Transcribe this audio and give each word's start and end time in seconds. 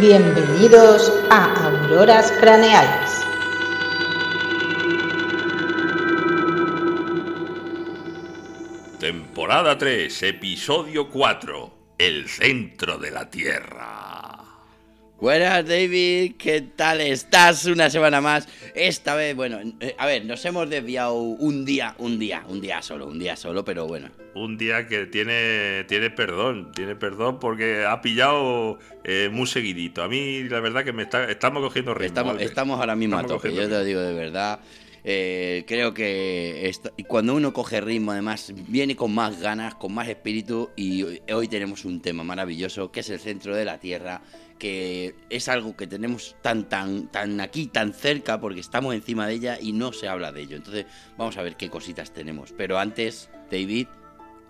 Bienvenidos 0.00 1.12
a 1.28 1.66
Auroras 1.66 2.32
Craneales. 2.40 3.22
Temporada 8.98 9.76
3, 9.76 10.22
episodio 10.22 11.10
4. 11.10 11.94
El 11.98 12.28
centro 12.30 12.96
de 12.96 13.10
la 13.10 13.28
Tierra. 13.28 13.79
Buenas 15.20 15.68
David, 15.68 16.36
¿qué 16.38 16.62
tal 16.62 17.02
estás? 17.02 17.66
Una 17.66 17.90
semana 17.90 18.22
más. 18.22 18.48
Esta 18.74 19.14
vez, 19.14 19.36
bueno, 19.36 19.58
eh, 19.78 19.94
a 19.98 20.06
ver, 20.06 20.24
nos 20.24 20.42
hemos 20.46 20.70
desviado 20.70 21.12
un 21.12 21.66
día, 21.66 21.94
un 21.98 22.18
día, 22.18 22.42
un 22.48 22.62
día 22.62 22.80
solo, 22.80 23.06
un 23.06 23.18
día 23.18 23.36
solo, 23.36 23.62
pero 23.62 23.86
bueno. 23.86 24.08
Un 24.34 24.56
día 24.56 24.86
que 24.86 25.04
tiene, 25.04 25.84
tiene 25.84 26.08
perdón, 26.08 26.72
tiene 26.72 26.96
perdón 26.96 27.38
porque 27.38 27.84
ha 27.84 28.00
pillado 28.00 28.78
eh, 29.04 29.28
muy 29.30 29.46
seguidito. 29.46 30.02
A 30.02 30.08
mí 30.08 30.44
la 30.44 30.60
verdad 30.60 30.84
que 30.84 30.94
me 30.94 31.02
está, 31.02 31.30
estamos 31.30 31.62
cogiendo 31.62 31.92
ritmo. 31.92 32.32
Estamos, 32.38 32.80
ahora 32.80 32.96
mismo 32.96 33.16
Estamos 33.20 33.42
a 33.42 33.42
tope, 33.42 33.54
yo 33.54 33.64
te 33.64 33.68
lo 33.68 33.84
digo 33.84 34.00
de 34.00 34.14
verdad. 34.14 34.60
Eh, 35.04 35.64
creo 35.66 35.94
que 35.94 36.70
cuando 37.06 37.34
uno 37.34 37.52
coge 37.52 37.80
ritmo, 37.80 38.12
además, 38.12 38.52
viene 38.68 38.96
con 38.96 39.14
más 39.14 39.40
ganas, 39.40 39.74
con 39.74 39.92
más 39.92 40.08
espíritu. 40.08 40.70
Y 40.76 41.20
hoy 41.30 41.48
tenemos 41.48 41.84
un 41.84 42.00
tema 42.00 42.24
maravilloso 42.24 42.90
que 42.90 43.00
es 43.00 43.10
el 43.10 43.20
centro 43.20 43.54
de 43.54 43.64
la 43.64 43.78
Tierra, 43.78 44.22
que 44.60 45.16
es 45.30 45.48
algo 45.48 45.76
que 45.76 45.88
tenemos 45.88 46.36
tan, 46.42 46.68
tan, 46.68 47.08
tan 47.08 47.40
aquí, 47.40 47.66
tan 47.66 47.92
cerca, 47.92 48.40
porque 48.40 48.60
estamos 48.60 48.94
encima 48.94 49.26
de 49.26 49.34
ella 49.34 49.58
y 49.60 49.72
no 49.72 49.92
se 49.92 50.06
habla 50.06 50.30
de 50.30 50.42
ello. 50.42 50.56
Entonces, 50.56 50.86
vamos 51.18 51.36
a 51.36 51.42
ver 51.42 51.56
qué 51.56 51.68
cositas 51.68 52.12
tenemos. 52.12 52.52
Pero 52.52 52.78
antes, 52.78 53.28
David, 53.50 53.88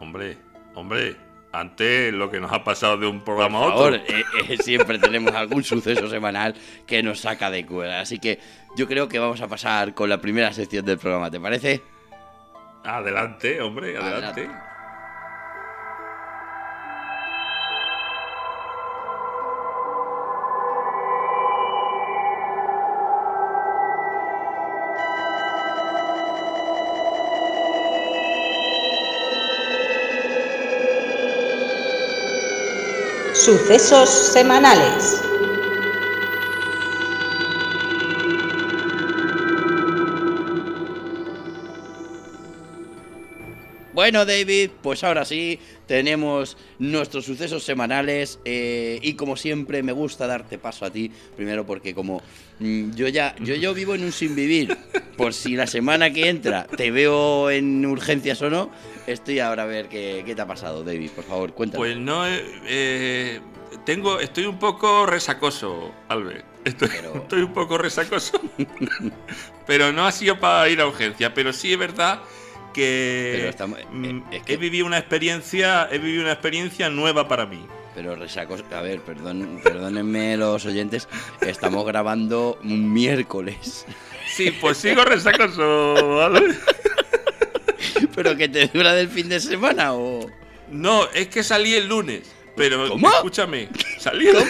Hombre, 0.01 0.37
hombre, 0.75 1.17
antes 1.53 2.13
lo 2.13 2.31
que 2.31 2.41
nos 2.41 2.51
ha 2.53 2.65
pasado 2.65 2.97
de 2.97 3.07
un 3.07 3.23
programa 3.23 3.61
por 3.61 3.69
a 3.69 3.71
favor, 3.71 3.93
otro. 3.95 4.15
eh, 4.17 4.25
eh, 4.49 4.57
siempre 4.63 4.99
tenemos 4.99 5.35
algún 5.35 5.63
suceso 5.63 6.09
semanal 6.09 6.55
que 6.87 7.03
nos 7.03 7.21
saca 7.21 7.51
de 7.51 7.65
cuerda. 7.67 8.01
Así 8.01 8.19
que 8.19 8.39
yo 8.77 8.87
creo 8.89 9.09
que 9.09 9.19
vamos 9.19 9.41
a 9.41 9.49
pasar 9.49 9.95
con 9.95 10.09
la 10.09 10.21
primera 10.21 10.53
sección 10.53 10.85
del 10.85 10.99
programa, 10.99 11.31
¿te 11.31 11.39
parece? 11.41 11.83
Adelante, 12.83 13.61
hombre, 13.61 13.97
adelante. 13.97 14.41
Adelante. 14.43 14.70
Sucesos 33.45 34.11
semanales. 34.11 35.23
Bueno, 43.95 44.27
David, 44.27 44.71
pues 44.83 45.05
ahora 45.05 45.25
sí, 45.25 45.59
tenemos 45.87 46.59
nuestros 46.79 47.25
sucesos 47.25 47.65
semanales 47.65 48.39
eh, 48.45 48.99
y 49.03 49.15
como 49.15 49.37
siempre 49.37 49.83
me 49.83 49.93
gusta 49.93 50.27
darte 50.27 50.59
paso 50.59 50.85
a 50.85 50.91
ti, 50.91 51.11
primero 51.35 51.65
porque 51.65 51.95
como 51.95 52.23
mm, 52.59 52.93
yo 52.93 53.09
ya 53.09 53.35
yo, 53.41 53.55
yo 53.55 53.73
vivo 53.73 53.95
en 53.95 54.05
un 54.05 54.13
sin 54.13 54.37
vivir, 54.37 54.77
por 55.25 55.35
si 55.35 55.57
la 55.57 55.67
semana 55.67 56.13
que 56.13 56.29
entra 56.29 56.67
te 56.77 56.91
veo 56.91 57.51
en 57.51 57.85
urgencias 57.87 58.41
o 58.43 58.51
no, 58.51 58.71
estoy 59.07 59.39
ahora 59.41 59.65
a 59.65 59.67
ver 59.67 59.89
qué, 59.89 60.23
qué 60.25 60.35
te 60.35 60.43
ha 60.43 60.47
pasado, 60.47 60.83
David, 60.85 61.11
por 61.11 61.25
favor, 61.25 61.53
cuéntame. 61.53 61.79
Pues 61.81 61.97
no, 61.97 62.27
eh, 62.27 62.45
eh, 62.67 63.41
tengo, 63.85 64.21
estoy 64.21 64.47
un 64.47 64.59
poco 64.59 65.07
resacoso, 65.07 65.93
Albert. 66.09 66.45
Estoy, 66.65 66.89
Pero- 66.89 67.15
estoy 67.23 67.43
un 67.43 67.53
poco 67.53 67.79
resacoso. 67.79 68.41
pero 69.67 69.93
no 69.93 70.07
ha 70.07 70.13
sido 70.13 70.39
para 70.39 70.69
ir 70.69 70.81
a 70.81 70.87
urgencia. 70.87 71.33
Pero 71.35 71.53
sí 71.53 71.73
es 71.73 71.79
verdad 71.79 72.21
que 72.73 73.49
estamos- 73.49 73.79
eh, 73.79 73.87
mm, 73.91 74.23
es 74.33 74.43
que- 74.43 74.55
he 74.55 74.57
vivido 74.57 74.87
una 74.87 74.99
experiencia, 74.99 75.89
he 75.91 75.99
vivido 75.99 76.23
una 76.23 76.33
experiencia 76.33 76.89
nueva 76.91 77.29
para 77.29 77.47
mí. 77.47 77.65
Pero 77.95 78.15
resacos, 78.17 78.63
a 78.73 78.81
ver, 78.81 79.01
perdón, 79.01 79.61
perdónenme 79.63 80.37
los 80.37 80.65
oyentes, 80.65 81.09
estamos 81.41 81.85
grabando 81.85 82.59
un 82.63 82.93
miércoles. 82.93 83.85
Sí, 84.35 84.53
pues 84.61 84.79
sigo 84.79 85.05
resacoso, 85.05 86.23
Albert. 86.23 86.57
¿Pero 88.15 88.37
que 88.37 88.49
te 88.49 88.69
dura 88.69 88.95
del 88.95 89.09
fin 89.09 89.29
de 89.29 89.41
semana 89.41 89.93
o...? 89.95 90.31
No, 90.71 91.09
es 91.11 91.27
que 91.29 91.43
salí 91.43 91.75
el 91.75 91.89
lunes. 91.89 92.31
Pero 92.57 92.89
¿Cómo? 92.89 93.09
escúchame, 93.11 93.69
salí 93.99 94.29
el, 94.29 94.37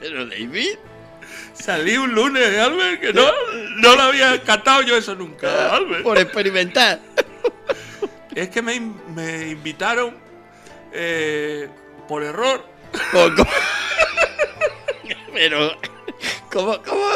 Pero 0.00 0.26
David... 0.26 0.76
salí 1.62 1.96
un 1.96 2.14
lunes, 2.14 2.58
Albert, 2.58 3.00
que 3.00 3.12
no, 3.12 3.26
no 3.76 3.94
lo 3.96 4.02
había 4.02 4.42
catado 4.42 4.82
yo 4.82 4.96
eso 4.96 5.14
nunca, 5.14 5.74
Albert. 5.74 6.02
Por 6.02 6.18
experimentar. 6.18 7.00
Es 8.34 8.48
que 8.50 8.62
me, 8.62 8.78
me 9.14 9.48
invitaron 9.50 10.16
eh, 10.92 11.68
por 12.06 12.22
error. 12.22 12.64
¿Cómo- 13.12 13.34
cómo? 13.36 13.50
Pero... 15.34 15.76
¿Cómo? 16.50 16.82
¿Cómo? 16.82 17.08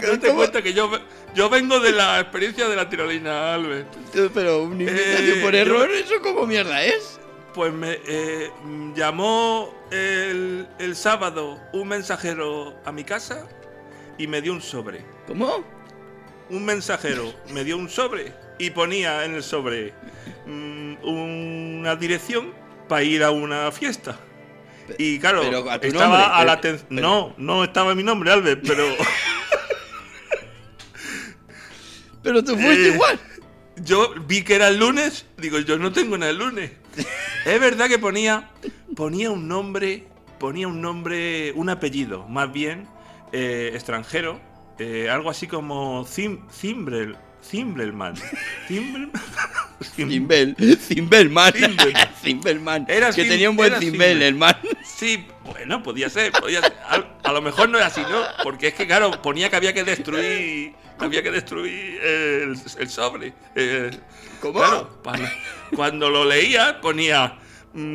Date 0.00 0.18
¿Cómo? 0.28 0.34
cuenta 0.38 0.62
que 0.62 0.72
yo, 0.74 0.90
yo 1.34 1.48
vengo 1.48 1.80
de 1.80 1.92
la 1.92 2.20
experiencia 2.20 2.68
de 2.68 2.76
la 2.76 2.88
tirolina, 2.88 3.54
Albert. 3.54 3.88
Pero 4.34 4.62
una 4.64 4.82
invitación 4.84 5.38
Eh, 5.38 5.42
por 5.42 5.52
yo- 5.52 5.58
error, 5.58 5.90
¿eso 5.90 6.20
cómo 6.22 6.46
mierda 6.46 6.84
es? 6.84 7.15
Pues 7.56 7.72
me 7.72 7.98
eh, 8.06 8.50
llamó 8.94 9.74
el, 9.90 10.68
el 10.78 10.94
sábado 10.94 11.58
un 11.72 11.88
mensajero 11.88 12.78
a 12.84 12.92
mi 12.92 13.02
casa 13.02 13.46
y 14.18 14.26
me 14.26 14.42
dio 14.42 14.52
un 14.52 14.60
sobre. 14.60 15.00
¿Cómo? 15.26 15.64
Un 16.50 16.64
mensajero 16.66 17.32
me 17.54 17.64
dio 17.64 17.78
un 17.78 17.88
sobre 17.88 18.34
y 18.58 18.68
ponía 18.70 19.24
en 19.24 19.34
el 19.36 19.42
sobre 19.42 19.94
mm, 20.46 20.96
una 21.02 21.96
dirección 21.96 22.52
para 22.88 23.02
ir 23.02 23.24
a 23.24 23.30
una 23.30 23.72
fiesta. 23.72 24.16
Y 24.98 25.18
claro, 25.18 25.40
pero 25.42 25.70
a 25.70 25.80
tu 25.80 25.86
estaba 25.88 26.18
nombre, 26.18 26.34
a 26.34 26.44
la 26.44 26.60
pero- 26.60 26.76
aten- 26.76 26.84
pero- 26.90 27.00
No, 27.00 27.34
no 27.38 27.64
estaba 27.64 27.94
mi 27.94 28.02
nombre, 28.02 28.30
Albert, 28.32 28.64
pero. 28.66 28.84
Pero 32.22 32.42
tú 32.42 32.54
fuiste 32.56 32.88
Eh, 32.88 32.92
igual. 32.92 33.20
Yo 33.76 34.12
vi 34.26 34.42
que 34.42 34.56
era 34.56 34.66
el 34.66 34.78
lunes, 34.78 35.26
digo, 35.36 35.60
yo 35.60 35.78
no 35.78 35.92
tengo 35.92 36.18
nada 36.18 36.32
el 36.32 36.38
lunes. 36.38 36.72
es 37.54 37.60
verdad 37.60 37.88
que 37.88 37.98
ponía, 37.98 38.50
ponía 38.94 39.30
un 39.30 39.48
nombre, 39.48 40.04
ponía 40.38 40.68
un 40.68 40.80
nombre, 40.80 41.52
un 41.54 41.68
apellido, 41.70 42.26
más 42.28 42.52
bien 42.52 42.86
eh, 43.32 43.70
extranjero, 43.74 44.40
eh, 44.78 45.08
algo 45.10 45.30
así 45.30 45.46
como 45.46 46.04
Zim, 46.04 46.40
Zimbrel, 46.52 47.16
Zimbrelman. 47.44 48.14
Zimbrel- 48.68 49.10
Zim- 49.94 50.08
Cimbel, 50.10 50.56
Cimbelman. 50.80 51.52
Cimbel. 51.52 51.94
Cimbelman. 52.22 52.86
Era 52.88 53.12
que 53.12 53.24
tenía 53.24 53.48
un 53.50 53.56
buen 53.56 53.70
era 53.72 53.78
cimbel, 53.80 54.00
Cimbel. 54.12 54.22
el 54.22 54.34
man. 54.34 54.56
Sí, 54.84 55.26
bueno, 55.44 55.82
podía 55.82 56.08
ser, 56.10 56.32
podía 56.32 56.60
ser. 56.62 56.74
A, 56.88 57.04
a 57.28 57.32
lo 57.32 57.42
mejor 57.42 57.68
no 57.68 57.78
es 57.78 57.84
así, 57.84 58.00
¿no? 58.00 58.22
Porque 58.42 58.68
es 58.68 58.74
que, 58.74 58.86
claro, 58.86 59.22
ponía 59.22 59.48
que 59.50 59.56
había 59.56 59.72
que 59.74 59.84
destruir, 59.84 60.72
había 60.98 61.22
que 61.22 61.30
destruir 61.30 62.00
el, 62.02 62.56
el 62.78 62.88
sobre. 62.88 63.32
el- 63.54 64.00
¿Cómo? 64.40 64.58
Claro, 64.60 64.98
cuando, 65.02 65.28
cuando 65.74 66.10
lo 66.10 66.24
leía 66.24 66.80
ponía 66.80 67.38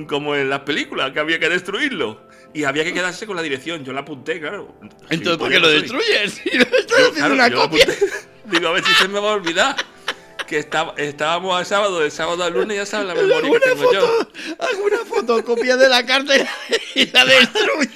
como 0.08 0.36
en 0.36 0.50
las 0.50 0.62
películas 0.62 1.12
que 1.12 1.20
había 1.20 1.40
que 1.40 1.50
destruirlo 1.50 2.22
y 2.54 2.66
había 2.66 2.84
que 2.84 2.94
quedarse 2.94 3.26
con 3.26 3.36
la 3.36 3.42
dirección. 3.42 3.84
Yo 3.84 3.94
la 3.94 4.02
apunté, 4.02 4.40
claro. 4.40 4.76
Entonces, 5.10 5.38
¿por 5.38 5.50
qué 5.50 5.60
lo 5.60 5.70
destruyes? 5.70 6.34
Si 6.44 6.58
lo 6.58 6.64
estás 6.64 6.86
Yo, 6.88 6.96
haciendo 7.10 7.14
claro, 7.14 7.34
una 7.34 7.52
copia. 7.52 7.86
Digo, 8.46 8.68
a 8.68 8.72
ver 8.72 8.84
si 8.84 8.94
se 8.94 9.08
me 9.08 9.20
va 9.20 9.32
a 9.32 9.34
olvidar. 9.34 9.76
Que 10.48 10.60
estaba, 10.60 10.94
estábamos 10.98 11.58
al 11.58 11.66
sábado, 11.66 12.02
del 12.02 12.12
sábado 12.12 12.44
al 12.44 12.54
lunes, 12.54 12.76
ya 12.76 12.86
sabes 12.86 13.08
la 13.08 13.16
memoria 13.16 13.52
que 13.52 13.60
tengo 13.60 13.94
yo. 13.94 14.02
foto, 14.02 14.32
alguna 14.60 14.98
fotocopia 15.06 15.78
de 15.78 15.88
la 15.88 16.06
carta 16.06 16.34
y 16.96 17.10
la 17.10 17.26
destruyo. 17.26 17.90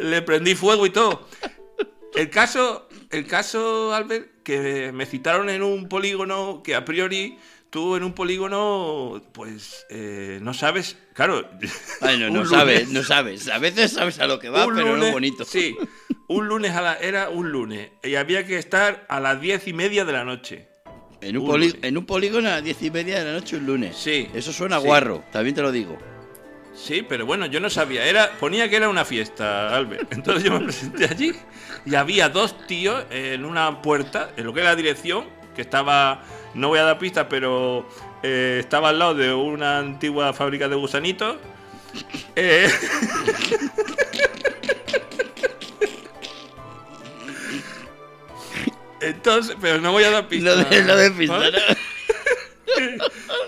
Le 0.00 0.22
prendí 0.22 0.54
fuego 0.54 0.86
y 0.86 0.90
todo. 0.90 1.28
El 2.14 2.30
caso, 2.30 2.88
el 3.10 3.26
caso, 3.26 3.92
Albert, 3.92 4.42
que 4.42 4.90
me 4.92 5.04
citaron 5.04 5.50
en 5.50 5.62
un 5.62 5.86
polígono 5.86 6.62
que 6.64 6.74
a 6.74 6.84
priori 6.86 7.36
tú 7.70 7.96
en 7.96 8.02
un 8.04 8.12
polígono, 8.12 9.22
pues 9.32 9.86
eh, 9.90 10.38
no 10.42 10.54
sabes, 10.54 10.96
claro. 11.14 11.48
Ay, 12.00 12.18
no, 12.18 12.26
un 12.28 12.32
no 12.34 12.44
lunes- 12.44 12.50
sabes, 12.50 12.88
no 12.88 13.02
sabes. 13.02 13.48
A 13.48 13.58
veces 13.58 13.92
sabes 13.92 14.18
a 14.20 14.26
lo 14.26 14.38
que 14.38 14.48
va, 14.48 14.64
pero 14.66 14.86
no 14.86 14.96
lunes- 14.96 15.12
bonito. 15.12 15.44
Sí, 15.44 15.76
un 16.28 16.46
lunes 16.48 16.72
a 16.72 16.82
la, 16.82 16.94
era 16.94 17.28
un 17.28 17.50
lunes 17.50 17.90
y 18.02 18.14
había 18.14 18.46
que 18.46 18.58
estar 18.58 19.04
a 19.08 19.20
las 19.20 19.40
diez 19.40 19.66
y 19.68 19.72
media 19.72 20.04
de 20.04 20.12
la 20.12 20.24
noche. 20.24 20.68
En 21.22 21.36
un, 21.36 21.44
Un 21.44 21.48
poli- 21.50 21.68
lunes. 21.68 21.84
en 21.84 21.98
un 21.98 22.06
polígono 22.06 22.48
a 22.48 22.52
las 22.52 22.64
diez 22.64 22.82
y 22.82 22.90
media 22.90 23.18
de 23.18 23.24
la 23.24 23.32
noche 23.32 23.56
un 23.56 23.66
lunes. 23.66 23.96
Sí, 23.96 24.28
Eso 24.34 24.52
suena 24.52 24.78
sí. 24.80 24.86
guarro, 24.86 25.24
también 25.32 25.54
te 25.54 25.62
lo 25.62 25.72
digo. 25.72 25.98
Sí, 26.74 27.02
pero 27.08 27.24
bueno, 27.24 27.46
yo 27.46 27.58
no 27.58 27.70
sabía. 27.70 28.04
Era, 28.04 28.32
ponía 28.38 28.68
que 28.68 28.76
era 28.76 28.90
una 28.90 29.04
fiesta, 29.06 29.74
Albert. 29.74 30.12
Entonces 30.12 30.44
yo 30.44 30.52
me 30.52 30.60
presenté 30.60 31.06
allí 31.06 31.32
y 31.86 31.94
había 31.94 32.28
dos 32.28 32.66
tíos 32.66 33.04
en 33.10 33.46
una 33.46 33.80
puerta, 33.80 34.32
en 34.36 34.44
lo 34.44 34.52
que 34.52 34.60
era 34.60 34.70
la 34.70 34.76
dirección, 34.76 35.24
que 35.54 35.62
estaba, 35.62 36.22
no 36.56 36.68
voy 36.68 36.78
a 36.78 36.82
dar 36.84 36.98
pistas, 36.98 37.26
pero 37.28 37.86
eh, 38.22 38.56
estaba 38.60 38.88
al 38.88 38.98
lado 38.98 39.14
de 39.14 39.32
una 39.32 39.78
antigua 39.78 40.32
fábrica 40.32 40.68
de 40.68 40.76
gusanitos. 40.76 41.36
Eh, 42.34 42.68
Entonces, 49.00 49.56
pero 49.60 49.80
no 49.80 49.92
voy 49.92 50.04
a 50.04 50.10
dar 50.10 50.22
Lo 50.24 50.28
pistas. 50.28 50.70
de, 50.70 50.82
lo 50.84 50.96
de 50.96 51.10
pista. 51.10 51.40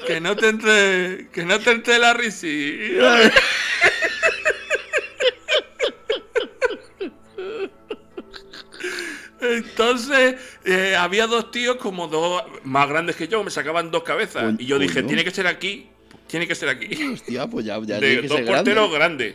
Que 0.06 0.20
no 0.22 0.36
te 0.36 0.48
entre, 0.48 1.28
que 1.32 1.44
no 1.44 1.58
te 1.60 1.70
entre 1.70 1.98
la 1.98 2.14
risilla. 2.14 3.30
Entonces, 9.40 10.36
eh, 10.68 10.94
había 10.96 11.26
dos 11.26 11.50
tíos 11.50 11.76
como 11.76 12.06
dos 12.08 12.42
más 12.64 12.88
grandes 12.88 13.16
que 13.16 13.26
yo, 13.26 13.42
me 13.42 13.50
sacaban 13.50 13.90
dos 13.90 14.02
cabezas. 14.04 14.54
Y 14.58 14.66
yo 14.66 14.78
dije, 14.78 15.02
tiene 15.02 15.24
que 15.24 15.30
ser 15.30 15.46
aquí, 15.46 15.88
tiene 16.26 16.46
que 16.46 16.54
ser 16.54 16.68
aquí. 16.68 16.88
Hostia, 17.12 17.46
pues 17.46 17.64
ya, 17.66 17.78
ya 17.82 17.94
de 18.00 18.06
tiene 18.06 18.22
que 18.22 18.28
dos 18.28 18.36
ser 18.36 18.44
grande. 18.46 18.52
porteros 18.72 18.92
grandes. 18.92 19.34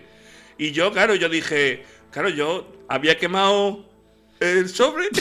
Y 0.57 0.71
yo, 0.71 0.91
claro, 0.93 1.15
yo 1.15 1.27
dije, 1.29 1.83
claro, 2.11 2.29
yo 2.29 2.71
había 2.87 3.17
quemado 3.17 3.89
el 4.39 4.69
sobre. 4.69 5.07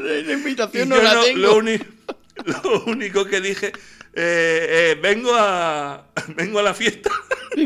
La 0.00 0.32
invitación 0.32 0.88
no 0.88 1.00
la 1.00 1.14
no- 1.14 1.22
tengo. 1.22 1.38
lo, 1.40 1.56
uni- 1.56 1.80
lo 2.44 2.84
único 2.86 3.24
que 3.24 3.40
dije, 3.40 3.68
eh, 4.14 4.92
eh, 4.94 4.98
vengo 5.00 5.30
a 5.34 6.06
vengo 6.36 6.58
a 6.58 6.62
la 6.62 6.74
fiesta 6.74 7.10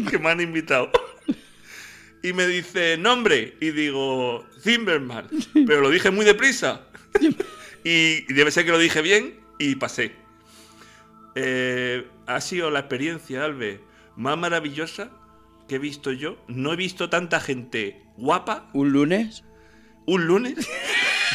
que 0.09 0.19
me 0.19 0.31
han 0.31 0.41
invitado. 0.41 0.91
Y 2.23 2.33
me 2.33 2.47
dice, 2.47 2.97
nombre. 2.97 3.57
Y 3.61 3.71
digo, 3.71 4.47
Zimmerman. 4.63 5.29
Pero 5.67 5.81
lo 5.81 5.91
dije 5.91 6.11
muy 6.11 6.25
deprisa. 6.25 6.83
Y, 7.21 7.29
y 8.29 8.33
debe 8.33 8.51
ser 8.51 8.65
que 8.65 8.73
lo 8.73 8.79
dije 8.79 9.03
bien 9.03 9.41
y 9.59 9.75
pasé. 9.77 10.13
Eh, 11.35 12.07
ha 12.27 12.41
sido 12.41 12.71
la 12.71 12.81
experiencia, 12.81 13.45
Albe, 13.45 13.81
más 14.17 14.37
maravillosa 14.37 15.11
que 15.69 15.77
he 15.77 15.79
visto 15.79 16.13
yo. 16.13 16.37
No 16.49 16.73
he 16.73 16.77
visto 16.77 17.09
tanta 17.11 17.41
gente 17.41 18.03
guapa 18.17 18.69
¿Un 18.73 18.91
lunes? 18.93 19.45
un 20.07 20.27
lunes. 20.27 20.55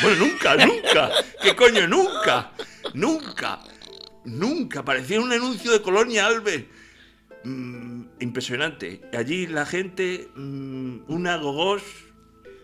Bueno, 0.01 0.25
nunca, 0.25 0.55
nunca. 0.55 1.11
¿Qué 1.41 1.55
coño? 1.55 1.87
Nunca. 1.87 2.51
Nunca. 2.95 3.59
Nunca. 4.25 4.83
Parecía 4.83 5.21
un 5.21 5.31
anuncio 5.31 5.71
de 5.71 5.83
Colonia 5.83 6.25
Alves. 6.25 6.65
Mm, 7.43 8.03
impresionante. 8.19 9.01
Allí 9.17 9.47
la 9.47 9.65
gente, 9.65 10.29
mm, 10.35 10.99
unas 11.07 11.41
gogos 11.41 11.81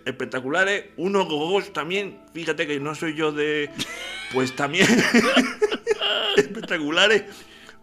espectaculares, 0.06 0.86
unos 0.98 1.28
gogos 1.28 1.74
también. 1.74 2.20
Fíjate 2.34 2.66
que 2.68 2.80
no 2.80 2.96
soy 2.96 3.16
yo 3.16 3.32
de. 3.32 3.70
Pues 4.32 4.56
también. 4.56 4.86
espectaculares. 6.38 7.24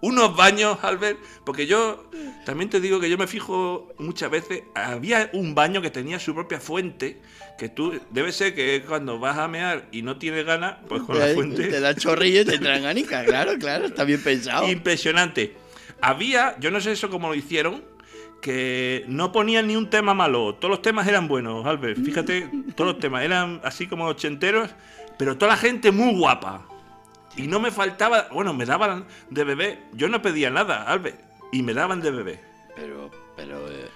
Unos 0.00 0.36
baños, 0.36 0.78
Albert, 0.82 1.18
porque 1.44 1.66
yo 1.66 2.08
también 2.44 2.68
te 2.70 2.80
digo 2.80 3.00
que 3.00 3.08
yo 3.10 3.16
me 3.18 3.26
fijo 3.26 3.92
muchas 3.98 4.30
veces. 4.30 4.62
Había 4.74 5.30
un 5.32 5.54
baño 5.54 5.80
que 5.82 5.90
tenía 5.90 6.20
su 6.20 6.34
propia 6.34 6.60
fuente, 6.60 7.20
que 7.58 7.68
tú 7.70 7.98
debe 8.10 8.30
ser 8.30 8.54
que 8.54 8.84
cuando 8.86 9.18
vas 9.18 9.38
a 9.38 9.48
mear 9.48 9.88
y 9.90 10.02
no 10.02 10.18
tienes 10.18 10.44
ganas, 10.44 10.76
pues 10.86 11.02
con 11.02 11.18
la 11.18 11.26
Te- 11.26 11.34
fuente. 11.34 11.66
Te 11.66 11.80
da 11.80 11.94
chorrillo 11.96 12.42
y 12.42 12.44
te 12.44 12.54
entran 12.56 12.82
ganica, 12.82 13.24
claro, 13.24 13.58
claro, 13.58 13.86
está 13.86 14.04
bien 14.04 14.22
pensado. 14.22 14.68
Impresionante. 14.70 15.54
Había, 16.00 16.56
yo 16.60 16.70
no 16.70 16.80
sé 16.80 16.92
eso 16.92 17.10
cómo 17.10 17.28
lo 17.28 17.34
hicieron, 17.34 17.82
que 18.40 19.04
no 19.08 19.32
ponían 19.32 19.66
ni 19.66 19.76
un 19.76 19.88
tema 19.90 20.14
malo. 20.14 20.54
Todos 20.54 20.70
los 20.70 20.82
temas 20.82 21.08
eran 21.08 21.26
buenos, 21.28 21.64
Albert. 21.66 21.98
Fíjate, 22.04 22.48
todos 22.76 22.92
los 22.94 23.00
temas 23.00 23.22
eran 23.24 23.60
así 23.64 23.86
como 23.86 24.04
ochenteros, 24.06 24.70
pero 25.18 25.36
toda 25.36 25.52
la 25.52 25.56
gente 25.58 25.90
muy 25.90 26.14
guapa. 26.18 26.66
Y 27.36 27.48
no 27.48 27.60
me 27.60 27.70
faltaba, 27.70 28.28
bueno, 28.32 28.54
me 28.54 28.64
daban 28.66 29.06
de 29.30 29.44
bebé. 29.44 29.78
Yo 29.94 30.08
no 30.08 30.22
pedía 30.22 30.50
nada, 30.50 30.84
Albert, 30.84 31.18
y 31.52 31.62
me 31.62 31.74
daban 31.74 32.00
de 32.00 32.10
bebé. 32.10 32.40
Pero, 32.74 33.10
pero. 33.36 33.68
eh, 33.70 33.88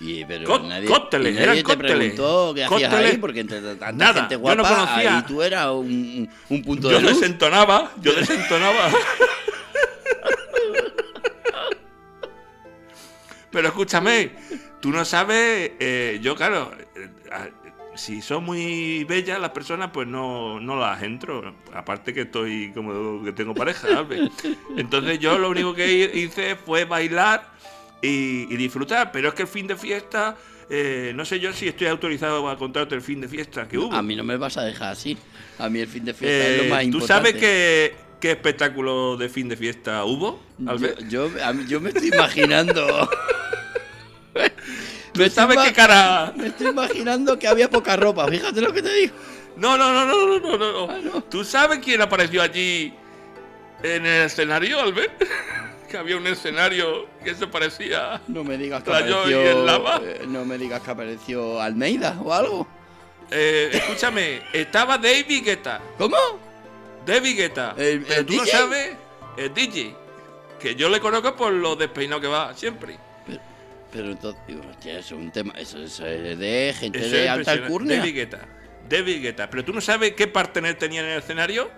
y, 0.00 0.24
pero 0.24 0.44
Có- 0.46 0.58
nadie, 0.60 0.88
cócteles, 0.88 1.32
y 1.32 1.34
nadie 1.34 1.44
eran 1.44 1.56
te 1.56 1.62
cócteles. 1.62 1.96
preguntó 2.14 2.52
qué 2.54 2.64
hacías 2.64 2.94
ahí, 2.94 3.16
porque 3.18 3.40
entre 3.40 3.60
tanta 3.60 3.92
Nada, 3.92 4.20
gente 4.22 4.34
yo 4.34 4.38
no 4.38 4.62
guapa, 4.62 4.68
conocía. 4.86 5.16
ahí 5.18 5.22
tú 5.24 5.40
eras 5.42 5.68
un, 5.70 6.28
un 6.48 6.62
punto 6.62 6.90
Yo 6.90 6.96
de 6.96 7.02
luz. 7.02 7.20
desentonaba, 7.20 7.92
yo 8.00 8.12
desentonaba. 8.12 8.88
Pero 13.54 13.68
escúchame, 13.68 14.32
tú 14.80 14.90
no 14.90 15.04
sabes, 15.04 15.70
eh, 15.78 16.18
yo 16.20 16.34
claro, 16.34 16.72
eh, 16.96 17.08
si 17.94 18.20
son 18.20 18.42
muy 18.44 19.04
bellas 19.04 19.40
las 19.40 19.50
personas, 19.50 19.90
pues 19.92 20.08
no, 20.08 20.58
no 20.58 20.74
las 20.76 21.00
entro. 21.04 21.54
Aparte 21.72 22.12
que 22.12 22.22
estoy 22.22 22.72
como 22.74 23.22
que 23.24 23.30
tengo 23.32 23.54
pareja, 23.54 23.86
¿sabes? 23.88 24.28
Entonces 24.76 25.20
yo 25.20 25.38
lo 25.38 25.50
único 25.50 25.72
que 25.72 26.10
hice 26.14 26.56
fue 26.56 26.84
bailar 26.84 27.48
y, 28.02 28.52
y 28.52 28.56
disfrutar. 28.56 29.12
Pero 29.12 29.28
es 29.28 29.34
que 29.34 29.42
el 29.42 29.48
fin 29.48 29.68
de 29.68 29.76
fiesta, 29.76 30.36
eh, 30.68 31.12
no 31.14 31.24
sé 31.24 31.38
yo 31.38 31.52
si 31.52 31.68
estoy 31.68 31.86
autorizado 31.86 32.48
a 32.48 32.58
contarte 32.58 32.96
el 32.96 33.02
fin 33.02 33.20
de 33.20 33.28
fiesta 33.28 33.68
que 33.68 33.78
hubo. 33.78 33.94
A 33.94 34.02
mí 34.02 34.16
no 34.16 34.24
me 34.24 34.36
vas 34.36 34.56
a 34.56 34.64
dejar 34.64 34.94
así. 34.94 35.16
A 35.60 35.68
mí 35.68 35.78
el 35.78 35.86
fin 35.86 36.04
de 36.04 36.12
fiesta 36.14 36.36
es 36.48 36.60
Eh, 36.60 36.64
lo 36.64 36.70
más 36.74 36.80
¿Tú 36.80 36.86
importante. 36.86 37.06
sabes 37.30 37.34
qué, 37.34 37.94
qué 38.20 38.32
espectáculo 38.32 39.16
de 39.16 39.28
fin 39.28 39.48
de 39.48 39.56
fiesta 39.56 40.04
hubo? 40.04 40.42
Yo, 41.08 41.30
yo 41.68 41.80
me 41.80 41.90
estoy 41.90 42.08
imaginando. 42.08 43.08
¿Tú 45.12 45.28
sabes 45.30 45.58
qué 45.58 45.72
cara? 45.72 46.32
Me 46.36 46.48
estoy 46.48 46.68
imaginando 46.68 47.38
que 47.38 47.46
había 47.46 47.70
poca 47.70 47.96
ropa, 47.96 48.26
fíjate 48.28 48.60
lo 48.60 48.72
que 48.72 48.82
te 48.82 48.92
digo. 48.92 49.14
No, 49.56 49.76
no, 49.76 49.92
no, 49.92 50.04
no, 50.06 50.38
no, 50.40 50.56
no, 50.58 50.72
no. 50.86 50.90
Ah, 50.92 50.98
no. 51.02 51.22
¿Tú 51.24 51.44
sabes 51.44 51.78
quién 51.78 52.02
apareció 52.02 52.42
allí 52.42 52.92
en 53.82 54.04
el 54.06 54.26
escenario, 54.26 54.80
Albert? 54.80 55.22
que 55.88 55.96
había 55.96 56.16
un 56.16 56.26
escenario 56.26 57.06
que 57.22 57.34
se 57.36 57.46
parecía. 57.46 58.20
No 58.26 58.42
me 58.42 58.58
digas 58.58 58.82
que 58.82 58.90
y 58.90 58.94
apareció. 58.94 59.40
el 59.50 59.64
lava. 59.66 60.00
eh, 60.02 60.24
no 60.26 60.44
me 60.44 60.58
digas 60.58 60.80
que 60.82 60.90
apareció 60.90 61.60
Almeida 61.60 62.18
o 62.24 62.32
algo. 62.34 62.66
Eh, 63.30 63.70
escúchame, 63.72 64.42
estaba 64.52 64.98
David 64.98 65.44
Guetta. 65.44 65.80
¿Cómo? 65.96 66.16
David 67.06 67.36
Guetta. 67.36 67.74
¿El- 67.76 68.04
el 68.10 68.26
tú 68.26 68.34
no 68.34 68.44
sabes, 68.46 68.96
el 69.36 69.54
DJ. 69.54 69.94
Que 70.58 70.74
yo 70.74 70.88
le 70.88 70.98
conozco 70.98 71.36
por 71.36 71.52
lo 71.52 71.76
despeinado 71.76 72.20
que 72.20 72.26
va 72.26 72.54
siempre. 72.54 72.98
Pero, 73.94 74.10
entonces, 74.10 74.42
digo, 74.48 74.60
hostia, 74.68 74.98
eso 74.98 75.14
es 75.14 75.20
un 75.20 75.30
tema. 75.30 75.54
Eso, 75.56 75.78
eso 75.78 76.04
es 76.04 76.36
de 76.36 76.74
gente 76.76 76.98
Eso 76.98 77.14
de 77.14 77.28
alta 77.28 77.52
alcurnia. 77.52 77.98
David 77.98 78.14
Guetta. 78.14 78.40
David 78.88 79.22
Guetta. 79.22 79.48
Pero 79.48 79.64
tú 79.64 79.72
no 79.72 79.80
sabes 79.80 80.14
qué 80.14 80.26
partener 80.26 80.76
tenía 80.76 81.00
en 81.00 81.06
el 81.06 81.18
escenario, 81.18 81.70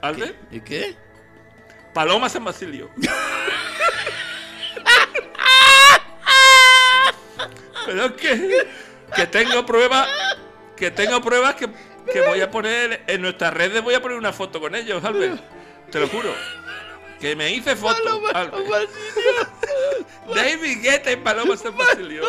Albert. 0.00 0.34
¿Y 0.50 0.60
qué? 0.60 0.96
Paloma 1.92 2.30
San 2.30 2.42
Basilio. 2.42 2.88
Pero 7.84 8.06
es 8.06 8.12
que, 8.12 8.66
que 9.14 9.26
tengo 9.26 9.66
pruebas, 9.66 10.08
que 10.74 10.90
tengo 10.90 11.20
pruebas 11.20 11.56
que, 11.56 11.68
que 12.10 12.22
voy 12.22 12.40
a 12.40 12.50
poner 12.50 13.02
en 13.08 13.20
nuestras 13.20 13.52
redes, 13.52 13.82
voy 13.82 13.92
a 13.92 14.00
poner 14.00 14.16
una 14.16 14.32
foto 14.32 14.58
con 14.58 14.74
ellos, 14.74 15.04
Albert. 15.04 15.38
Te 15.90 16.00
lo 16.00 16.08
juro. 16.08 16.34
Que 17.20 17.36
me 17.36 17.52
hice 17.52 17.76
foto. 17.76 18.02
Paloma 18.02 18.32
San. 18.32 18.50
Basilio. 18.50 18.88
David 20.34 20.82
Guetta 20.82 21.12
y 21.12 21.16
Paloma 21.16 21.56
San 21.56 21.76
Basilio. 21.76 22.22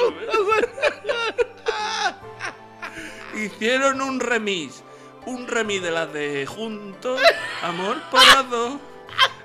Hicieron 3.36 4.02
un 4.02 4.20
remix. 4.20 4.84
Un 5.26 5.48
remix 5.48 5.82
de 5.82 5.92
las 5.92 6.12
de 6.12 6.46
Juntos, 6.46 7.22
Amor 7.62 8.02
por 8.12 8.26
las 8.28 8.50
dos. 8.50 8.74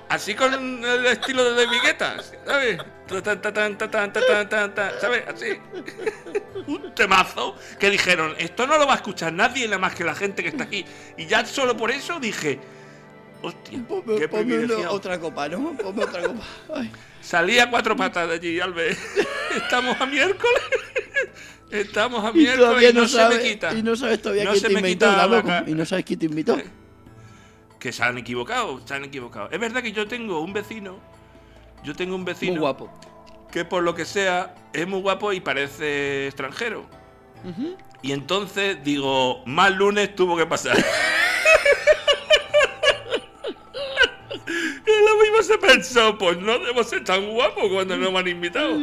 Así 0.09 0.33
con 0.33 0.83
el 0.83 1.05
estilo 1.05 1.43
de 1.43 1.65
David 1.65 1.81
Guetta, 1.83 2.17
¿sabes? 2.45 2.79
¿Sabes? 4.99 5.23
Así. 5.27 5.59
Un 6.65 6.95
temazo 6.95 7.55
que 7.79 7.91
dijeron, 7.91 8.35
esto 8.39 8.65
no 8.65 8.79
lo 8.79 8.87
va 8.87 8.93
a 8.93 8.95
escuchar 8.97 9.31
nadie 9.31 9.65
nada 9.65 9.77
más 9.77 9.93
que 9.93 10.03
la 10.03 10.15
gente 10.15 10.41
que 10.41 10.49
está 10.49 10.63
aquí. 10.63 10.83
Y 11.15 11.27
ya 11.27 11.45
solo 11.45 11.77
por 11.77 11.91
eso 11.91 12.19
dije, 12.19 12.59
hostia, 13.41 13.79
Ponme, 13.87 14.15
qué 14.17 14.27
ponme 14.27 14.65
otra 14.87 15.19
copa, 15.19 15.47
¿no? 15.49 15.73
Ponme 15.77 16.03
otra 16.03 16.23
copa. 16.23 16.43
Ay. 16.75 16.91
Salí 17.21 17.59
a 17.59 17.69
cuatro 17.69 17.95
patas 17.95 18.27
de 18.27 18.35
allí, 18.35 18.59
Albert. 18.59 18.97
Estamos 19.55 19.99
a 19.99 20.05
miércoles. 20.05 20.61
Estamos 21.69 22.23
a 22.23 22.29
Y 22.31 22.41
miércoles 22.41 22.91
y 22.91 22.93
no, 22.93 23.01
no 23.01 23.07
se 23.07 23.15
sabes, 23.17 23.37
me 23.37 23.49
quita. 23.49 23.73
y 23.73 23.83
no 23.83 23.95
sabes 23.95 24.21
todavía 24.21 24.45
No 24.45 24.51
quién 24.51 24.61
se 24.61 24.67
te 24.67 24.73
me 24.73 24.79
invitó, 24.79 25.05
quita 25.07 25.27
la 25.27 25.63
Y 25.67 25.73
no 25.73 25.85
sabes 25.85 26.05
quién 26.05 26.19
te 26.19 26.25
invitó. 26.25 26.57
Que 27.79 27.93
se 27.93 28.03
han 28.03 28.17
equivocado, 28.17 28.85
se 28.85 28.93
han 28.93 29.05
equivocado. 29.05 29.49
Es 29.51 29.57
verdad 29.57 29.81
que 29.81 29.93
yo 29.93 30.05
tengo 30.05 30.41
un 30.41 30.51
vecino. 30.51 30.99
Yo 31.81 31.95
tengo 31.95 32.13
un 32.13 32.25
vecino. 32.25 32.51
Muy 32.51 32.59
guapo. 32.59 32.91
Que 33.51 33.63
por 33.63 33.83
lo 33.83 33.95
que 33.95 34.03
sea 34.03 34.53
es 34.73 34.85
muy 34.85 34.99
guapo 34.99 35.31
y 35.31 35.39
parece 35.39 36.27
extranjero. 36.27 36.85
Ujú. 37.45 37.77
Y 38.01 38.11
entonces 38.11 38.83
digo, 38.83 39.43
más 39.45 39.71
lunes 39.71 40.13
tuvo 40.13 40.35
que 40.35 40.45
pasar. 40.45 40.75
lo 45.05 45.17
mismo 45.21 45.43
se 45.43 45.57
pensó, 45.57 46.17
pues 46.17 46.37
no 46.39 46.59
debo 46.59 46.83
ser 46.83 47.03
tan 47.03 47.29
guapo 47.31 47.69
cuando 47.69 47.97
no 47.97 48.11
me 48.11 48.19
han 48.19 48.27
invitado. 48.27 48.77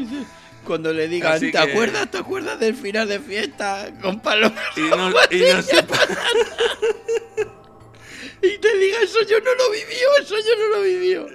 Cuando 0.64 0.92
le 0.92 1.06
digan, 1.08 1.34
Así 1.34 1.46
¿te 1.46 1.52
que- 1.52 1.58
acuerdas? 1.58 2.10
¿Te 2.10 2.18
acuerdas 2.18 2.58
del 2.58 2.74
final 2.74 3.06
de 3.08 3.20
fiesta 3.20 3.92
con 4.02 4.20
Paloma? 4.20 4.60
Y 4.76 4.80
no, 4.80 5.08
y 5.30 5.52
no 5.52 5.62
se 5.62 5.76
Y 8.42 8.58
te 8.58 8.76
diga, 8.78 8.98
eso 9.02 9.18
yo 9.28 9.38
no 9.40 9.54
lo 9.54 9.70
vivió, 9.70 10.08
eso 10.22 10.34
yo 10.36 10.56
no 10.58 10.76
lo 10.76 10.82
vivió. 10.82 11.26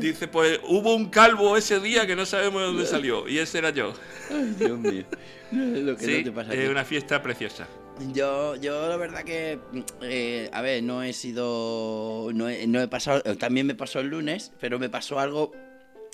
Dice, 0.00 0.26
pues 0.26 0.58
hubo 0.64 0.94
un 0.96 1.10
calvo 1.10 1.56
ese 1.56 1.78
día 1.78 2.06
que 2.08 2.16
no 2.16 2.26
sabemos 2.26 2.60
de 2.62 2.66
dónde 2.66 2.86
salió. 2.86 3.28
Y 3.28 3.38
ese 3.38 3.58
era 3.58 3.70
yo. 3.70 3.94
Ay, 4.30 4.54
Dios 4.58 4.78
mío. 4.78 5.04
Lo 5.52 5.96
que 5.96 6.04
Sí, 6.04 6.18
no 6.18 6.24
te 6.24 6.32
pasa 6.32 6.54
es 6.54 6.68
una 6.68 6.84
fiesta 6.84 7.22
preciosa. 7.22 7.68
Yo, 8.12 8.56
yo 8.56 8.88
la 8.88 8.96
verdad 8.96 9.24
que, 9.24 9.58
eh, 10.02 10.50
a 10.52 10.60
ver, 10.60 10.82
no 10.82 11.02
he 11.02 11.14
sido, 11.14 12.30
no 12.34 12.48
he, 12.48 12.66
no 12.66 12.80
he 12.80 12.88
pasado, 12.88 13.22
también 13.36 13.66
me 13.66 13.74
pasó 13.74 14.00
el 14.00 14.08
lunes, 14.08 14.52
pero 14.60 14.78
me 14.78 14.90
pasó 14.90 15.18
algo, 15.18 15.52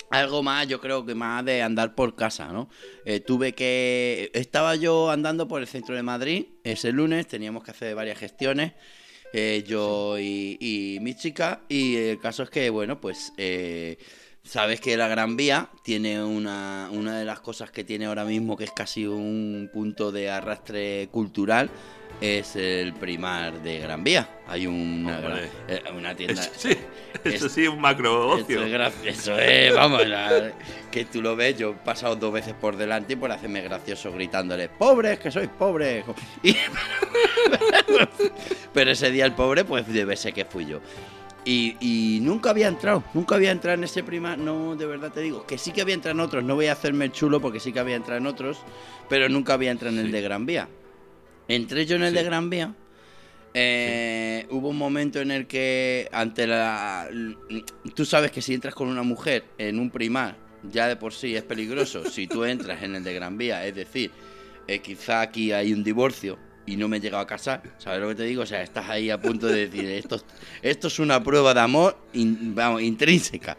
algo 0.09 0.43
más, 0.43 0.65
yo 0.67 0.79
creo 0.79 1.05
que 1.05 1.13
más 1.13 1.43
de 1.43 1.61
andar 1.61 1.93
por 1.93 2.15
casa, 2.15 2.53
¿no? 2.53 2.69
Eh, 3.05 3.19
tuve 3.19 3.53
que, 3.53 4.31
estaba 4.33 4.75
yo 4.75 5.11
andando 5.11 5.49
por 5.49 5.59
el 5.59 5.67
centro 5.67 5.93
de 5.93 6.03
Madrid 6.03 6.45
ese 6.63 6.93
lunes, 6.93 7.27
teníamos 7.27 7.65
que 7.65 7.71
hacer 7.71 7.95
varias 7.95 8.17
gestiones, 8.17 8.73
eh, 9.33 9.65
yo 9.67 10.17
y, 10.19 10.57
y 10.61 10.99
mi 11.01 11.15
chica, 11.15 11.63
y 11.67 11.97
el 11.97 12.19
caso 12.19 12.43
es 12.43 12.49
que, 12.49 12.69
bueno, 12.69 13.01
pues... 13.01 13.33
eh, 13.37 13.97
Sabes 14.45 14.81
que 14.81 14.97
la 14.97 15.07
Gran 15.07 15.37
Vía 15.37 15.69
tiene 15.83 16.21
una, 16.21 16.89
una 16.91 17.17
de 17.17 17.23
las 17.23 17.39
cosas 17.39 17.71
que 17.71 17.85
tiene 17.85 18.07
ahora 18.07 18.25
mismo, 18.25 18.57
que 18.57 18.65
es 18.65 18.71
casi 18.71 19.07
un 19.07 19.69
punto 19.71 20.11
de 20.11 20.29
arrastre 20.29 21.07
cultural, 21.11 21.69
es 22.19 22.57
el 22.57 22.93
primar 22.93 23.63
de 23.63 23.79
Gran 23.79 24.03
Vía. 24.03 24.27
Hay 24.47 24.67
una, 24.67 25.17
gran- 25.21 25.39
eh, 25.69 25.81
una 25.97 26.13
tienda. 26.13 26.41
Eso 26.43 26.51
sí, 26.57 26.77
eso 27.23 27.45
Es- 27.45 27.51
sí, 27.53 27.67
un 27.67 27.79
macro 27.79 28.35
Eso 28.35 28.43
ocio. 28.43 28.63
es, 28.65 28.93
eso 29.05 29.39
es, 29.39 29.73
vamos, 29.73 30.05
la- 30.05 30.51
que 30.91 31.05
tú 31.05 31.21
lo 31.21 31.37
ves, 31.37 31.57
yo 31.57 31.69
he 31.71 31.75
pasado 31.75 32.17
dos 32.17 32.33
veces 32.33 32.53
por 32.53 32.75
delante 32.75 33.13
y 33.13 33.15
por 33.15 33.31
hacerme 33.31 33.61
gracioso 33.61 34.11
gritándole, 34.11 34.67
pobres, 34.67 35.19
que 35.19 35.31
sois 35.31 35.47
pobres. 35.47 36.03
Y- 36.43 36.57
pero 38.73 38.91
ese 38.91 39.09
día 39.09 39.25
el 39.25 39.31
pobre, 39.33 39.63
pues 39.63 39.87
debe 39.87 40.17
ser 40.17 40.33
que 40.33 40.43
fui 40.43 40.65
yo. 40.65 40.81
Y, 41.45 41.75
y 41.81 42.19
nunca 42.21 42.51
había 42.51 42.69
entrado, 42.69 43.03
nunca 43.13 43.35
había 43.35 43.51
entrado 43.51 43.77
en 43.77 43.83
ese 43.83 44.01
prima, 44.01 44.37
no, 44.37 44.77
de 44.77 44.85
verdad 44.85 45.11
te 45.11 45.19
digo, 45.19 45.45
que 45.45 45.57
sí 45.57 45.71
que 45.73 45.81
había 45.81 45.93
entrado 45.95 46.17
en 46.17 46.21
otros, 46.25 46.41
no 46.43 46.55
voy 46.55 46.67
a 46.67 46.71
hacerme 46.71 47.03
el 47.05 47.11
chulo 47.11 47.41
porque 47.41 47.59
sí 47.59 47.73
que 47.73 47.79
había 47.79 47.97
entrado 47.97 48.17
en 48.19 48.27
otros, 48.27 48.59
pero 49.09 49.27
nunca 49.27 49.53
había 49.53 49.71
entrado 49.71 49.93
en 49.97 50.05
el 50.05 50.11
de 50.11 50.21
Gran 50.21 50.45
Vía. 50.45 50.69
Entré 51.49 51.85
yo 51.85 51.97
en 51.97 52.03
el 52.03 52.11
Sí. 52.11 52.15
de 52.15 52.23
Gran 52.23 52.49
Vía, 52.49 52.73
eh, 53.53 54.47
hubo 54.51 54.69
un 54.69 54.77
momento 54.77 55.19
en 55.19 55.31
el 55.31 55.45
que 55.45 56.07
ante 56.13 56.47
la... 56.47 57.09
Tú 57.93 58.05
sabes 58.05 58.31
que 58.31 58.41
si 58.41 58.53
entras 58.53 58.73
con 58.73 58.87
una 58.87 59.03
mujer 59.03 59.43
en 59.57 59.79
un 59.79 59.91
primar, 59.91 60.37
ya 60.63 60.87
de 60.87 60.95
por 60.95 61.13
sí 61.13 61.35
es 61.35 61.43
peligroso, 61.43 62.09
si 62.09 62.25
tú 62.25 62.45
entras 62.45 62.81
en 62.83 62.95
el 62.95 63.03
de 63.03 63.13
Gran 63.13 63.37
Vía, 63.37 63.65
es 63.67 63.75
decir, 63.75 64.11
eh, 64.67 64.79
quizá 64.79 65.19
aquí 65.19 65.51
hay 65.51 65.73
un 65.73 65.83
divorcio 65.83 66.39
y 66.65 66.75
no 66.77 66.87
me 66.87 66.97
he 66.97 66.99
llegado 66.99 67.21
a 67.23 67.27
casar, 67.27 67.61
¿sabes 67.77 67.99
lo 67.99 68.07
que 68.09 68.15
te 68.15 68.23
digo? 68.23 68.43
O 68.43 68.45
sea, 68.45 68.61
estás 68.61 68.89
ahí 68.89 69.09
a 69.09 69.19
punto 69.21 69.47
de 69.47 69.67
decir, 69.67 69.85
esto, 69.91 70.21
esto 70.61 70.87
es 70.87 70.99
una 70.99 71.21
prueba 71.23 71.53
de 71.53 71.59
amor 71.59 71.97
in- 72.13 72.55
vamos, 72.55 72.81
intrínseca. 72.81 73.57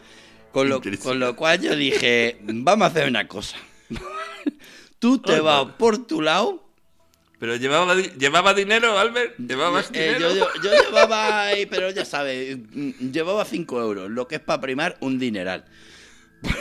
Con 0.52 0.68
lo, 0.68 0.76
Intrínseca. 0.76 1.08
con 1.08 1.18
lo 1.20 1.34
cual 1.36 1.60
yo 1.60 1.74
dije, 1.76 2.38
vamos 2.42 2.84
a 2.84 2.88
hacer 2.90 3.08
una 3.08 3.26
cosa. 3.26 3.56
Tú 4.98 5.18
te 5.18 5.40
vas 5.40 5.66
por 5.78 6.06
tu 6.06 6.22
lado 6.22 6.62
Pero 7.40 7.56
llevaba, 7.56 7.94
llevaba 7.96 8.54
dinero, 8.54 8.96
Albert. 8.98 9.36
¿Llevabas 9.38 9.90
eh, 9.92 10.14
dinero? 10.14 10.34
yo, 10.34 10.36
yo- 10.36 10.62
yo 10.62 10.70
llevaba 10.84 11.42
ahí, 11.46 11.66
pero 11.66 11.90
ya 11.90 12.04
sabes, 12.04 12.56
mm, 12.56 13.10
llevaba 13.12 13.44
5 13.44 13.80
euros, 13.82 14.10
lo 14.10 14.26
que 14.28 14.36
es 14.36 14.40
para 14.40 14.60
primar 14.62 14.96
un 15.00 15.18
dineral. 15.18 15.64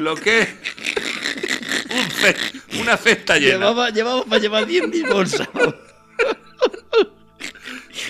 Lo 0.00 0.14
que 0.16 0.46
un 1.92 2.00
una 2.80 2.96
cesta 2.96 3.38
llena. 3.38 3.52
Llevaba, 3.52 3.90
llevaba 3.90 4.24
para 4.24 4.40
llevar 4.40 4.66
10.000 4.66 5.12
bolsas. 5.12 5.48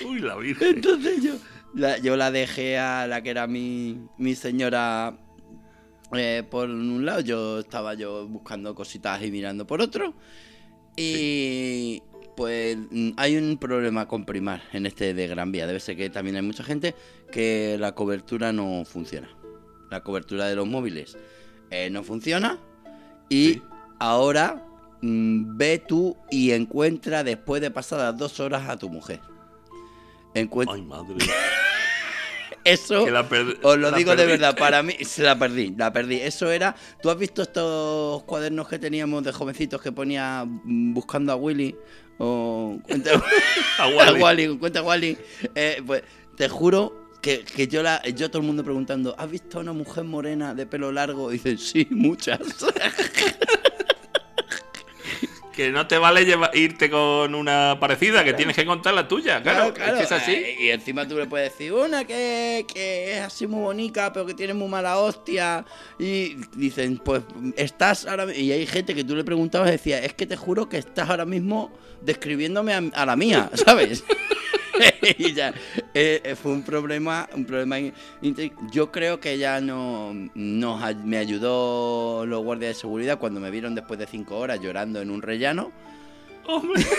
Uy, 0.05 0.19
la 0.19 0.35
virgen. 0.35 0.75
Entonces 0.75 1.23
yo 1.23 1.33
la, 1.73 1.97
yo 1.97 2.15
la 2.15 2.31
dejé 2.31 2.77
a 2.77 3.07
la 3.07 3.21
que 3.21 3.29
era 3.29 3.47
mi, 3.47 3.99
mi 4.17 4.35
señora 4.35 5.17
eh, 6.15 6.43
por 6.49 6.69
un 6.69 7.05
lado, 7.05 7.21
yo 7.21 7.59
estaba 7.59 7.95
yo 7.95 8.27
buscando 8.27 8.75
cositas 8.75 9.21
y 9.23 9.31
mirando 9.31 9.65
por 9.65 9.81
otro. 9.81 10.13
Y 10.95 12.01
pues 12.35 12.77
mm, 12.77 13.11
hay 13.17 13.37
un 13.37 13.57
problema 13.57 14.07
con 14.07 14.25
primar 14.25 14.61
en 14.73 14.85
este 14.85 15.13
de 15.13 15.27
Gran 15.27 15.51
Vía. 15.51 15.67
Debe 15.67 15.79
ser 15.79 15.97
que 15.97 16.09
también 16.09 16.35
hay 16.35 16.43
mucha 16.43 16.63
gente 16.63 16.95
que 17.31 17.77
la 17.79 17.95
cobertura 17.95 18.53
no 18.53 18.83
funciona. 18.85 19.29
La 19.89 20.03
cobertura 20.03 20.47
de 20.47 20.55
los 20.55 20.67
móviles 20.67 21.17
eh, 21.71 21.89
no 21.89 22.03
funciona. 22.03 22.59
Y 23.29 23.53
Sí. 23.53 23.61
Ahora 23.99 24.65
mm, 25.01 25.57
ve 25.57 25.79
tú 25.79 26.17
y 26.29 26.51
encuentra 26.51 27.23
después 27.23 27.61
de 27.61 27.71
pasadas 27.71 28.17
dos 28.17 28.39
horas 28.39 28.69
a 28.69 28.77
tu 28.77 28.89
mujer. 28.89 29.19
Encuentra 30.33 30.75
Ay, 30.75 30.81
madre. 30.81 31.15
eso. 32.63 33.05
Os 33.63 33.77
lo 33.77 33.91
digo 33.91 34.15
de 34.15 34.25
verdad, 34.25 34.55
para 34.57 34.83
mí 34.83 34.93
se 35.01 35.23
la 35.23 35.37
perdí, 35.37 35.73
la 35.77 35.91
perdí. 35.91 36.19
Eso 36.21 36.51
era. 36.51 36.75
¿Tú 37.01 37.09
has 37.09 37.17
visto 37.17 37.41
estos 37.41 38.23
cuadernos 38.23 38.67
que 38.67 38.79
teníamos 38.79 39.23
de 39.23 39.31
jovencitos 39.31 39.81
que 39.81 39.91
ponía 39.91 40.45
mm, 40.45 40.93
buscando 40.93 41.31
a 41.31 41.35
Willy? 41.35 41.75
O 42.19 42.77
cuenta 42.83 43.11
A. 43.79 43.87
Wally, 43.87 44.57
cuenta 44.57 44.79
a 44.79 44.83
Wally. 44.83 45.17
Eh, 45.55 45.81
pues 45.85 46.03
te 46.37 46.47
juro 46.47 47.09
que, 47.21 47.43
que 47.43 47.67
yo 47.67 47.81
la, 47.81 48.03
yo 48.03 48.29
todo 48.29 48.41
el 48.41 48.47
mundo 48.47 48.63
preguntando, 48.63 49.15
¿has 49.17 49.29
visto 49.29 49.57
a 49.57 49.61
una 49.61 49.73
mujer 49.73 50.03
morena 50.03 50.53
de 50.53 50.65
pelo 50.65 50.91
largo? 50.91 51.31
Y 51.31 51.33
dicen, 51.33 51.57
sí, 51.57 51.87
muchas. 51.89 52.39
Que 55.55 55.69
no 55.71 55.85
te 55.87 55.97
vale 55.97 56.25
lleva- 56.25 56.49
irte 56.53 56.89
con 56.89 57.35
una 57.35 57.77
parecida, 57.79 58.23
que 58.23 58.33
tienes 58.33 58.55
que 58.55 58.65
contar 58.65 58.93
la 58.93 59.07
tuya. 59.07 59.41
Claro, 59.43 59.67
es 59.67 59.73
que 59.97 60.03
es 60.03 60.11
así. 60.11 60.31
Eh, 60.33 60.57
Y 60.59 60.69
encima 60.69 61.07
tú 61.07 61.17
le 61.17 61.25
puedes 61.27 61.51
decir 61.51 61.73
una 61.73 62.05
que, 62.05 62.65
que 62.73 63.13
es 63.17 63.21
así 63.21 63.45
muy 63.47 63.61
bonita, 63.61 64.11
pero 64.11 64.25
que 64.25 64.33
tiene 64.33 64.53
muy 64.53 64.67
mala 64.67 64.97
hostia. 64.97 65.63
Y 65.99 66.37
dicen, 66.55 66.97
pues 66.97 67.21
estás 67.55 68.05
ahora. 68.07 68.25
mi-". 68.25 68.33
Y 68.33 68.51
hay 68.51 68.65
gente 68.65 68.95
que 68.95 69.03
tú 69.03 69.15
le 69.15 69.23
preguntabas 69.23 69.69
y 69.69 69.73
decía, 69.73 69.99
es 69.99 70.13
que 70.13 70.25
te 70.25 70.35
juro 70.35 70.67
que 70.67 70.77
estás 70.77 71.09
ahora 71.09 71.25
mismo 71.25 71.71
describiéndome 72.01 72.73
a, 72.73 72.81
a 72.93 73.05
la 73.05 73.15
mía, 73.15 73.49
¿sabes? 73.65 74.03
y 75.17 75.33
ya, 75.33 75.53
eh, 75.93 76.21
eh, 76.23 76.35
fue 76.35 76.51
un 76.51 76.63
problema, 76.63 77.27
un 77.33 77.45
problema. 77.45 77.77
Yo 78.71 78.91
creo 78.91 79.19
que 79.19 79.37
ya 79.37 79.61
no 79.61 80.13
nos 80.35 80.95
me 81.03 81.17
ayudó 81.17 82.25
los 82.25 82.43
guardias 82.43 82.75
de 82.75 82.81
seguridad 82.81 83.19
cuando 83.19 83.39
me 83.39 83.51
vieron 83.51 83.75
después 83.75 83.99
de 83.99 84.07
cinco 84.07 84.37
horas 84.37 84.59
llorando 84.61 85.01
en 85.01 85.09
un 85.11 85.21
rellano. 85.21 85.71
Hombre. 86.45 86.83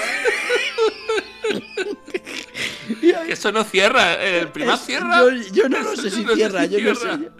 que 3.26 3.33
eso 3.33 3.53
no 3.53 3.64
cierra. 3.64 4.14
El 4.14 4.49
primar 4.49 4.76
Es- 4.76 4.83
cierra. 4.87 5.19
Yo, 5.21 5.31
yo 5.53 5.69
no 5.69 5.81
lo 5.81 5.97
sé 5.97 6.11
si 6.11 6.23
No 6.23 6.31
sé 6.31 6.37
cierra, 6.37 6.67
si 6.67 6.71
yo 6.71 6.81
no 6.81 6.95
cierra. 6.95 7.17
sé. 7.19 7.31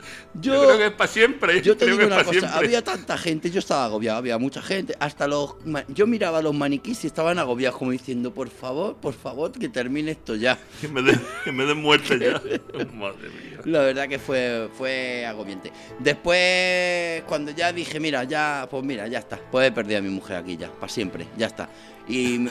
Yo, 0.41 0.53
Yo, 0.55 0.65
creo 0.65 0.79
que 0.79 0.87
es 0.87 0.93
para 0.93 1.11
siempre. 1.11 1.63
yo 1.63 1.77
te 1.77 1.85
creo 1.85 1.97
digo 1.97 2.09
que 2.09 2.15
una 2.15 2.25
cosa, 2.25 2.41
siempre. 2.41 2.59
había 2.59 2.83
tanta 2.83 3.17
gente, 3.17 3.51
yo 3.53 3.61
estaba 3.61 3.85
agobiado, 3.85 4.19
había 4.19 4.37
mucha 4.37 4.61
gente, 4.61 4.97
hasta 4.99 5.29
los... 5.29 5.55
Yo 5.89 6.07
miraba 6.09 6.39
a 6.39 6.43
los 6.43 6.53
maniquís 6.55 7.05
y 7.05 7.07
estaban 7.07 7.39
agobiados 7.39 7.79
como 7.79 7.93
diciendo, 7.93 8.35
por 8.35 8.49
favor, 8.51 8.97
por 8.97 9.15
favor, 9.15 9.53
que 9.53 9.69
termine 9.69 10.11
esto 10.11 10.35
ya. 10.35 10.59
Que 10.81 10.89
me 10.89 11.03
den, 11.03 11.21
que 11.45 11.53
me 11.53 11.65
den 11.65 11.79
muerte 11.81 12.19
ya. 12.19 12.43
Madre 12.95 13.29
mía. 13.29 13.61
La 13.65 13.79
verdad 13.81 14.09
que 14.09 14.19
fue, 14.19 14.69
fue 14.77 15.25
agobiante. 15.25 15.71
Después, 16.01 17.23
cuando 17.29 17.53
ya 17.53 17.73
dije, 17.73 18.01
mira, 18.01 18.25
ya, 18.25 18.67
pues 18.71 18.83
mira, 18.85 19.07
ya 19.09 19.21
está. 19.21 19.39
Pues 19.39 19.69
he 19.69 19.73
perdido 19.73 20.01
a 20.01 20.03
mi 20.03 20.11
mujer 20.11 20.37
aquí 20.37 20.57
ya, 20.57 20.69
para 20.73 20.93
siempre, 20.93 21.27
ya 21.39 21.47
está. 21.47 21.69
Y, 22.09 22.39
me- 22.41 22.51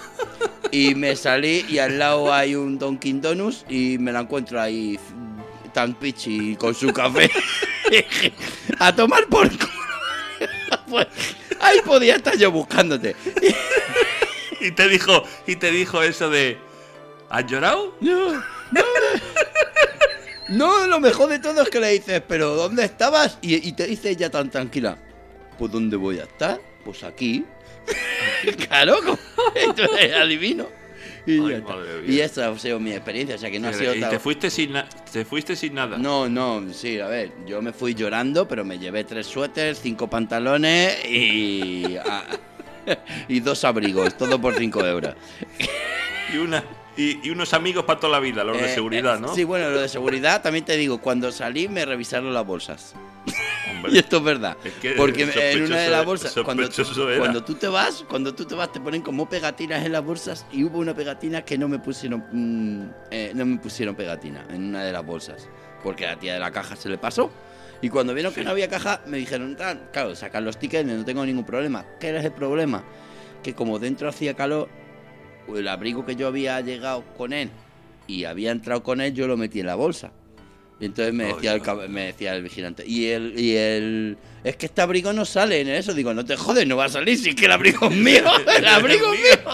y 0.72 0.96
me 0.96 1.16
salí 1.16 1.66
y 1.70 1.80
al 1.80 2.00
lado 2.00 2.34
hay 2.34 2.56
un 2.56 2.80
Dunkin' 2.80 3.22
Donuts 3.22 3.66
y 3.70 3.98
me 4.00 4.12
la 4.14 4.22
encuentro 4.22 4.60
ahí 4.62 4.98
tan 5.74 5.94
pichi 5.96 6.56
con 6.56 6.74
su 6.74 6.94
café. 6.94 7.30
a 8.80 8.96
tomar 8.96 9.26
por 9.28 9.50
culo. 9.50 9.68
Pues, 10.90 11.08
ahí 11.60 11.80
podía 11.86 12.16
estar 12.16 12.36
yo 12.38 12.52
buscándote. 12.52 13.16
Y 14.60 14.72
te 14.72 14.88
dijo, 14.88 15.24
y 15.48 15.56
te 15.56 15.72
dijo 15.72 16.02
eso 16.04 16.30
de. 16.30 16.58
¿Has 17.30 17.46
llorado? 17.46 17.96
No, 18.02 18.34
no. 18.72 18.84
No, 20.50 20.88
lo 20.88 21.00
mejor 21.00 21.30
de 21.30 21.40
todo 21.40 21.64
es 21.64 21.70
que 21.70 21.80
le 21.80 21.90
dices, 21.90 22.22
pero 22.28 22.56
¿dónde 22.56 22.84
estabas? 22.84 23.38
Y, 23.42 23.68
y 23.68 23.74
te 23.74 23.88
dice 23.88 24.10
ella 24.10 24.30
tan 24.30 24.50
tranquila, 24.52 24.98
pues 25.58 25.72
¿dónde 25.72 25.96
voy 25.96 26.20
a 26.20 26.24
estar? 26.24 26.60
Pues 26.84 27.04
aquí. 27.04 27.46
claro, 28.68 28.98
entonces 29.56 30.14
adivino. 30.14 30.68
Y, 31.28 31.40
Ay, 31.40 31.62
madre. 31.62 32.04
Y 32.06 32.20
esa 32.20 32.50
ha 32.50 32.60
sido 32.60 32.80
mi 32.80 32.92
experiencia, 32.92 33.36
o 33.36 33.40
sea 33.40 33.50
que 33.50 33.60
no 33.60 33.70
ha 33.70 33.74
sido 33.74 33.96
y 33.96 34.00
tan- 34.02 34.10
te 34.10 34.20
fuiste 34.20 34.50
sin 34.50 34.74
na- 34.74 34.88
te 35.12 35.24
fuiste 35.24 35.56
sin 35.56 35.74
nada. 35.74 35.98
No, 35.98 36.28
no, 36.28 36.64
sí, 36.74 37.00
a 37.00 37.08
ver, 37.08 37.32
yo 37.48 37.62
me 37.62 37.72
fui 37.72 37.94
llorando, 37.96 38.46
pero 38.48 38.66
me 38.66 38.78
llevé 38.78 39.04
tres 39.06 39.26
suéteres, 39.28 39.80
cinco 39.82 40.10
pantalones 40.10 40.98
y... 41.06 41.96
y 43.30 43.40
dos 43.40 43.64
abrigos, 43.64 44.18
todo 44.18 44.40
por 44.42 44.56
cinco 44.56 44.86
euros. 44.86 45.16
Y 46.34 46.38
una 46.38 46.64
y, 46.98 47.26
y 47.28 47.32
unos 47.32 47.54
amigos 47.54 47.86
para 47.86 48.00
toda 48.00 48.12
la 48.12 48.20
vida, 48.20 48.44
los 48.44 48.58
de 48.58 48.66
Eh, 48.66 48.76
seguridad, 48.76 49.18
eh, 49.18 49.22
¿no? 49.22 49.34
Sí, 49.34 49.44
bueno, 49.46 49.70
lo 49.70 49.80
de 49.82 49.88
seguridad 49.90 50.42
también 50.42 50.66
te 50.66 50.76
digo, 50.78 51.00
cuando 51.00 51.32
salí 51.32 51.68
me 51.70 51.86
revisaron 51.86 52.34
las 52.34 52.46
bolsas. 52.46 52.94
Hombre. 53.72 53.92
Y 53.94 53.98
esto 53.98 54.18
es 54.18 54.24
verdad. 54.24 54.58
Es 54.64 54.74
que 54.74 54.92
Porque 54.92 55.24
en 55.24 55.64
una 55.64 55.78
de 55.80 55.90
las 55.90 56.06
bolsas, 56.06 56.34
cuando, 56.44 56.64
era. 56.64 57.20
cuando 57.20 57.44
tú 57.44 57.56
te 57.56 57.68
vas, 57.68 58.04
cuando 58.10 58.34
tú 58.36 58.46
te 58.46 58.56
vas, 58.56 58.72
te 58.72 58.80
ponen 58.80 59.02
como 59.02 59.28
pegatinas 59.30 59.86
en 59.86 59.92
las 59.92 60.04
bolsas 60.04 60.46
y 60.52 60.64
hubo 60.64 60.80
una 60.80 60.94
pegatina 60.94 61.44
que 61.44 61.58
no 61.58 61.68
me 61.68 61.80
pusieron, 61.80 62.24
mm, 62.32 62.90
eh, 63.12 63.32
no 63.36 63.46
me 63.46 63.58
pusieron 63.60 63.96
pegatina 63.96 64.46
en 64.50 64.64
una 64.70 64.84
de 64.84 64.92
las 64.92 65.06
bolsas, 65.06 65.48
porque 65.84 66.06
a 66.06 66.12
la 66.12 66.20
tía 66.20 66.34
de 66.34 66.40
la 66.40 66.52
caja 66.52 66.76
se 66.76 66.90
le 66.90 66.98
pasó. 66.98 67.32
Y 67.82 67.90
cuando 67.90 68.14
vieron 68.14 68.34
que 68.34 68.42
Sí. 68.42 68.46
no 68.46 68.52
había 68.52 68.70
caja, 68.70 69.02
me 69.08 69.18
dijeron, 69.18 69.56
"Tal, 69.58 69.90
claro, 69.92 70.16
sacan 70.16 70.46
los 70.46 70.58
tickets, 70.58 70.86
no 70.88 71.04
tengo 71.04 71.26
ningún 71.26 71.46
problema. 71.46 71.86
¿Qué 72.00 72.08
era 72.10 72.22
el 72.22 72.32
problema? 72.32 72.84
Que 73.44 73.54
como 73.54 73.78
dentro 73.80 74.08
hacía 74.08 74.34
calor, 74.36 74.70
el 75.54 75.68
abrigo 75.68 76.06
que 76.06 76.16
yo 76.16 76.28
había 76.28 76.62
llegado 76.62 77.04
con 77.18 77.34
él 77.34 77.50
y 78.08 78.24
había 78.24 78.52
entrado 78.52 78.84
con 78.84 79.02
él, 79.02 79.14
yo 79.14 79.28
lo 79.28 79.36
metí 79.36 79.60
en 79.60 79.66
la 79.66 79.76
bolsa. 79.76 80.12
Y 80.80 80.86
entonces 80.86 81.14
me 81.14 81.26
decía, 81.26 81.54
el, 81.54 81.90
me 81.90 82.06
decía 82.08 82.36
el 82.36 82.44
vigilante, 82.44 82.84
y 82.86 83.08
el, 83.08 83.40
y 83.40 83.56
el... 83.56 84.18
Es 84.44 84.58
que 84.58 84.66
este 84.66 84.82
abrigo 84.82 85.14
no 85.14 85.24
sale 85.24 85.62
en 85.62 85.70
eso. 85.70 85.94
Digo, 85.94 86.14
no 86.14 86.26
te 86.26 86.36
jodes, 86.36 86.68
no 86.68 86.76
va 86.76 86.86
a 86.86 86.90
salir, 86.90 87.18
si 87.18 87.30
es 87.30 87.36
que 87.36 87.46
el 87.46 87.52
abrigo 87.54 87.88
es 87.88 87.96
mío, 87.96 88.24
el 88.58 88.68
abrigo 88.68 89.14
es 89.14 89.20
mío. 89.22 89.54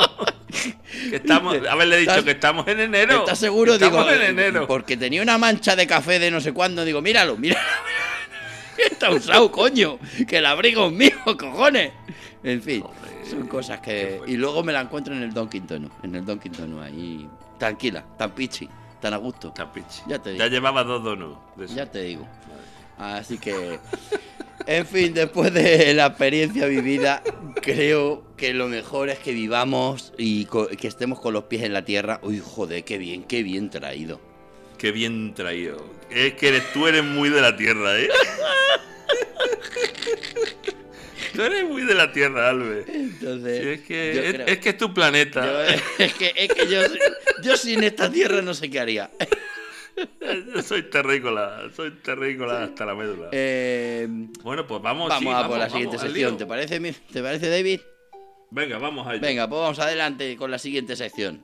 Que 1.12 1.18
estamos, 1.18 1.56
haberle 1.70 1.98
dicho 1.98 2.12
¿Estás- 2.12 2.24
que 2.26 2.32
estamos 2.32 2.68
en 2.68 2.80
enero. 2.80 3.20
¿Estás 3.20 3.38
seguro? 3.40 3.74
Estamos 3.76 4.08
Digo, 4.08 4.16
en 4.16 4.22
enero. 4.30 4.66
porque 4.68 4.98
tenía 4.98 5.22
una 5.22 5.38
mancha 5.38 5.76
de 5.76 5.86
café 5.86 6.18
de 6.18 6.32
no 6.32 6.42
sé 6.42 6.52
cuándo. 6.54 6.84
Digo, 6.84 7.02
míralo, 7.02 7.38
míralo. 7.38 7.62
Está 8.92 9.12
usado, 9.12 9.52
coño. 9.52 10.00
Que 10.28 10.38
el 10.38 10.46
abrigo 10.48 10.88
es 10.88 10.92
mío, 10.94 11.12
cojones. 11.38 11.92
En 12.44 12.62
fin, 12.64 12.82
Joder, 12.82 13.26
son 13.30 13.48
cosas 13.48 13.80
que... 13.82 14.22
Y 14.26 14.38
luego 14.38 14.64
me 14.64 14.72
la 14.74 14.82
encuentro 14.82 15.14
en 15.14 15.22
el 15.22 15.34
Don 15.34 15.50
Quintono. 15.50 15.92
En 16.02 16.16
el 16.16 16.26
Don 16.26 16.40
Quintono, 16.40 16.82
ahí... 16.82 17.28
Tranquila, 17.60 18.06
tan 18.18 18.32
pichi, 18.32 18.70
tan 19.00 19.14
a 19.14 19.18
gusto. 19.18 19.50
Está 19.50 19.72
pichi. 19.72 20.02
Ya 20.08 20.20
te 20.20 20.32
digo. 20.32 20.44
Ya 20.44 20.50
llevaba 20.50 20.84
dos 20.84 21.04
donuts. 21.04 21.74
Ya 21.74 21.86
te 21.86 22.04
digo. 22.04 22.28
Así 22.98 23.38
que, 23.38 23.80
en 24.66 24.86
fin, 24.86 25.14
después 25.14 25.54
de 25.54 25.94
la 25.94 26.08
experiencia 26.08 26.66
vivida, 26.66 27.24
creo 27.62 28.24
que 28.36 28.54
lo 28.54 28.68
mejor 28.68 29.10
es 29.10 29.20
que 29.20 29.32
vivamos 29.32 30.14
y 30.18 30.46
que 30.46 30.88
estemos 30.88 31.20
con 31.20 31.34
los 31.34 31.46
pies 31.46 31.64
en 31.64 31.74
la 31.74 31.86
tierra. 31.86 32.20
Uy, 32.24 32.42
joder, 32.44 32.84
qué 32.84 32.98
bien, 32.98 33.24
qué 33.24 33.42
bien 33.42 33.70
traído. 33.70 34.20
Qué 34.78 34.92
bien 34.92 35.34
traído. 35.34 35.78
Es 36.10 36.34
que 36.34 36.50
eres, 36.50 36.74
tú 36.74 36.88
eres 36.88 37.04
muy 37.04 37.30
de 37.30 37.42
la 37.42 37.56
tierra, 37.56 37.98
¿eh? 38.00 38.10
tú 41.34 41.42
eres 41.44 41.66
muy 41.66 41.84
de 41.84 41.96
la 41.96 42.12
tierra, 42.12 42.50
Albe. 42.50 42.86
Entonces, 42.88 43.66
es, 43.66 43.82
que, 43.82 44.12
es, 44.30 44.34
creo- 44.34 44.48
es 44.48 44.58
que 44.60 44.70
es 44.70 44.78
tu 44.78 44.94
planeta. 44.94 45.46
yo- 45.46 45.78
es 46.04 46.14
que, 46.14 46.34
es 46.36 46.54
que 46.54 46.68
yo, 46.68 46.82
yo 47.44 47.58
sin 47.58 47.84
esta 47.84 48.12
tierra 48.12 48.42
no 48.42 48.54
sé 48.54 48.70
qué 48.70 48.80
haría. 48.80 49.10
Yo 50.56 50.62
soy 50.62 50.84
terrícola, 50.84 51.64
soy 51.76 51.92
terrícola 51.92 52.64
hasta 52.64 52.86
la 52.86 52.96
médula. 52.96 53.28
Eh, 53.34 54.08
bueno, 54.44 54.66
pues 54.66 54.82
vamos, 54.82 55.10
vamos 55.10 55.22
sí, 55.22 55.28
a 55.44 55.48
por 55.48 55.58
la 55.58 55.66
vamos, 55.66 55.72
siguiente 55.74 55.98
vamos, 55.98 56.12
sección. 56.14 56.38
¿Te 56.38 56.46
parece, 56.46 56.80
¿Te 57.12 57.22
parece, 57.22 57.50
David? 57.50 57.82
Venga, 58.52 58.78
vamos 58.78 59.06
allá. 59.06 59.20
Venga, 59.20 59.50
pues 59.50 59.60
vamos 59.62 59.80
adelante 59.80 60.38
con 60.38 60.52
la 60.52 60.58
siguiente 60.58 60.96
sección. 60.96 61.44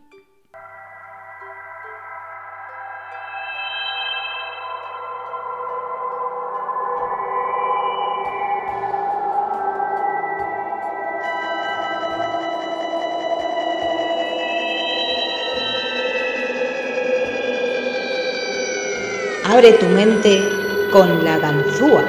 Abre 19.65 19.77
tu 19.79 19.87
mente 19.87 20.43
con 20.91 21.25
la 21.25 21.39
ganzúa. 21.39 22.05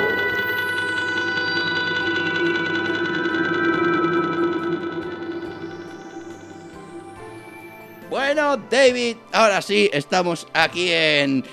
Bueno, 8.11 8.59
David, 8.70 9.16
ahora 9.33 9.62
sí, 9.62 9.88
estamos 9.90 10.46
aquí 10.52 10.90
en 10.90 11.44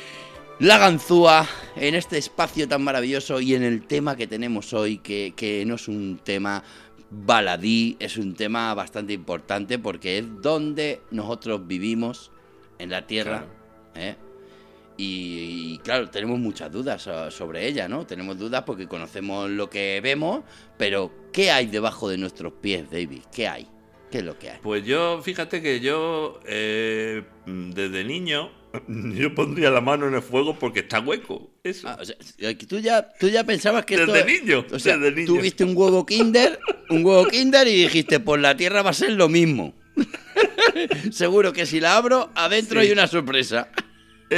La 0.60 0.78
Ganzúa, 0.78 1.48
en 1.78 1.96
este 1.96 2.18
espacio 2.18 2.68
tan 2.68 2.84
maravilloso 2.84 3.40
y 3.40 3.56
en 3.56 3.64
el 3.64 3.88
tema 3.88 4.18
que 4.18 4.28
tenemos 4.28 4.74
hoy, 4.74 4.98
que, 4.98 5.32
que 5.38 5.64
no 5.66 5.76
es 5.76 5.88
un 5.88 6.20
tema 6.22 6.66
baladí, 7.12 7.96
es 8.02 8.18
un 8.18 8.36
tema 8.36 8.74
bastante 8.74 9.14
importante 9.14 9.80
porque 9.80 10.18
es 10.18 10.26
donde 10.42 11.02
nosotros 11.12 11.66
vivimos, 11.66 12.30
en 12.78 12.90
la 12.90 13.08
Tierra, 13.08 13.46
¿eh? 13.96 14.18
Y, 14.98 15.74
y, 15.74 15.78
claro, 15.80 16.10
tenemos 16.10 16.38
muchas 16.40 16.72
dudas 16.72 17.02
so- 17.02 17.32
sobre 17.32 17.68
ella, 17.68 17.88
¿no? 17.88 18.06
Tenemos 18.06 18.38
dudas 18.38 18.64
porque 18.66 18.88
conocemos 18.88 19.50
lo 19.50 19.70
que 19.70 20.00
vemos, 20.04 20.44
pero 20.78 21.12
¿qué 21.34 21.52
hay 21.52 21.66
debajo 21.68 22.10
de 22.10 22.18
nuestros 22.18 22.54
pies, 22.62 22.90
David? 22.92 23.22
¿Qué 23.34 23.48
hay? 23.48 23.68
¿Qué 24.12 24.20
es 24.20 24.24
lo 24.24 24.38
que 24.38 24.52
hay? 24.52 24.60
Pues 24.62 24.86
yo, 24.86 25.20
fíjate 25.24 25.62
que 25.64 25.80
yo, 25.80 26.40
eh, 26.46 27.24
desde 27.48 28.04
niño, 28.04 28.52
yo 28.88 29.34
pondría 29.34 29.72
la 29.72 29.82
mano 29.82 30.08
en 30.08 30.14
el 30.14 30.22
fuego 30.22 30.60
porque 30.60 30.82
está 30.82 31.00
hueco. 31.00 31.50
Eso. 31.64 31.88
Ah, 31.90 31.98
o 32.00 32.06
sea, 32.06 32.16
que 32.56 32.66
tú 32.68 32.78
ya, 32.78 33.12
tú 33.20 33.28
ya 33.30 33.44
pensabas 33.44 33.86
que 33.86 33.98
Desde 33.98 34.20
esto- 34.20 34.28
niño, 34.46 34.66
O 34.72 34.78
sea, 34.78 34.98
desde 34.98 35.16
niño. 35.16 35.26
tú 35.28 35.42
viste 35.42 35.64
un 35.64 35.76
huevo 35.76 36.06
Kinder, 36.06 36.60
un 36.92 37.04
huevo 37.04 37.26
Kinder 37.28 37.68
y 37.68 37.82
dijiste, 37.84 38.20
pues 38.20 38.40
la 38.40 38.56
Tierra 38.56 38.84
va 38.84 38.92
a 38.92 38.94
ser 38.94 39.14
lo 39.14 39.28
mismo. 39.30 39.74
Seguro 41.12 41.52
que 41.54 41.66
si 41.66 41.80
la 41.80 41.98
abro, 41.98 42.30
adentro 42.36 42.80
Sí. 42.82 42.88
hay 42.88 42.94
una 42.94 43.08
sorpresa. 43.08 43.70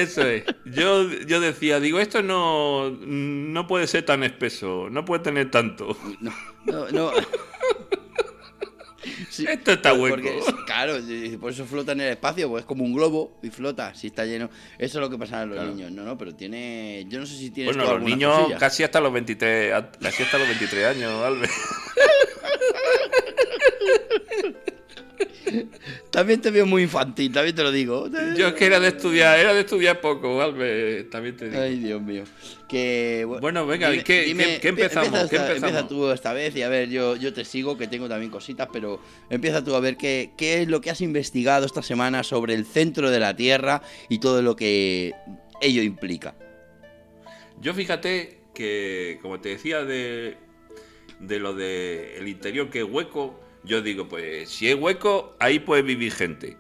Eso 0.02 0.22
es. 0.28 0.44
Yo, 0.66 1.10
yo 1.26 1.40
decía, 1.40 1.80
digo, 1.80 2.00
esto 2.00 2.22
no, 2.22 2.90
no 2.92 3.68
puede 3.68 3.88
ser 3.88 4.06
tan 4.06 4.24
espeso, 4.24 4.90
no 4.90 5.06
puede 5.06 5.24
tener 5.24 5.52
tanto. 5.52 5.98
No, 6.20 6.34
no, 6.66 6.90
no. 6.92 7.12
Sí, 9.30 9.46
Esto 9.48 9.74
está 9.74 9.94
hueco. 9.94 10.16
porque 10.16 10.40
claro, 10.66 10.96
por 11.40 11.52
eso 11.52 11.66
flota 11.66 11.92
en 11.92 12.02
el 12.02 12.10
espacio, 12.14 12.50
pues 12.50 12.62
es 12.62 12.66
como 12.66 12.84
un 12.84 12.94
globo 12.94 13.38
y 13.44 13.50
flota, 13.50 13.94
si 13.94 14.08
está 14.08 14.26
lleno. 14.26 14.50
Eso 14.80 14.98
es 14.98 15.02
lo 15.02 15.10
que 15.10 15.18
pasa 15.18 15.42
a 15.42 15.46
los 15.46 15.56
Claro. 15.56 15.72
niños. 15.74 15.92
No, 15.92 16.04
no, 16.04 16.18
pero 16.18 16.34
tiene. 16.36 17.06
Yo 17.08 17.20
no 17.20 17.26
sé 17.26 17.38
si 17.38 17.52
tiene. 17.52 17.72
Bueno, 17.72 17.94
los 17.94 18.02
niños 18.02 18.52
casi 18.60 18.84
hasta 18.84 19.00
los 19.00 19.14
23, 19.14 19.74
a- 19.74 19.92
casi 19.92 20.24
hasta 20.24 20.38
los 20.40 20.48
23 20.48 20.86
años, 20.88 21.12
Albert. 21.24 21.52
También 26.12 26.42
te 26.42 26.52
veo 26.52 26.66
muy 26.66 26.84
infantil, 26.84 27.32
también 27.32 27.56
te 27.56 27.64
lo 27.64 27.72
digo. 27.72 28.10
Yo 28.38 28.48
es 28.50 28.54
que 28.54 28.66
era 28.66 28.80
de 28.80 28.88
estudiar, 28.90 29.38
era 29.40 29.54
de 29.54 29.62
estudiar 29.62 30.00
poco, 30.02 30.42
Albert, 30.42 31.10
también 31.10 31.36
te 31.38 31.50
digo. 31.50 31.62
Ay, 31.62 31.80
Dios 31.80 32.02
mío. 32.02 32.24
Que, 32.70 33.26
Bueno, 33.42 33.66
venga, 33.68 33.94
¿y 33.94 33.98
qué- 34.00 34.34
qué- 34.36 34.60
qué 34.62 34.68
empezamos? 34.70 35.08
Empieza, 35.08 35.30
¿Qué 35.30 35.36
esta- 35.36 35.48
empezamos? 35.48 35.70
empieza 35.70 35.88
tú 35.88 36.12
esta 36.12 36.34
vez 36.34 36.56
y 36.56 36.62
a 36.64 36.70
ver, 36.70 36.90
yo, 36.90 37.16
yo 37.16 37.34
te 37.34 37.46
sigo, 37.46 37.78
que 37.78 37.88
tengo 37.88 38.08
también 38.10 38.32
cositas, 38.32 38.68
pero 38.74 39.00
empieza 39.30 39.64
tú 39.64 39.76
a 39.76 39.80
ver 39.80 39.98
qué, 39.98 40.32
qué 40.38 40.62
es 40.62 40.68
lo 40.68 40.82
que 40.82 40.90
has 40.90 41.02
investigado 41.02 41.66
esta 41.66 41.82
semana 41.84 42.24
sobre 42.24 42.54
el 42.56 42.66
centro 42.66 43.12
de 43.12 43.20
la 43.20 43.36
Tierra 43.36 43.82
y 44.10 44.20
todo 44.20 44.42
lo 44.42 44.56
que 44.56 45.14
ello 45.62 45.82
implica. 45.84 46.36
Yo 47.62 47.74
fíjate 47.74 48.40
que, 48.54 49.20
como 49.22 49.40
te 49.40 49.50
decía 49.50 49.84
de, 49.84 50.38
de 51.20 51.40
lo 51.40 51.54
de 51.54 52.18
el 52.18 52.28
interior 52.28 52.70
que 52.70 52.80
es 52.80 52.86
hueco, 52.86 53.40
yo 53.66 53.82
digo, 53.82 54.08
pues 54.08 54.50
si 54.50 54.70
es 54.70 54.76
hueco, 54.76 55.36
ahí 55.40 55.60
puede 55.60 55.82
vivir 55.82 56.12
gente. 56.14 56.58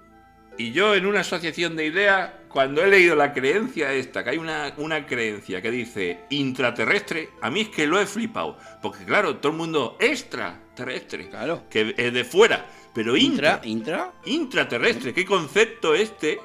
Y 0.57 0.71
yo 0.71 0.95
en 0.95 1.05
una 1.05 1.19
asociación 1.19 1.75
de 1.75 1.85
ideas, 1.85 2.31
cuando 2.47 2.81
he 2.81 2.87
leído 2.87 3.15
la 3.15 3.33
creencia 3.33 3.91
esta, 3.91 4.23
que 4.23 4.29
hay 4.31 4.37
una, 4.37 4.73
una 4.77 5.05
creencia 5.05 5.61
que 5.61 5.69
dice 5.69 6.21
intraterrestre, 6.29 7.29
a 7.41 7.51
mí 7.51 7.61
es 7.61 7.69
que 7.69 7.85
lo 7.85 7.99
he 7.99 8.05
flipado. 8.05 8.57
Porque 8.81 9.03
claro, 9.03 9.35
todo 9.37 9.51
el 9.51 9.57
mundo 9.57 9.97
extraterrestre, 9.99 11.29
Claro. 11.29 11.63
que 11.69 11.93
es 11.97 12.13
de 12.13 12.23
fuera, 12.23 12.65
pero 12.93 13.17
Intra, 13.17 13.59
intra, 13.63 14.13
intra, 14.13 14.13
intraterrestre. 14.25 15.13
¿Qué 15.13 15.25
concepto 15.25 15.93
este 15.93 16.39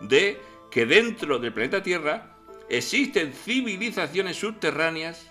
de 0.00 0.38
que 0.70 0.86
dentro 0.86 1.40
del 1.40 1.52
planeta 1.52 1.82
Tierra 1.82 2.36
existen 2.68 3.32
civilizaciones 3.32 4.36
subterráneas 4.36 5.26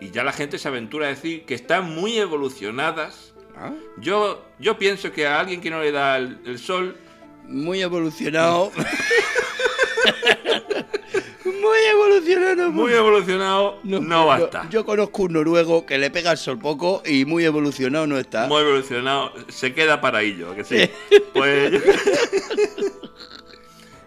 y 0.00 0.10
ya 0.10 0.24
la 0.24 0.32
gente 0.32 0.58
se 0.58 0.68
aventura 0.68 1.06
a 1.06 1.10
decir 1.10 1.44
que 1.44 1.54
están 1.54 1.94
muy 1.94 2.16
evolucionadas? 2.18 3.34
Ah, 3.60 3.72
Yo, 3.98 4.44
yo 4.58 4.78
pienso 4.78 5.10
que 5.12 5.26
a 5.26 5.40
alguien 5.40 5.60
que 5.60 5.68
no 5.70 5.82
le 5.82 5.90
da 5.92 6.16
el, 6.18 6.38
el 6.46 6.58
sol, 6.58 6.96
muy 7.44 7.80
evolucionado. 7.82 8.70
muy 11.44 11.78
evolucionado. 11.90 12.70
muy 12.72 12.92
evolucionado, 12.92 13.78
no, 13.82 14.26
va 14.26 14.36
a 14.36 14.68
yo- 14.70 14.84
conozco 14.84 15.22
un 15.24 15.32
noruego 15.32 15.86
que 15.86 15.98
le 15.98 16.10
pega 16.10 16.32
el 16.32 16.38
sol 16.38 16.58
poco 16.58 17.02
y 17.04 17.24
muy 17.24 17.44
evolucionado 17.44 18.06
no 18.06 18.18
está. 18.18 18.46
Muy 18.46 18.62
evolucionado, 18.62 19.32
se 19.48 19.72
queda 19.74 20.00
para 20.00 20.22
ello, 20.22 20.50
¿a 20.52 20.56
que 20.56 20.64
sí. 20.64 20.76
Pues 21.32 21.72
yo- 21.72 21.78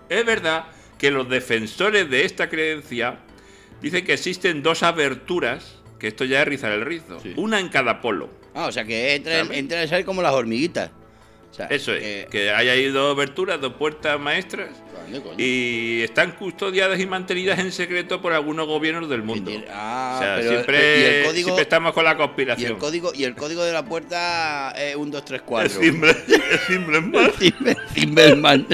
es 0.09 0.25
verdad 0.25 0.65
que 0.97 1.11
los 1.11 1.27
defensores 1.29 2.09
de 2.09 2.25
esta 2.25 2.49
creencia 2.49 3.19
dicen 3.81 4.05
que 4.05 4.13
existen 4.13 4.61
dos 4.63 4.83
aberturas, 4.83 5.75
que 5.99 6.07
esto 6.07 6.23
ya 6.25 6.41
es 6.41 6.47
rizar 6.47 6.71
el 6.71 6.85
rizo, 6.85 7.19
Sí. 7.21 7.33
una 7.35 7.59
en 7.59 7.69
cada 7.69 8.01
polo. 8.01 8.29
Ah, 8.53 8.67
o 8.67 8.71
sea 8.71 8.83
que 8.83 9.15
entra, 9.15 9.39
entra 9.39 9.83
y 9.83 9.87
sale 9.87 10.03
como 10.05 10.21
las 10.21 10.33
hormiguitas. 10.33 10.91
O 11.51 11.53
sea, 11.53 11.65
Eso 11.67 11.93
es, 11.93 12.01
que- 12.01 12.27
que 12.31 12.51
hay 12.51 12.69
ahí 12.69 12.85
dos 12.89 13.13
aberturas, 13.15 13.59
dos 13.59 13.73
puertas 13.73 14.17
maestras 14.17 14.69
Coño, 15.05 15.21
coño. 15.21 15.35
y 15.37 16.01
están 16.01 16.31
custodiadas 16.31 16.97
y 16.99 17.05
mantenidas 17.05 17.59
en 17.59 17.73
secreto 17.73 18.21
por 18.21 18.31
algunos 18.31 18.67
gobiernos 18.67 19.09
del 19.09 19.21
mundo. 19.23 19.51
ah, 19.69 20.13
o 20.17 20.21
sea, 20.23 20.35
pero- 20.37 20.49
siempre, 20.49 20.77
y 20.99 21.03
el 21.03 21.25
código- 21.25 21.43
siempre 21.47 21.63
estamos 21.63 21.93
con 21.93 22.05
la 22.05 22.13
Y 22.13 22.15
conspiración. 22.15 22.71
el 22.71 22.77
código, 22.77 23.11
y 23.13 23.25
el 23.25 23.35
código 23.35 23.63
de 23.65 23.73
la 23.73 23.83
puerta 23.83 24.71
es 24.77 24.95
un 24.95 25.11
2, 25.11 25.25
3, 25.25 25.41
4. 25.45 25.65
Es 25.67 25.73
simple, 25.73 26.11
es 26.51 26.61
simple 26.67 27.01
más. 27.01 27.31
Timberman. 27.93 28.65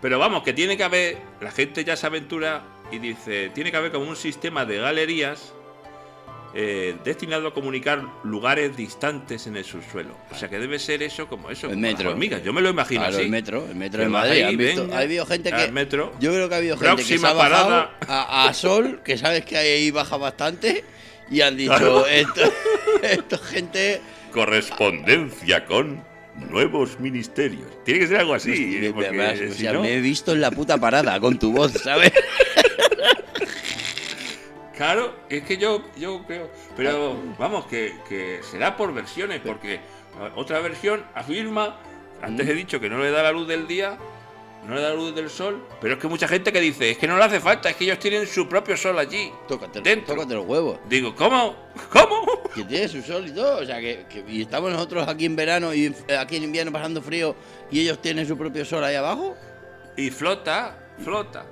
Pero 0.00 0.18
vamos, 0.18 0.42
que 0.44 0.52
tiene 0.52 0.76
que 0.76 0.84
haber, 0.84 1.18
la 1.40 1.50
gente 1.50 1.84
ya 1.84 1.96
se 1.96 2.06
aventura 2.06 2.62
y 2.92 2.98
dice, 2.98 3.50
tiene 3.54 3.70
que 3.70 3.76
haber 3.76 3.90
como 3.92 4.08
un 4.08 4.16
sistema 4.16 4.64
de 4.64 4.78
galerías 4.78 5.52
eh, 6.60 6.96
destinado 7.04 7.46
a 7.46 7.54
comunicar 7.54 8.02
lugares 8.24 8.76
distantes 8.76 9.46
en 9.46 9.56
el 9.56 9.64
subsuelo. 9.64 10.16
O 10.32 10.34
sea 10.34 10.48
que 10.48 10.58
debe 10.58 10.80
ser 10.80 11.04
eso 11.04 11.28
como 11.28 11.50
eso, 11.50 11.68
El 11.68 11.74
como 11.74 11.82
metro. 11.82 12.10
hormigas. 12.10 12.42
Yo 12.42 12.52
me 12.52 12.60
lo 12.60 12.68
imagino 12.70 13.02
Claro, 13.02 13.14
así. 13.14 13.24
el 13.26 13.30
metro, 13.30 13.64
el 13.68 13.76
metro 13.76 14.02
de 14.02 14.08
Madrid. 14.08 14.32
ahí, 14.32 14.42
¿Han 14.42 14.56
visto? 14.56 14.88
ha 14.92 14.98
habido 14.98 15.24
gente 15.26 15.52
que. 15.52 15.70
metro. 15.70 16.12
Yo 16.18 16.32
creo 16.32 16.48
que 16.48 16.54
ha 16.56 16.58
habido 16.58 16.76
gente 16.76 17.04
que 17.04 17.16
se 17.18 17.24
ha 17.26 17.32
bajado 17.32 17.88
a, 18.08 18.48
a 18.48 18.54
Sol, 18.54 19.02
que 19.04 19.16
sabes 19.16 19.44
que 19.44 19.56
ahí 19.56 19.90
baja 19.92 20.16
bastante, 20.16 20.84
y 21.30 21.42
han 21.42 21.56
dicho, 21.56 21.76
Claro. 21.76 22.06
esto, 22.08 22.40
esto 23.02 23.36
es 23.36 23.42
gente. 23.50 24.00
Correspondencia 24.32 25.64
con 25.64 26.02
nuevos 26.50 26.98
ministerios. 26.98 27.66
Tiene 27.84 28.00
que 28.00 28.06
ser 28.08 28.16
algo 28.16 28.34
así. 28.34 28.78
Me- 28.80 28.90
porque 28.92 29.12
me- 29.12 29.28
o 29.30 29.36
si 29.52 29.60
sea, 29.60 29.74
no- 29.74 29.82
me 29.82 29.94
he 29.94 30.00
visto 30.00 30.32
en 30.32 30.40
la 30.40 30.50
puta 30.50 30.76
parada 30.76 31.20
con 31.20 31.38
tu 31.38 31.52
voz, 31.52 31.72
¿sabes? 31.72 32.12
Claro, 34.78 35.12
es 35.28 35.42
que 35.42 35.56
yo, 35.58 35.82
yo 35.96 36.22
creo. 36.26 36.48
Pero 36.76 37.16
vamos, 37.38 37.66
que, 37.66 37.94
que 38.08 38.40
será 38.48 38.76
por 38.76 38.94
versiones, 38.94 39.40
porque 39.44 39.80
otra 40.36 40.60
versión 40.60 41.04
afirma. 41.14 41.76
Antes 42.22 42.46
Mm. 42.46 42.50
he 42.50 42.54
dicho 42.54 42.80
que 42.80 42.88
no 42.88 42.98
le 42.98 43.10
da 43.10 43.22
la 43.22 43.30
luz 43.32 43.46
del 43.46 43.66
día, 43.68 43.96
no 44.66 44.74
le 44.74 44.80
da 44.80 44.88
la 44.90 44.94
luz 44.96 45.14
del 45.14 45.30
sol, 45.30 45.64
pero 45.80 45.94
es 45.94 46.00
que 46.00 46.08
mucha 46.08 46.26
gente 46.26 46.52
que 46.52 46.60
dice, 46.60 46.90
es 46.90 46.98
que 46.98 47.06
no 47.06 47.16
le 47.16 47.22
hace 47.24 47.38
falta, 47.40 47.70
es 47.70 47.76
que 47.76 47.84
ellos 47.84 47.98
tienen 48.00 48.26
su 48.26 48.48
propio 48.48 48.76
sol 48.76 48.98
allí. 48.98 49.30
Tócate, 49.46 49.80
Dentro. 49.80 50.14
tócate 50.14 50.34
los 50.34 50.44
huevos. 50.46 50.78
Digo, 50.88 51.14
¿cómo? 51.14 51.54
¿Cómo? 51.92 52.26
Que 52.54 52.64
tiene 52.64 52.88
su 52.88 53.02
sol 53.02 53.24
y 53.28 53.30
todo. 53.32 53.58
O 53.62 53.64
sea, 53.64 53.78
que, 53.80 54.06
que- 54.08 54.24
y 54.28 54.42
estamos 54.42 54.72
nosotros 54.72 55.06
aquí 55.06 55.26
en 55.26 55.36
verano 55.36 55.72
y 55.74 55.94
aquí 56.18 56.36
en 56.36 56.44
invierno 56.44 56.72
pasando 56.72 57.00
frío 57.02 57.36
y 57.70 57.80
ellos 57.80 58.00
tienen 58.02 58.26
su 58.26 58.36
propio 58.38 58.64
sol 58.64 58.82
ahí 58.82 58.94
abajo. 58.96 59.36
Y 59.96 60.10
flota, 60.10 60.76
flota. 61.04 61.44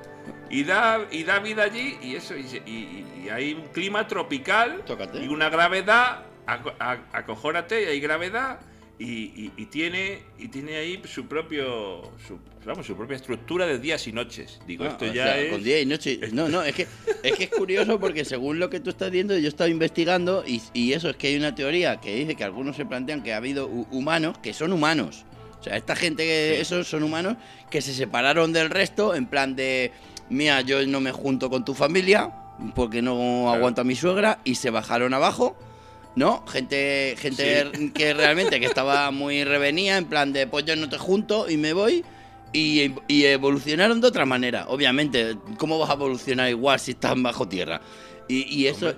Y 0.51 0.65
da, 0.65 1.07
y 1.11 1.25
da 1.25 1.39
vida 1.41 1.65
allí 1.65 1.97
y 2.03 2.15
eso, 2.15 2.37
y, 2.37 2.45
se- 2.45 2.63
y- 2.67 3.05
y 3.25 3.29
hay 3.29 3.55
un 3.55 3.67
clima 3.69 4.07
tropical 4.07 4.83
Tócate. 4.87 5.25
y 5.25 5.29
una 5.29 5.49
gravedad, 5.49 6.23
aco- 6.47 6.75
a- 6.79 6.99
acojórate, 7.13 7.83
y 7.83 7.87
hay 7.87 8.01
gravedad 8.01 8.61
y, 8.99 9.51
tiene 9.67 10.23
y 10.39 10.49
tiene 10.49 10.77
ahí 10.77 11.03
su 11.05 11.27
propio 11.27 12.11
su, 12.27 12.39
vamos, 12.65 12.87
su 12.87 12.97
propia 12.97 13.17
estructura 13.17 13.67
de 13.67 13.79
días 13.79 14.07
y 14.07 14.13
noches. 14.13 14.59
Digo, 14.67 14.85
Ah, 14.85 14.89
esto 14.89 15.05
ya 15.07 15.25
sea, 15.25 15.39
es 15.41 15.53
con 15.53 15.63
día 15.63 15.81
y 15.81 15.85
noche. 15.87 16.19
No, 16.33 16.49
no, 16.49 16.63
es 16.63 16.75
que 16.75 16.87
es 17.23 17.33
que 17.37 17.45
es 17.45 17.51
curioso 17.51 18.01
porque 18.01 18.25
según 18.25 18.59
lo 18.59 18.71
que 18.71 18.81
tú 18.81 18.89
estás 18.91 19.11
viendo, 19.11 19.37
yo 19.37 19.49
estaba 19.49 19.69
investigando 19.69 20.45
y, 20.47 20.63
y 20.73 20.95
eso 20.95 21.11
es 21.11 21.17
que 21.17 21.27
hay 21.27 21.37
una 21.37 21.55
teoría 21.55 22.01
que 22.01 22.15
dice 22.15 22.37
que 22.37 22.45
algunos 22.45 22.77
se 22.77 22.87
plantean 22.87 23.23
que 23.23 23.35
ha 23.35 23.37
habido 23.37 23.69
hu- 23.69 23.87
humanos 23.91 24.39
que 24.39 24.55
son 24.55 24.73
humanos. 24.73 25.27
O 25.61 25.63
sea, 25.63 25.77
esta 25.77 25.95
gente 25.97 26.23
que 26.23 26.53
Sí. 26.55 26.63
esos 26.63 26.87
son 26.89 27.03
humanos 27.03 27.37
que 27.71 27.83
se 27.83 27.93
separaron 27.93 28.53
del 28.55 28.71
resto 28.71 29.15
en 29.15 29.27
plan 29.27 29.57
de, 29.57 29.91
mira, 30.31 30.61
yo 30.61 30.85
no 30.87 31.01
me 31.01 31.13
junto 31.13 31.51
con 31.51 31.65
tu 31.65 31.75
familia 31.75 32.33
porque 32.75 33.03
no 33.03 33.53
aguanto 33.53 33.83
a 33.83 33.85
mi 33.85 33.95
suegra 33.95 34.39
y 34.45 34.55
se 34.55 34.71
bajaron 34.71 35.15
abajo. 35.15 35.57
¿No? 36.15 36.47
Gente, 36.47 37.15
gente 37.19 37.91
que 37.93 38.15
realmente 38.15 38.59
que 38.59 38.65
estaba 38.65 39.11
muy 39.11 39.45
revenida, 39.45 39.99
en 39.99 40.07
plan 40.07 40.33
de 40.33 40.47
pues 40.47 40.65
yo 40.65 40.75
no 40.75 40.89
te 40.89 40.97
junto 40.97 41.51
y 41.51 41.59
me 41.59 41.75
voy. 41.75 42.05
Y, 42.55 42.95
y 43.07 43.25
evolucionaron 43.25 44.01
de 44.01 44.07
otra 44.07 44.25
manera. 44.25 44.65
Obviamente, 44.69 45.37
¿cómo 45.59 45.79
vas 45.79 45.91
a 45.91 45.93
evolucionar 45.93 46.49
igual 46.49 46.81
si 46.81 46.93
estás 46.93 47.21
bajo 47.21 47.47
tierra? 47.47 47.83
Y, 48.29 48.45
y 48.45 48.67
eso. 48.67 48.95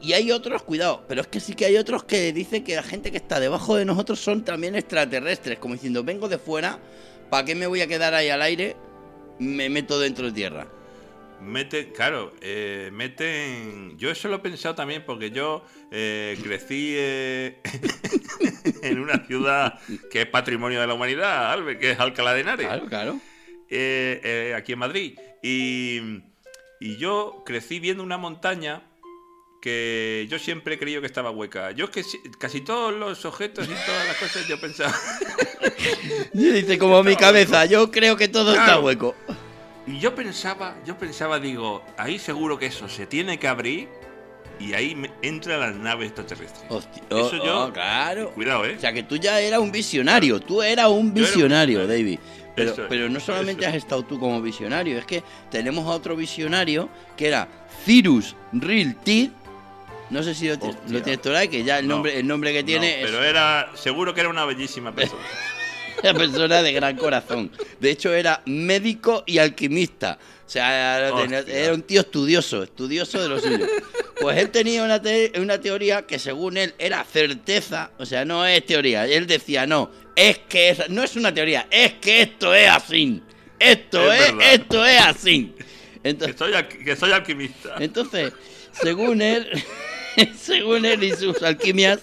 Y 0.00 0.14
hay 0.14 0.30
otros, 0.30 0.62
cuidado, 0.62 1.04
pero 1.08 1.20
es 1.20 1.26
que 1.26 1.40
sí 1.40 1.54
que 1.54 1.66
hay 1.66 1.76
otros 1.76 2.04
que 2.04 2.32
dicen 2.32 2.64
que 2.64 2.76
la 2.76 2.82
gente 2.82 3.10
que 3.10 3.16
está 3.18 3.38
debajo 3.38 3.76
de 3.76 3.84
nosotros 3.84 4.20
son 4.20 4.42
también 4.42 4.74
extraterrestres, 4.74 5.58
como 5.58 5.74
diciendo, 5.74 6.04
vengo 6.04 6.28
de 6.28 6.38
fuera, 6.38 6.78
¿para 7.28 7.44
qué 7.44 7.54
me 7.54 7.66
voy 7.66 7.80
a 7.80 7.86
quedar 7.86 8.14
ahí 8.14 8.30
al 8.30 8.40
aire? 8.40 8.76
Me 9.38 9.68
meto 9.68 9.98
dentro 9.98 10.26
de 10.26 10.32
tierra. 10.32 10.66
Meten, 11.40 11.90
claro, 11.92 12.32
eh, 12.40 12.90
meten. 12.92 13.98
Yo 13.98 14.10
eso 14.10 14.28
lo 14.28 14.36
he 14.36 14.38
pensado 14.38 14.76
también 14.76 15.04
porque 15.04 15.30
yo 15.32 15.64
eh, 15.90 16.38
crecí 16.42 16.94
eh, 16.96 17.58
en 18.82 19.00
una 19.00 19.26
ciudad 19.26 19.80
que 20.10 20.22
es 20.22 20.26
patrimonio 20.26 20.80
de 20.80 20.86
la 20.86 20.94
humanidad, 20.94 21.50
Albert, 21.52 21.80
que 21.80 21.90
es 21.92 21.98
Alcalá 21.98 22.34
de 22.34 22.40
Henares, 22.42 22.66
Claro, 22.68 22.86
claro. 22.86 23.20
eh, 23.68 24.54
aquí 24.56 24.74
en 24.74 24.78
Madrid. 24.78 25.18
Y, 25.42 26.00
y 26.78 26.96
yo 26.98 27.42
crecí 27.44 27.80
viendo 27.80 28.04
una 28.04 28.18
montaña 28.18 28.82
que 29.62 30.26
yo 30.28 30.40
siempre 30.40 30.74
he 30.74 30.78
creído 30.78 31.00
que 31.00 31.06
estaba 31.06 31.30
hueca. 31.30 31.70
Yo 31.70 31.84
es 31.84 31.90
que 31.92 32.02
si- 32.02 32.18
casi 32.36 32.60
todos 32.62 32.92
los 32.92 33.24
objetos 33.24 33.64
y 33.66 33.86
todas 33.86 34.06
las 34.08 34.16
cosas 34.16 34.46
yo 34.48 34.60
pensaba. 34.60 34.92
Y 36.34 36.50
dice, 36.50 36.78
como 36.78 37.02
mi 37.04 37.14
cabeza, 37.16 37.64
yo 37.66 37.90
creo 37.90 38.16
que 38.16 38.26
todo 38.28 38.52
está 38.54 38.78
hueco. 38.80 39.14
Y 39.86 39.98
yo 39.98 40.14
pensaba, 40.14 40.76
yo 40.84 40.96
pensaba, 40.98 41.38
digo, 41.38 41.84
ahí 41.96 42.18
seguro 42.18 42.58
que 42.58 42.66
eso 42.66 42.88
se 42.88 43.06
tiene 43.06 43.38
que 43.38 43.46
abrir 43.48 43.88
y 44.58 44.72
ahí 44.74 45.00
entran 45.22 45.60
las 45.60 45.74
naves 45.76 46.08
extraterrestres. 46.08 46.64
Hostia, 46.68 47.02
Eso 47.10 47.36
oh, 47.40 47.44
yo- 47.46 47.64
oh, 47.66 47.72
claro. 47.72 48.30
Cuidado, 48.32 48.64
¿eh? 48.66 48.74
O 48.76 48.80
sea, 48.80 48.92
que 48.92 49.02
tú 49.04 49.16
ya 49.16 49.40
eras 49.40 49.60
un 49.60 49.70
visionario, 49.72 50.40
tú 50.40 50.62
eras 50.62 50.88
un 50.88 50.92
Yo 50.92 50.96
era 50.96 50.98
un 51.08 51.14
visionario. 51.14 51.86
David. 51.86 52.18
Pero, 52.56 52.70
Eso 52.72 52.82
es, 52.82 52.88
pero 52.88 53.08
no 53.08 53.18
solamente 53.20 53.64
has 53.66 53.74
estado 53.74 54.02
tú 54.04 54.18
como 54.18 54.40
visionario, 54.42 54.98
es 54.98 55.06
que 55.06 55.22
tenemos 55.50 55.86
a 55.86 55.90
otro 55.90 56.16
visionario 56.16 56.88
que 57.16 57.28
era 57.28 57.48
Cyrus 57.84 58.34
Real 58.52 58.96
Teeth. 59.04 59.30
No 60.12 60.22
sé 60.22 60.34
si 60.34 60.46
lo, 60.48 60.56
lo 60.88 61.02
tienes 61.02 61.18
por 61.18 61.34
ahí, 61.34 61.48
que 61.48 61.64
ya 61.64 61.78
el 61.78 61.88
No, 61.88 61.94
nombre, 61.94 62.18
el 62.18 62.26
nombre 62.26 62.52
que 62.52 62.60
No, 62.62 62.66
tiene 62.66 63.00
es 63.00 63.06
pero 63.06 63.24
era, 63.24 63.70
seguro 63.74 64.12
que 64.14 64.20
era 64.20 64.28
una 64.28 64.44
bellísima 64.44 64.94
persona. 64.94 65.22
una 66.02 66.14
persona 66.14 66.62
de 66.62 66.72
gran 66.72 66.96
corazón. 66.96 67.50
De 67.80 67.90
hecho, 67.90 68.12
era 68.12 68.42
médico 68.46 69.24
y 69.26 69.38
alquimista. 69.38 70.18
O 70.46 70.50
sea, 70.52 71.10
Hostia. 71.14 71.44
era 71.48 71.72
un 71.72 71.80
tío 71.82 72.02
estudioso, 72.02 72.62
estudioso 72.62 73.22
de 73.22 73.28
lo 73.30 73.40
suyo. 73.40 73.66
Pues 74.20 74.36
él 74.36 74.50
tenía 74.50 74.82
una, 74.84 75.00
te- 75.00 75.32
una 75.40 75.58
teoría 75.58 76.02
que 76.02 76.18
según 76.18 76.58
él 76.58 76.74
era 76.78 77.02
certeza, 77.04 77.90
o 77.98 78.04
sea, 78.04 78.26
no 78.26 78.44
es 78.46 78.66
teoría. 78.66 79.06
Él 79.06 79.26
decía, 79.26 79.66
no, 79.66 79.90
es 80.14 80.38
que 80.40 80.68
es, 80.70 80.90
no 80.90 81.02
es 81.02 81.16
una 81.16 81.32
teoría, 81.32 81.66
es 81.70 81.94
que 81.94 82.20
esto 82.20 82.54
es 82.54 82.68
así. 82.68 83.22
Esto 83.58 84.12
Es 84.12 84.34
esto 84.52 84.84
es 84.84 85.00
así. 85.00 85.54
que, 85.56 85.64
Entonces, 86.10 86.36
soy, 86.38 86.52
alqui- 86.52 86.84
que 86.84 86.96
soy 86.96 87.12
alquimista. 87.12 87.76
entonces, 87.80 88.32
según 88.72 89.22
él, 89.22 89.48
según 90.38 90.84
él 90.86 91.02
y 91.04 91.12
sus 91.12 91.42
alquimias, 91.42 92.00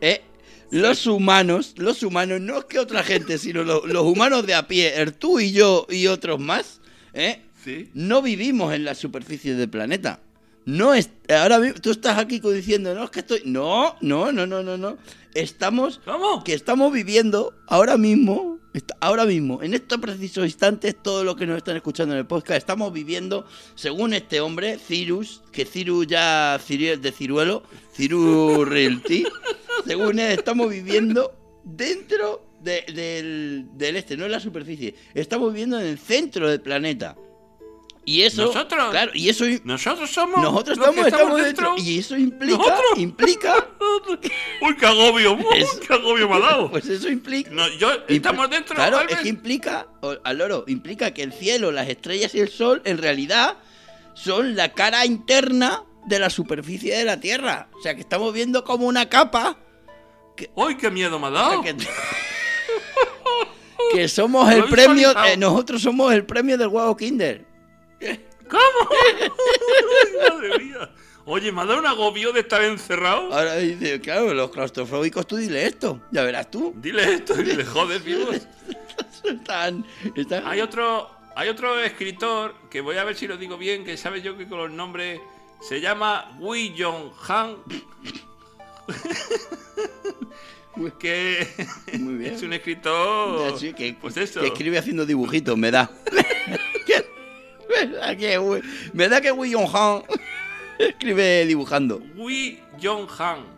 eh, 0.00 0.22
los 0.70 1.06
humanos, 1.06 1.74
los 1.76 2.02
humanos, 2.02 2.40
no 2.40 2.58
es 2.58 2.64
que 2.64 2.78
otra 2.78 3.02
gente, 3.02 3.38
sino 3.38 3.62
lo- 3.62 3.86
los 3.86 4.04
humanos 4.04 4.46
de 4.46 4.54
a 4.54 4.66
pie, 4.66 4.92
tú 5.18 5.38
y 5.40 5.52
yo 5.52 5.86
y 5.88 6.06
otros 6.08 6.40
más, 6.40 6.80
eh, 7.12 7.42
Sí. 7.62 7.88
no 7.94 8.20
vivimos 8.22 8.74
en 8.74 8.84
la 8.84 8.94
superficie 8.94 9.54
del 9.54 9.68
planeta. 9.70 10.20
No 10.66 10.94
es, 10.94 11.10
ahora 11.28 11.58
mismo, 11.58 11.80
tú 11.80 11.90
estás 11.90 12.18
aquí 12.18 12.40
diciendo, 12.40 12.94
no, 12.94 13.04
es 13.04 13.10
que 13.10 13.20
estoy. 13.20 13.42
No, 13.44 13.96
no, 14.00 14.32
no, 14.32 14.46
no, 14.46 14.62
no, 14.62 14.76
no. 14.78 14.96
Estamos 15.34 16.00
¿Cómo? 16.04 16.42
que 16.44 16.54
estamos 16.54 16.92
viviendo 16.92 17.54
ahora 17.66 17.96
mismo, 17.98 18.58
ahora 19.00 19.24
mismo, 19.24 19.62
en 19.62 19.74
estos 19.74 19.98
precisos 19.98 20.44
instantes, 20.44 20.96
todo 21.00 21.22
lo 21.24 21.36
que 21.36 21.46
nos 21.46 21.56
están 21.58 21.76
escuchando 21.76 22.14
en 22.14 22.20
el 22.20 22.26
podcast, 22.26 22.58
estamos 22.58 22.92
viviendo, 22.92 23.46
según 23.74 24.14
este 24.14 24.40
hombre, 24.40 24.78
Cirus, 24.78 25.42
que 25.52 25.64
Cirus 25.64 26.06
ya 26.06 26.58
Ciri- 26.58 26.98
de 26.98 27.12
Ciruelo, 27.12 27.62
Cirus 27.94 28.66
Realty, 28.68 29.24
según 29.86 30.18
él, 30.18 30.32
estamos 30.32 30.68
viviendo 30.70 31.32
dentro 31.64 32.44
de- 32.60 32.84
del, 32.92 33.66
del 33.76 33.96
este, 33.96 34.16
no 34.16 34.24
en 34.24 34.32
la 34.32 34.40
superficie, 34.40 34.94
estamos 35.14 35.52
viviendo 35.52 35.78
en 35.80 35.86
el 35.86 35.98
centro 35.98 36.48
del 36.50 36.60
planeta. 36.60 37.16
Y 38.06 38.22
eso, 38.22 38.44
¿Nosotros? 38.46 38.90
claro, 38.90 39.12
y 39.14 39.30
eso 39.30 39.44
Nosotros 39.64 40.10
somos. 40.10 40.42
nosotros 40.42 40.78
que 40.78 40.84
estamos, 40.84 41.06
estamos 41.06 41.42
dentro, 41.42 41.74
y 41.78 41.98
eso 42.00 42.16
implica, 42.18 42.56
¿Nosotros? 42.58 42.98
implica, 42.98 43.66
Uy, 44.60 44.76
qué 44.76 44.86
agobio, 44.86 45.32
uy, 45.36 45.64
qué 45.86 45.94
agobio 45.94 46.28
me 46.28 46.36
ha 46.36 46.40
dado. 46.40 46.70
pues 46.70 46.86
eso 46.86 47.08
implica 47.08 47.50
No, 47.50 47.66
yo, 47.78 47.90
estamos 48.08 48.50
dentro, 48.50 48.74
Claro, 48.74 49.00
es 49.08 49.16
que 49.20 49.28
implica, 49.28 49.86
al 50.22 50.36
loro, 50.38 50.64
implica 50.66 51.14
que 51.14 51.22
el 51.22 51.32
cielo, 51.32 51.72
las 51.72 51.88
estrellas 51.88 52.34
y 52.34 52.40
el 52.40 52.50
sol 52.50 52.82
en 52.84 52.98
realidad 52.98 53.56
son 54.12 54.54
la 54.54 54.72
cara 54.74 55.06
interna 55.06 55.82
de 56.06 56.18
la 56.18 56.28
superficie 56.28 56.94
de 56.96 57.04
la 57.04 57.18
Tierra. 57.18 57.68
O 57.78 57.82
sea 57.82 57.94
que 57.94 58.02
estamos 58.02 58.32
viendo 58.34 58.64
como 58.64 58.86
una 58.86 59.08
capa 59.08 59.56
Uy, 60.54 60.76
qué 60.76 60.90
miedo 60.90 61.18
me 61.18 61.28
ha 61.28 61.30
o 61.30 61.32
dado. 61.32 61.62
sea, 61.62 61.74
que, 61.74 61.84
que 63.92 64.08
somos 64.08 64.50
el 64.52 64.64
premio, 64.64 65.12
eh, 65.24 65.36
nosotros 65.36 65.80
somos 65.80 66.12
el 66.12 66.26
premio 66.26 66.58
del 66.58 66.68
huevo 66.68 66.96
Kinder. 66.96 67.46
¿Cómo? 68.48 68.90
Madre 70.30 70.58
mía. 70.58 70.90
Oye, 71.26 71.50
me 71.52 71.62
ha 71.62 71.64
dado 71.64 71.78
un 71.80 71.86
agobio 71.86 72.32
de 72.32 72.40
estar 72.40 72.62
encerrado. 72.62 73.32
Ahora 73.32 73.56
dice, 73.56 73.98
claro, 74.00 74.34
los 74.34 74.50
claustrofóbicos, 74.50 75.26
tú 75.26 75.36
dile 75.36 75.66
esto, 75.66 76.02
ya 76.10 76.22
verás 76.22 76.50
tú. 76.50 76.74
Dile 76.76 77.14
esto, 77.14 77.34
dile, 77.34 77.64
joder, 77.64 78.02
tío. 78.02 78.18
Están, 79.24 79.86
están- 80.14 80.46
Hay 80.46 80.60
otro, 80.60 81.08
hay 81.34 81.48
otro 81.48 81.80
escritor 81.80 82.54
que 82.70 82.82
voy 82.82 82.98
a 82.98 83.04
ver 83.04 83.16
si 83.16 83.26
lo 83.26 83.38
digo 83.38 83.56
bien, 83.56 83.84
que 83.86 83.96
sabes 83.96 84.22
yo 84.22 84.36
que 84.36 84.46
con 84.46 84.58
los 84.58 84.70
nombres 84.70 85.18
se 85.66 85.80
llama 85.80 86.36
Wei 86.40 86.74
Yong 86.74 87.10
Han. 87.26 87.56
que 90.98 91.48
Muy 91.98 92.14
bien. 92.16 92.34
es 92.34 92.42
un 92.42 92.52
escritor. 92.52 93.58
Sí, 93.58 93.72
que, 93.72 93.96
pues 93.98 94.18
eso. 94.18 94.40
que 94.40 94.48
escribe 94.48 94.76
haciendo 94.76 95.06
dibujitos, 95.06 95.56
me 95.56 95.70
da. 95.70 95.90
Que- 97.68 97.86
da 97.86 98.16
que, 98.16 99.22
que 99.22 99.32
William 99.32 99.64
Han 99.74 100.02
escribe 100.78 101.44
dibujando. 101.46 102.00
Wei 102.16 102.62
Yong 102.80 103.08
Han 103.18 103.54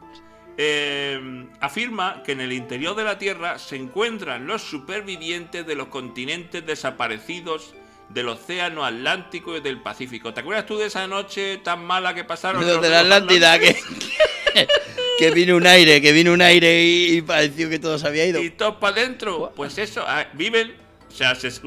eh, 0.59 1.47
afirma 1.61 2.23
que 2.25 2.33
en 2.33 2.41
el 2.41 2.53
interior 2.53 2.97
de 2.97 3.05
la 3.05 3.19
Tierra 3.19 3.59
se 3.59 3.77
encuentran 3.77 4.47
los 4.47 4.63
supervivientes 4.63 5.67
de 5.67 5.75
los 5.75 5.89
continentes 5.89 6.65
desaparecidos 6.65 7.75
del 8.09 8.29
Océano 8.29 8.85
Atlántico 8.85 9.57
y 9.57 9.61
del 9.61 9.83
Pacífico. 9.83 10.33
¿Te 10.33 10.41
acuerdas 10.41 10.65
tú 10.67 10.79
de 10.79 10.87
esa 10.87 11.07
noche 11.07 11.59
tan 11.59 11.85
mala 11.85 12.15
que 12.15 12.25
pasaron? 12.25 12.63
Los 12.65 12.75
los 12.75 12.83
de 12.83 12.89
la 12.89 13.01
Atlántida, 13.01 13.59
que, 13.59 13.75
que, 14.55 14.67
que 15.19 15.31
vino 15.33 15.57
un 15.57 15.67
aire, 15.67 16.01
que 16.01 16.13
vino 16.13 16.33
un 16.33 16.41
aire 16.41 16.83
y, 16.85 17.17
y 17.19 17.23
pareció 17.23 17.69
que 17.69 17.79
todo 17.79 17.99
se 17.99 18.07
había 18.07 18.25
ido. 18.27 18.41
y 18.43 18.51
todos 18.51 18.77
para 18.77 18.97
adentro. 18.97 19.53
Pues 19.55 19.77
eso, 19.79 20.05
ah, 20.07 20.27
viven. 20.35 20.86
O 21.09 21.19
sea, 21.19 21.35
se, 21.35 21.51
se 21.51 21.61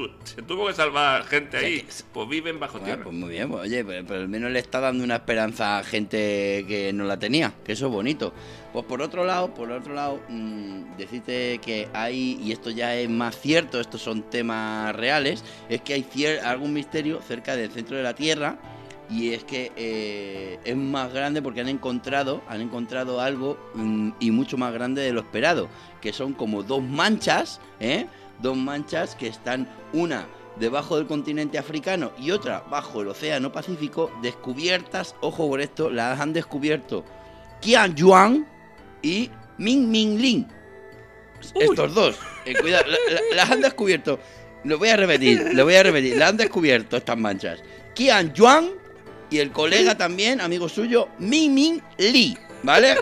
tuvo 0.46 0.66
que 0.68 0.74
salvar 0.74 1.24
gente 1.24 1.58
sea, 1.58 1.66
ahí. 1.66 1.80
que 1.80 1.92
Pues 2.12 2.28
viven 2.28 2.60
bajo 2.60 2.74
Bueno, 2.74 2.84
tierra. 2.86 3.04
pues 3.04 3.16
muy 3.16 3.30
bien, 3.30 3.48
pues, 3.50 3.62
oye, 3.62 3.84
pero, 3.84 4.06
pero 4.06 4.20
al 4.20 4.28
menos 4.28 4.50
le 4.52 4.58
está 4.60 4.80
dando 4.80 5.02
una 5.02 5.16
esperanza 5.16 5.78
a 5.78 5.82
gente 5.84 6.64
que 6.68 6.92
no 6.94 7.04
la 7.04 7.18
tenía, 7.18 7.52
que 7.64 7.72
eso 7.72 7.86
es 7.86 7.92
bonito. 7.92 8.32
Pues 8.72 8.84
por 8.84 9.02
otro 9.02 9.24
lado, 9.24 9.52
por 9.52 9.72
otro 9.72 9.94
lado, 9.94 10.20
mm, 10.28 10.96
decirte 10.96 11.58
que 11.64 11.88
hay, 11.92 12.38
y 12.40 12.52
esto 12.52 12.70
ya 12.70 12.94
es 12.94 13.08
más 13.10 13.40
cierto, 13.40 13.80
estos 13.80 14.00
son 14.02 14.22
temas 14.30 14.94
reales, 14.94 15.42
es 15.68 15.80
que 15.80 15.94
hay 15.94 16.04
cier- 16.04 16.42
algún 16.44 16.72
misterio 16.72 17.20
cerca 17.26 17.56
del 17.56 17.72
centro 17.72 17.96
de 17.96 18.04
la 18.04 18.14
Tierra 18.14 18.58
y 19.08 19.32
es 19.32 19.42
que 19.42 19.72
eh, 19.74 20.60
es 20.64 20.76
más 20.76 21.12
grande 21.12 21.42
porque 21.42 21.60
han 21.62 21.68
encontrado, 21.68 22.42
han 22.46 22.60
encontrado 22.60 23.20
algo 23.20 23.58
mm, 23.74 24.10
y 24.20 24.30
mucho 24.30 24.56
más 24.56 24.72
grande 24.72 25.02
de 25.02 25.12
lo 25.12 25.20
esperado, 25.22 25.68
que 26.00 26.12
son 26.12 26.32
como 26.34 26.62
dos 26.62 26.80
manchas, 26.80 27.60
¿eh? 27.80 28.06
Dos 28.42 28.56
manchas 28.56 29.14
que 29.14 29.26
están 29.28 29.68
una 29.92 30.26
debajo 30.56 30.96
del 30.96 31.06
continente 31.06 31.58
africano 31.58 32.12
y 32.18 32.30
otra 32.32 32.64
bajo 32.70 33.00
el 33.02 33.08
océano 33.08 33.52
Pacífico, 33.52 34.10
descubiertas, 34.22 35.14
ojo 35.20 35.48
por 35.48 35.60
esto, 35.60 35.90
las 35.90 36.18
han 36.20 36.32
descubierto 36.32 37.04
Qian 37.60 37.94
Yuan 37.94 38.46
y 39.02 39.30
Ming 39.58 39.88
Ming 39.90 40.18
Lin. 40.18 40.46
Uy. 41.54 41.62
Estos 41.64 41.94
dos, 41.94 42.16
eh, 42.44 42.54
cuidado, 42.60 42.84
la- 42.86 43.14
la- 43.14 43.36
las 43.36 43.50
han 43.50 43.60
descubierto. 43.62 44.18
Lo 44.64 44.78
voy 44.78 44.88
a 44.90 44.96
repetir, 44.96 45.50
lo 45.54 45.64
voy 45.64 45.74
a 45.74 45.82
repetir. 45.82 46.16
Las 46.16 46.30
han 46.30 46.36
descubierto 46.36 46.96
estas 46.98 47.16
manchas. 47.16 47.60
Qian 47.94 48.32
Yuan 48.34 48.70
y 49.30 49.38
el 49.38 49.50
colega 49.52 49.96
también, 49.96 50.40
amigo 50.40 50.68
suyo, 50.68 51.08
Ming 51.18 51.52
Ming 51.54 51.80
Li, 51.98 52.36
¿vale? 52.62 52.96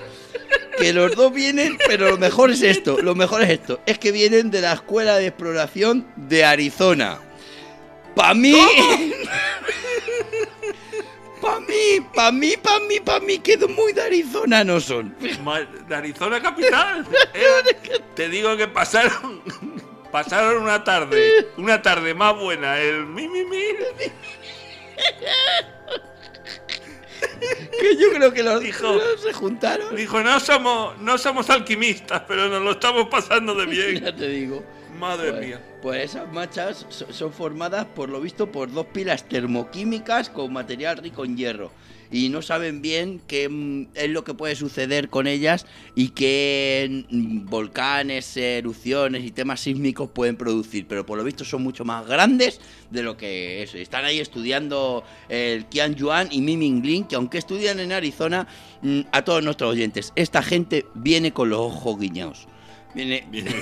Que 0.78 0.92
los 0.92 1.14
dos 1.14 1.32
vienen, 1.32 1.76
pero 1.86 2.10
lo 2.10 2.18
mejor 2.18 2.50
es 2.50 2.62
esto, 2.62 2.98
lo 3.02 3.14
mejor 3.14 3.42
es 3.42 3.50
esto, 3.50 3.80
es 3.86 3.98
que 3.98 4.12
vienen 4.12 4.50
de 4.50 4.60
la 4.60 4.72
Escuela 4.72 5.16
de 5.16 5.26
Exploración 5.26 6.06
de 6.16 6.44
Arizona. 6.44 7.20
Pa' 8.14 8.34
mí... 8.34 8.56
Pa' 11.40 11.60
mí, 11.60 12.00
pa' 12.14 12.32
mí, 12.32 12.56
pa' 12.56 12.80
mí, 12.80 13.00
pa' 13.00 13.20
mí, 13.20 13.38
que 13.38 13.56
muy 13.58 13.92
de 13.92 14.02
Arizona 14.02 14.64
no 14.64 14.80
son. 14.80 15.14
De 15.88 15.94
Arizona 15.94 16.42
capital. 16.42 17.06
Te 18.14 18.28
digo 18.28 18.56
que 18.56 18.66
pasaron. 18.66 19.42
Pasaron 20.10 20.62
una 20.62 20.82
tarde. 20.82 21.48
Una 21.58 21.82
tarde 21.82 22.14
más 22.14 22.34
buena. 22.34 22.78
El 22.78 23.06
mi 23.06 23.28
mi 23.28 23.44
mi. 23.44 23.62
Que 27.80 27.96
yo 27.96 28.10
creo 28.12 28.32
que 28.32 28.42
los 28.42 28.60
Dijo- 28.60 28.92
los 28.94 29.22
se 29.22 29.32
juntaron. 29.32 29.94
Dijo, 29.94 30.20
no 30.22 30.40
somos, 30.40 30.98
no 30.98 31.16
somos 31.18 31.48
alquimistas, 31.50 32.22
pero 32.26 32.48
nos 32.48 32.60
lo 32.62 32.72
estamos 32.72 33.08
pasando 33.08 33.54
de 33.54 33.66
bien. 33.66 34.00
Ya 34.04 34.14
te 34.14 34.28
digo. 34.28 34.64
Madre 34.98 35.30
Pues, 35.32 35.46
mía. 35.46 35.60
pues 35.82 36.04
esas 36.04 36.32
manchas 36.32 36.86
so- 36.88 37.12
son 37.12 37.32
formadas, 37.32 37.86
por 37.86 38.08
lo 38.08 38.20
visto, 38.20 38.50
por 38.52 38.70
dos 38.72 38.86
pilas 38.86 39.28
termoquímicas 39.28 40.28
con 40.30 40.52
material 40.52 40.96
rico 40.98 41.24
en 41.24 41.36
hierro. 41.36 41.70
Y 42.10 42.30
no 42.30 42.40
saben 42.40 42.80
bien 42.80 43.20
qué 43.28 43.50
mm, 43.50 43.88
es 43.94 44.08
lo 44.08 44.24
que 44.24 44.32
puede 44.32 44.56
suceder 44.56 45.10
con 45.10 45.26
ellas 45.26 45.66
y 45.94 46.08
qué 46.10 47.04
mm, 47.10 47.44
volcanes, 47.50 48.34
erupciones 48.38 49.24
y 49.24 49.30
temas 49.30 49.60
sísmicos 49.60 50.08
pueden 50.10 50.36
producir. 50.36 50.86
Pero 50.88 51.04
por 51.04 51.18
lo 51.18 51.24
visto 51.24 51.44
son 51.44 51.62
mucho 51.62 51.84
más 51.84 52.06
grandes 52.06 52.60
de 52.90 53.02
lo 53.02 53.16
que 53.18 53.62
es. 53.62 53.74
Están 53.74 54.06
ahí 54.06 54.20
estudiando 54.20 55.04
el 55.28 55.66
Qian 55.66 55.94
Yuan 55.96 56.28
y 56.30 56.40
Miming 56.40 56.82
Lin, 56.82 57.04
que 57.04 57.16
aunque 57.16 57.36
estudian 57.38 57.78
en 57.78 57.92
Arizona, 57.92 58.48
mm, 58.80 59.00
a 59.12 59.22
todos 59.22 59.44
nuestros 59.44 59.70
oyentes, 59.72 60.12
esta 60.16 60.42
gente 60.42 60.86
viene 60.94 61.32
con 61.32 61.50
los 61.50 61.60
ojos 61.60 61.98
guiñados. 62.00 62.48
Viene, 62.98 63.24
Vienen 63.30 63.54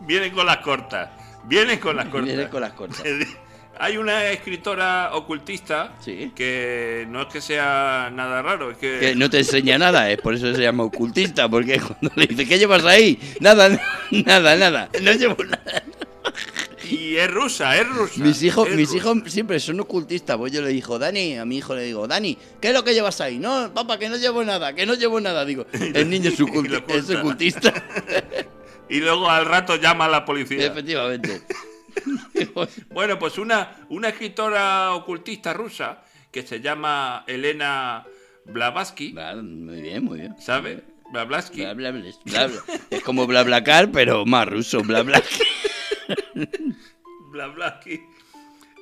vienen 0.00 0.32
con 0.32 0.46
las 0.46 0.56
cortas. 0.58 1.10
Vienen 1.44 1.78
con 1.78 1.94
las 1.96 2.06
cortas. 2.08 2.26
viene 2.26 2.48
con 2.48 2.60
las 2.60 2.72
cortas. 2.72 3.02
Hay 3.80 3.96
una 3.96 4.24
escritora 4.30 5.10
ocultista 5.14 5.92
Sí. 6.00 6.32
que 6.34 7.06
no 7.08 7.22
es 7.22 7.28
que 7.28 7.40
sea 7.40 8.10
nada 8.12 8.42
raro, 8.42 8.72
es 8.72 8.78
que, 8.78 8.98
Que 8.98 9.14
no 9.14 9.30
te 9.30 9.38
enseña 9.38 9.78
nada, 9.78 10.10
es 10.10 10.20
por 10.20 10.34
eso 10.34 10.52
se 10.52 10.60
llama 10.60 10.82
ocultista, 10.82 11.48
porque 11.48 11.78
cuando 11.78 12.10
le 12.16 12.26
dice, 12.26 12.48
¿qué 12.48 12.58
llevas 12.58 12.84
ahí? 12.84 13.20
Nada, 13.38 13.68
nada, 14.10 14.56
nada, 14.56 14.88
no 15.00 15.12
llevo 15.12 15.44
nada. 15.44 15.84
Y 16.90 17.16
es 17.16 17.30
rusa, 17.30 17.76
es 17.76 17.88
rusa. 17.88 18.22
Mis 18.22 18.42
hijos, 18.42 18.68
mis 18.70 18.88
rusa. 18.88 18.96
hijos 18.96 19.18
siempre 19.26 19.60
son 19.60 19.80
ocultistas, 19.80 20.36
pues 20.36 20.52
yo 20.52 20.62
le 20.62 20.68
digo, 20.68 20.98
Dani, 20.98 21.36
a 21.36 21.44
mi 21.44 21.58
hijo 21.58 21.74
le 21.74 21.82
digo, 21.82 22.06
Dani, 22.06 22.36
¿qué 22.60 22.68
es 22.68 22.74
lo 22.74 22.84
que 22.84 22.94
llevas 22.94 23.20
ahí? 23.20 23.38
No, 23.38 23.72
papá, 23.74 23.98
que 23.98 24.08
no 24.08 24.16
llevo 24.16 24.44
nada, 24.44 24.74
que 24.74 24.86
no 24.86 24.94
llevo 24.94 25.20
nada, 25.20 25.44
digo, 25.44 25.66
el 25.72 26.08
niño 26.08 26.30
es, 26.30 26.40
es 26.88 27.10
ocultista, 27.16 27.72
Y 28.90 29.00
luego 29.00 29.28
al 29.28 29.44
rato 29.44 29.76
llama 29.76 30.06
a 30.06 30.08
la 30.08 30.24
policía. 30.24 30.66
efectivamente. 30.66 31.42
Bueno, 32.90 33.18
pues 33.18 33.38
una, 33.38 33.76
una 33.88 34.10
escritora 34.10 34.94
ocultista 34.94 35.52
rusa 35.52 36.02
que 36.30 36.46
se 36.46 36.60
llama 36.60 37.24
Elena 37.26 38.06
Blavatsky, 38.44 39.14
muy 39.42 39.82
bien, 39.82 40.04
muy 40.04 40.20
bien. 40.20 40.36
¿sabe? 40.38 40.84
Blavatsky. 41.10 41.62
Bla, 41.62 41.74
bla, 41.74 41.90
bla, 41.90 42.02
bla, 42.24 42.46
bla. 42.46 42.60
Es 42.90 43.02
como 43.02 43.26
BlaBlaCar, 43.26 43.90
pero 43.90 44.24
más 44.26 44.46
ruso, 44.48 44.82
bla 46.34 47.46
bla. 47.48 47.48
Blavatsky. 47.48 48.00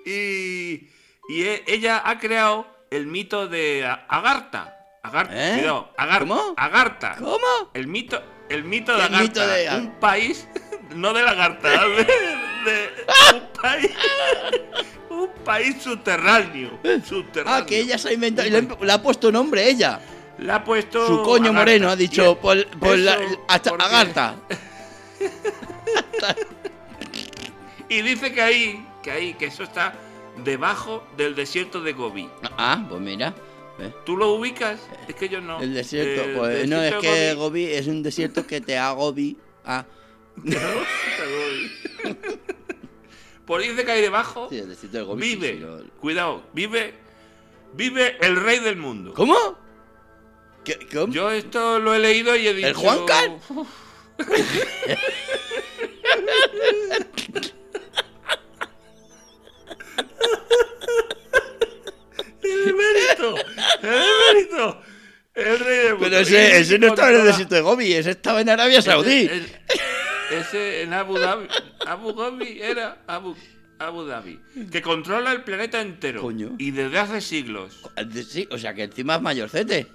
Y, 0.05 0.89
y 1.29 1.43
e- 1.43 1.65
ella 1.67 2.03
ha 2.05 2.19
creado 2.19 2.67
el 2.91 3.07
mito 3.07 3.49
de 3.49 3.85
A- 3.85 4.07
Agartha. 4.09 4.73
Agartha, 5.03 5.35
¿Eh? 5.35 5.59
cuidado. 5.59 5.93
¿Cómo? 6.21 6.55
Agartha. 6.57 7.17
¿Cómo? 7.19 7.71
El 7.75 7.87
mito, 7.89 8.23
el 8.49 8.65
mito 8.65 8.93
de 8.93 8.99
El 8.99 9.05
Agartha. 9.07 9.23
mito 9.23 9.47
de- 9.47 9.69
Un 9.79 9.91
país, 10.01 10.49
no 10.95 11.12
de 11.12 11.23
lagarta, 11.23 11.69
de, 11.89 12.05
de- 12.05 12.91
un 13.35 13.61
país, 13.61 13.91
un 15.11 15.29
país 15.45 15.83
subterráneo. 15.83 16.79
subterráneo. 17.05 17.62
Ah, 17.62 17.67
que 17.67 17.79
ella 17.81 17.99
se 17.99 18.09
ha 18.11 18.12
inventado, 18.12 18.47
y 18.49 18.51
le, 18.53 18.62
le 18.62 18.93
ha 18.93 19.03
puesto 19.03 19.31
nombre 19.33 19.69
ella. 19.69 20.01
Le 20.39 20.53
ha 20.53 20.62
puesto. 20.62 21.07
Su 21.07 21.23
coño 21.23 21.51
Agartha. 21.51 21.59
moreno 21.59 21.89
ha 21.91 21.97
dicho, 21.97 22.33
Y- 22.33 22.43
por, 22.43 22.67
por 22.79 22.99
la, 22.99 23.15
eso 23.15 23.45
hasta 23.49 23.71
porque- 23.71 23.85
Agartha. 23.85 24.37
Y 27.88 28.03
dice 28.03 28.33
que 28.33 28.42
ahí, 28.42 28.87
que 29.03 29.11
ahí, 29.11 29.35
que 29.35 29.46
eso 29.46 29.62
está 29.62 29.94
debajo 30.44 31.07
del 31.16 31.35
desierto 31.35 31.81
de 31.81 31.92
Gobi. 31.92 32.29
Ah, 32.59 32.85
pues 32.88 33.01
mira. 33.01 33.35
¿ves? 33.79 33.92
¿Tú 34.05 34.16
lo 34.16 34.33
ubicas? 34.33 34.81
Es 35.09 35.14
que 35.14 35.29
yo 35.29 35.40
no. 35.40 35.61
El 35.61 35.75
desierto, 35.75 36.22
El 36.25 36.37
pues 36.37 36.68
no, 36.68 36.83
es 36.83 36.94
que 36.96 37.35
Gobi- 37.35 37.37
Gobi 37.37 37.64
es 37.66 37.87
un 37.87 38.03
desierto 38.03 38.46
que 38.46 38.61
te 38.61 38.77
agobi. 38.79 39.37
Ah, 39.64 39.85
Pues 43.46 43.68
dice 43.68 43.85
que 43.85 43.92
ahí 43.92 44.03
debajo 44.03 44.49
sí, 44.51 44.59
el 44.59 44.68
desierto 44.68 44.99
de 44.99 45.05
Gobi. 45.05 45.22
vive, 45.22 45.53
sí, 45.53 45.59
lo- 45.61 45.85
cuidado, 46.01 46.42
vive, 46.53 46.94
vive 47.75 48.16
el 48.20 48.37
rey 48.37 48.59
del 48.59 48.77
mundo. 48.77 49.14
¿Cómo? 49.14 49.37
¿Qué, 50.64 50.79
cómo? 50.92 51.12
Yo 51.12 51.31
esto 51.31 51.79
lo 51.79 51.94
he 51.94 52.01
leído 52.01 52.35
y 52.35 52.49
he 52.49 52.55
dicho. 52.55 52.66
¿El 52.68 52.75
Juancar? 52.75 53.38
"Uf". 53.51 53.68
el 62.43 62.69
emérito, 62.69 63.37
el 63.83 64.03
emérito, 64.35 64.83
el 65.35 65.59
rey. 65.59 65.89
Pero 65.99 66.19
ese, 66.19 66.59
ese 66.59 66.79
no 66.79 66.89
estaba 66.89 67.11
en 67.11 67.21
el 67.21 67.27
desierto 67.27 67.55
de 67.55 67.61
Gobi, 67.61 67.93
ese 67.93 68.11
estaba 68.11 68.41
en 68.41 68.49
Arabia 68.49 68.83
Saudí. 68.83 69.31
Ese, 69.31 69.61
ese 70.39 70.83
en 70.83 70.93
Abu 70.93 71.19
Dhabi, 71.19 71.49
Abu 71.87 72.12
Dhabi 72.12 72.61
era 72.62 72.99
Abu. 73.07 73.37
Abu 73.79 74.05
Dhabi, 74.05 74.41
que 74.73 74.81
controla 74.81 75.33
el 75.33 75.43
planeta 75.43 75.83
entero. 75.83 76.23
Coño. 76.23 76.55
Y 76.59 76.71
desde 76.71 76.99
hace 76.99 77.21
siglos. 77.21 77.83
Sí, 78.27 78.49
o 78.51 78.57
sea 78.57 78.73
que 78.73 78.85
encima 78.85 79.17
es 79.17 79.21
mayorcete. 79.23 79.87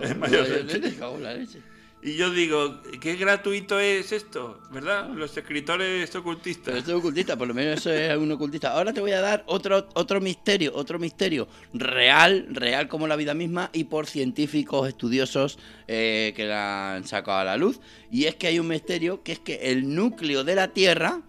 Es 0.00 0.16
mayorcete. 0.16 0.78
leche. 0.80 1.62
Y 2.04 2.16
yo 2.16 2.30
digo, 2.30 2.80
¿qué 3.00 3.14
gratuito 3.14 3.78
es 3.78 4.10
esto? 4.10 4.58
¿Verdad? 4.72 5.08
Los 5.10 5.36
escritores 5.36 6.12
ocultistas. 6.16 6.74
esto 6.74 6.90
es 6.90 6.96
ocultista, 6.96 7.36
por 7.36 7.46
lo 7.46 7.54
menos 7.54 7.78
eso 7.78 7.92
es 7.92 8.16
un 8.18 8.32
ocultista. 8.32 8.72
Ahora 8.72 8.92
te 8.92 9.00
voy 9.00 9.12
a 9.12 9.20
dar 9.20 9.44
otro, 9.46 9.86
otro 9.94 10.20
misterio, 10.20 10.72
otro 10.74 10.98
misterio 10.98 11.46
real, 11.72 12.48
real 12.50 12.88
como 12.88 13.06
la 13.06 13.14
vida 13.14 13.34
misma 13.34 13.70
y 13.72 13.84
por 13.84 14.06
científicos 14.08 14.88
estudiosos 14.88 15.60
eh, 15.86 16.32
que 16.34 16.44
la 16.46 16.96
han 16.96 17.06
sacado 17.06 17.38
a 17.38 17.44
la 17.44 17.56
luz. 17.56 17.78
Y 18.10 18.24
es 18.24 18.34
que 18.34 18.48
hay 18.48 18.58
un 18.58 18.66
misterio 18.66 19.22
que 19.22 19.30
es 19.32 19.38
que 19.38 19.70
el 19.70 19.94
núcleo 19.94 20.42
de 20.42 20.56
la 20.56 20.72
Tierra 20.72 21.22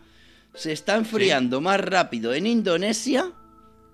se 0.55 0.71
está 0.71 0.95
enfriando 0.95 1.61
más 1.61 1.79
rápido 1.81 2.33
en 2.33 2.47
Indonesia 2.47 3.31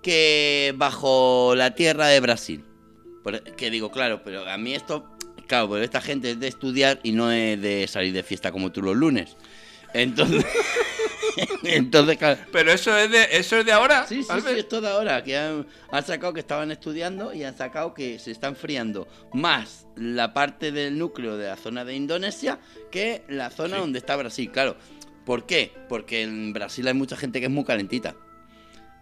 que 0.01 0.73
bajo 0.77 1.55
la 1.55 1.75
tierra 1.75 2.07
de 2.07 2.19
Brasil. 2.21 2.63
Por- 3.23 3.43
que 3.43 3.69
digo, 3.69 3.91
claro, 3.91 4.21
pero 4.23 4.47
a 4.49 4.57
mí 4.57 4.73
esto, 4.73 5.09
claro, 5.49 5.69
pero 5.69 5.83
esta 5.83 5.99
gente 5.99 6.31
es 6.31 6.39
de 6.39 6.47
estudiar 6.47 7.01
y 7.03 7.11
no 7.11 7.29
es 7.31 7.61
de 7.61 7.85
salir 7.89 8.13
de 8.13 8.23
fiesta 8.23 8.53
como 8.53 8.71
tú 8.71 8.81
los 8.81 8.95
lunes. 8.95 9.35
Entonces, 9.93 10.45
entonces 11.63 12.17
claro. 12.17 12.39
Pero 12.51 12.71
eso 12.71 12.95
es 12.97 13.09
de, 13.11 13.27
eso 13.31 13.57
es 13.57 13.65
de 13.65 13.71
ahora. 13.71 14.05
Sí, 14.07 14.23
sí, 14.23 14.29
sí, 14.41 14.59
es 14.59 14.67
toda 14.67 14.95
hora. 14.97 15.23
Que 15.23 15.37
han, 15.37 15.67
han 15.91 16.05
sacado 16.05 16.31
que 16.33 16.39
estaban 16.39 16.71
estudiando 16.71 17.33
y 17.33 17.43
han 17.43 17.57
sacado 17.57 17.93
que 17.93 18.19
se 18.19 18.31
está 18.31 18.47
enfriando 18.47 19.07
más 19.33 19.87
la 19.95 20.33
parte 20.33 20.71
del 20.71 20.97
núcleo 20.97 21.37
de 21.37 21.47
la 21.47 21.57
zona 21.57 21.83
de 21.85 21.95
Indonesia 21.95 22.59
que 22.91 23.23
la 23.27 23.49
zona 23.49 23.75
Sí. 23.75 23.81
donde 23.81 23.99
está 23.99 24.15
Brasil. 24.15 24.49
Claro. 24.51 24.77
¿Por 25.25 25.45
qué? 25.45 25.73
Porque 25.89 26.21
en 26.23 26.53
Brasil 26.53 26.87
hay 26.87 26.93
mucha 26.93 27.15
gente 27.17 27.39
que 27.39 27.45
es 27.47 27.51
muy 27.51 27.63
calentita. 27.63 28.15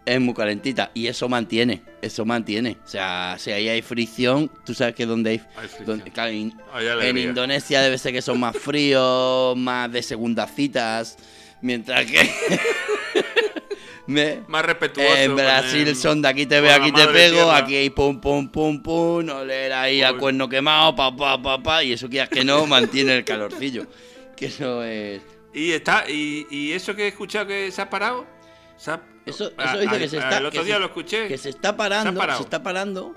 Es 0.08 0.22
muy 0.22 0.34
calentita. 0.34 0.90
Y 0.94 1.08
eso 1.08 1.28
mantiene. 1.28 1.82
Eso 2.02 2.24
mantiene. 2.24 2.78
O 2.86 2.88
sea, 2.88 3.36
si 3.38 3.52
ahí 3.52 3.68
hay 3.68 3.82
fricción, 3.82 4.50
tú 4.66 4.74
sabes 4.74 4.96
que 4.96 5.06
donde 5.06 5.32
hay. 5.32 5.42
Hay 5.58 5.68
fricción. 5.68 5.86
donde- 5.86 6.12
claro, 6.12 6.32
in- 6.32 6.56
Hay 6.74 6.88
en. 7.10 7.18
Indonesia 7.18 7.82
debe 7.82 7.98
ser 7.98 8.14
que 8.14 8.22
son 8.22 8.40
más 8.40 8.56
fríos, 8.58 9.58
más 9.58 9.92
de 9.92 10.02
segundas 10.02 10.50
citas. 10.56 11.18
Mientras 11.62 12.06
que. 12.06 12.32
me- 14.08 14.42
Más 14.48 14.64
respetuoso. 14.66 15.16
en 15.18 15.36
Brasil 15.36 15.88
el- 15.90 15.96
son 15.96 16.22
de 16.22 16.30
aquí 16.30 16.46
te 16.46 16.62
veo, 16.62 16.72
aquí 16.74 16.92
te 16.94 17.06
pego, 17.08 17.36
tierra. 17.44 17.58
aquí 17.58 17.76
hay 17.76 17.90
pum, 17.90 18.22
pum, 18.22 18.48
pum, 18.50 18.82
pum, 18.82 19.28
oler 19.30 19.74
ahí 19.74 20.02
a 20.04 20.14
Uy. 20.14 20.20
cuerno 20.20 20.48
quemado, 20.48 20.96
pa, 20.96 21.14
pa, 21.16 21.42
pa, 21.42 21.62
pa, 21.62 21.84
y 21.84 21.92
eso 21.94 22.08
quieras 22.10 22.30
que 22.30 22.46
no, 22.46 22.66
mantiene 22.68 23.18
el 23.18 23.26
calorcillo. 23.26 23.86
Que 24.38 24.46
eso 24.46 24.84
es... 24.84 25.22
Y 25.54 25.72
está, 25.72 26.06
y, 26.10 26.46
y 26.50 26.72
eso 26.72 26.96
que 26.96 27.04
he 27.06 27.08
escuchado 27.08 27.48
que 27.48 27.72
se 27.72 27.82
ha 27.82 27.90
parado. 27.90 28.26
se 28.78 28.92
ha- 28.92 29.02
Eso, 29.28 29.52
a- 29.58 29.66
eso 29.66 29.80
dice 29.80 29.96
a- 29.96 30.00
que 30.00 30.10
se 30.10 30.18
está... 30.18 30.38
El 30.38 30.46
otro 30.48 30.64
día 30.64 30.76
se- 30.76 30.80
lo 30.80 30.86
escuché. 30.88 31.28
Que 31.28 31.38
se 31.38 31.50
está 31.50 31.76
parando, 31.78 32.22
se, 32.38 32.44
está 32.44 32.64
parando, 32.64 33.14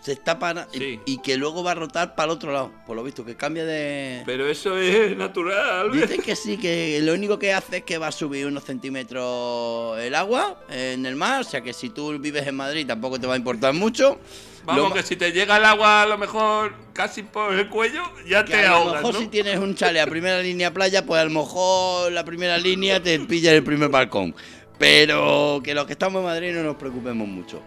se 0.00 0.12
está 0.12 0.38
parando, 0.38 0.72
Sí. 0.72 1.00
y 1.06 1.20
que 1.20 1.36
luego 1.36 1.62
va 1.64 1.72
a 1.72 1.74
rotar 1.74 2.14
para 2.14 2.26
el 2.26 2.30
otro 2.36 2.52
lado, 2.52 2.72
por 2.86 2.94
lo 2.96 3.02
visto, 3.02 3.24
que 3.24 3.36
cambia 3.36 3.64
de... 3.64 4.22
Pero 4.26 4.46
eso 4.48 4.76
es 4.78 5.16
natural. 5.16 5.90
Dicen 5.92 6.22
que 6.22 6.36
sí, 6.36 6.56
que 6.56 7.00
lo 7.02 7.14
único 7.14 7.38
que 7.38 7.52
hace 7.52 7.78
es 7.78 7.82
que 7.82 7.98
va 7.98 8.06
a 8.08 8.12
subir 8.12 8.46
unos 8.46 8.64
centímetros 8.64 9.98
el 9.98 10.14
agua 10.14 10.60
en 10.70 11.04
el 11.06 11.16
mar, 11.16 11.40
o 11.40 11.44
sea 11.44 11.60
que 11.62 11.72
si 11.72 11.90
tú 11.90 12.18
vives 12.18 12.46
en 12.46 12.54
Madrid 12.56 12.86
tampoco 12.86 13.18
te 13.18 13.26
va 13.26 13.34
a 13.34 13.36
importar 13.36 13.72
mucho. 13.74 14.18
Vamos, 14.64 14.88
Lo 14.90 14.94
que 14.94 15.02
si 15.02 15.16
te 15.16 15.32
llega 15.32 15.56
el 15.56 15.64
agua 15.64 16.02
a 16.02 16.06
lo 16.06 16.18
mejor 16.18 16.74
casi 16.92 17.22
por 17.22 17.54
el 17.54 17.68
cuello, 17.70 18.02
ya 18.28 18.44
Que 18.44 18.52
te 18.52 18.66
a 18.66 18.70
lo 18.70 18.76
ahogas, 18.76 18.94
mejor 18.96 19.14
¿no? 19.14 19.20
si 19.20 19.26
tienes 19.28 19.58
un 19.58 19.74
chale 19.74 19.98
a 20.00 20.06
primera 20.06 20.42
línea 20.42 20.72
playa, 20.74 21.06
pues 21.06 21.20
a 21.22 21.24
lo 21.24 21.30
mejor 21.30 22.12
la 22.12 22.22
primera 22.24 22.58
línea 22.58 23.02
te 23.02 23.18
pilla 23.20 23.50
en 23.52 23.56
el 23.56 23.64
primer 23.64 23.88
balcón. 23.88 24.34
Pero 24.78 25.60
que 25.62 25.74
los 25.74 25.86
que 25.86 25.92
estamos 25.92 26.20
en 26.20 26.26
Madrid 26.26 26.52
no 26.54 26.62
nos 26.62 26.76
preocupemos 26.76 27.26
mucho. 27.26 27.60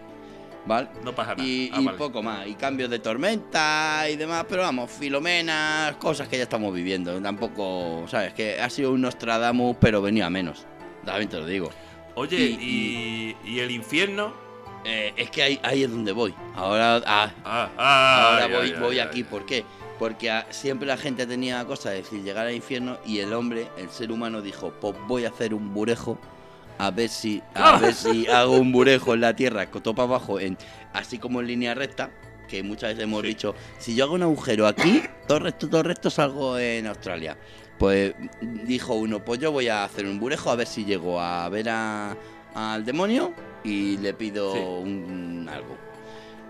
¿Vale? 0.64 0.88
No 1.04 1.12
pasa 1.12 1.34
nada. 1.34 1.46
Y, 1.48 1.70
Ah, 1.72 1.80
y 1.80 1.84
vale. 1.84 1.98
poco 1.98 2.22
más, 2.22 2.46
y 2.46 2.54
cambios 2.54 2.88
de 2.88 3.00
tormenta 3.00 4.06
y 4.08 4.16
demás, 4.16 4.46
pero 4.48 4.62
vamos, 4.62 4.90
filomenas, 4.90 5.96
cosas 5.96 6.28
que 6.28 6.36
ya 6.36 6.44
estamos 6.44 6.72
viviendo. 6.72 7.20
Tampoco, 7.20 8.04
¿sabes? 8.08 8.32
Que 8.32 8.60
ha 8.60 8.70
sido 8.70 8.92
un 8.92 9.00
Nostradamus, 9.00 9.76
pero 9.80 10.00
venía 10.00 10.30
menos. 10.30 10.64
También 11.04 11.28
te 11.28 11.38
lo 11.38 11.46
digo. 11.46 11.70
Oye, 12.14 12.36
y- 12.38 13.36
y, 13.44 13.50
y 13.54 13.58
el 13.60 13.70
infierno. 13.72 14.32
Eh, 14.84 15.12
es 15.16 15.30
que 15.30 15.42
ahí, 15.42 15.60
ahí 15.62 15.82
es 15.84 15.90
donde 15.90 16.12
voy. 16.12 16.34
Ahora, 16.56 17.02
ah, 17.06 17.30
Ah, 17.44 17.68
ah, 17.78 18.30
Ahora 18.32 18.46
voy, 18.58 18.70
ya, 18.72 18.80
voy 18.80 18.96
ya, 18.96 19.04
aquí. 19.04 19.22
¿por 19.24 19.46
qué? 19.46 19.64
Porque 19.98 20.32
siempre 20.50 20.86
la 20.88 20.96
gente 20.96 21.26
tenía 21.26 21.64
cosa 21.64 21.90
de 21.90 21.96
decir 21.98 22.22
llegar 22.22 22.46
al 22.48 22.54
infierno 22.54 22.98
y 23.06 23.18
el 23.20 23.32
hombre, 23.32 23.68
el 23.78 23.90
ser 23.90 24.10
humano 24.10 24.42
dijo, 24.42 24.72
pues 24.80 24.94
voy 25.06 25.24
a 25.24 25.28
hacer 25.28 25.54
un 25.54 25.72
burejo 25.72 26.18
a 26.78 26.90
ver 26.90 27.08
si 27.08 27.42
a 27.54 27.78
ver 27.78 27.94
si 27.94 28.26
hago 28.28 28.56
un 28.58 28.72
burejo 28.72 29.14
en 29.14 29.20
la 29.20 29.34
tierra, 29.36 29.62
para 29.94 30.04
abajo, 30.08 30.40
en, 30.40 30.56
así 30.92 31.18
como 31.18 31.40
en 31.40 31.46
línea 31.46 31.74
recta, 31.74 32.10
que 32.48 32.62
muchas 32.62 32.90
veces 32.90 33.04
hemos 33.04 33.22
Sí. 33.22 33.28
dicho, 33.28 33.54
si 33.78 33.94
yo 33.94 34.04
hago 34.04 34.14
un 34.14 34.22
agujero 34.22 34.66
aquí, 34.66 35.02
todo 35.26 35.38
recto, 35.38 35.68
todo 35.68 35.82
recto 35.82 36.10
salgo 36.10 36.58
en 36.58 36.86
Australia. 36.86 37.36
Pues 37.78 38.14
dijo 38.42 38.94
uno, 38.94 39.24
pues 39.24 39.40
yo 39.40 39.50
voy 39.50 39.68
a 39.68 39.84
hacer 39.84 40.06
un 40.06 40.20
burejo 40.20 40.50
a 40.50 40.56
ver 40.56 40.66
si 40.66 40.84
llego 40.84 41.20
a 41.20 41.48
ver 41.48 41.68
a- 41.70 42.16
al 42.54 42.84
demonio 42.84 43.32
y 43.64 43.96
le 43.96 44.12
pido 44.14 44.52
Sí. 44.52 44.58
un 44.60 45.48
algo. 45.50 45.76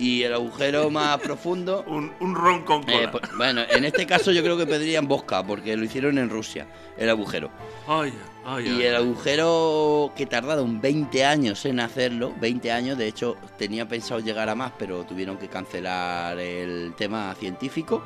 Y 0.02 0.22
el 0.24 0.32
agujero 0.34 0.90
más 0.90 1.18
profundo 1.20 1.84
Un, 1.86 2.12
un 2.20 2.34
ron 2.34 2.62
con 2.64 2.82
eh, 2.88 3.08
cola. 3.08 3.10
pues, 3.10 3.22
bueno, 3.36 3.62
en 3.68 3.84
este 3.84 4.06
caso 4.06 4.32
yo 4.32 4.42
creo 4.42 4.56
que 4.56 4.66
pedirían 4.66 5.06
Bosca, 5.06 5.44
porque 5.46 5.76
lo 5.76 5.84
hicieron 5.84 6.18
en 6.18 6.28
Rusia, 6.30 6.66
el 6.96 7.08
agujero. 7.10 7.50
Ay, 7.86 8.12
ay, 8.44 8.64
Y 8.68 8.68
ay. 8.70 8.82
el 8.82 8.96
agujero 8.96 10.12
que 10.16 10.26
tardaron 10.26 10.80
20 10.80 11.24
años 11.24 11.64
en 11.66 11.80
hacerlo, 11.80 12.34
20 12.40 12.72
años, 12.72 12.98
de 12.98 13.06
hecho 13.06 13.36
tenía 13.56 13.86
pensado 13.86 14.20
llegar 14.20 14.48
a 14.48 14.54
más, 14.54 14.72
pero 14.78 15.04
tuvieron 15.04 15.36
que 15.38 15.48
cancelar 15.48 16.38
el 16.38 16.94
tema 16.96 17.34
científico. 17.38 18.02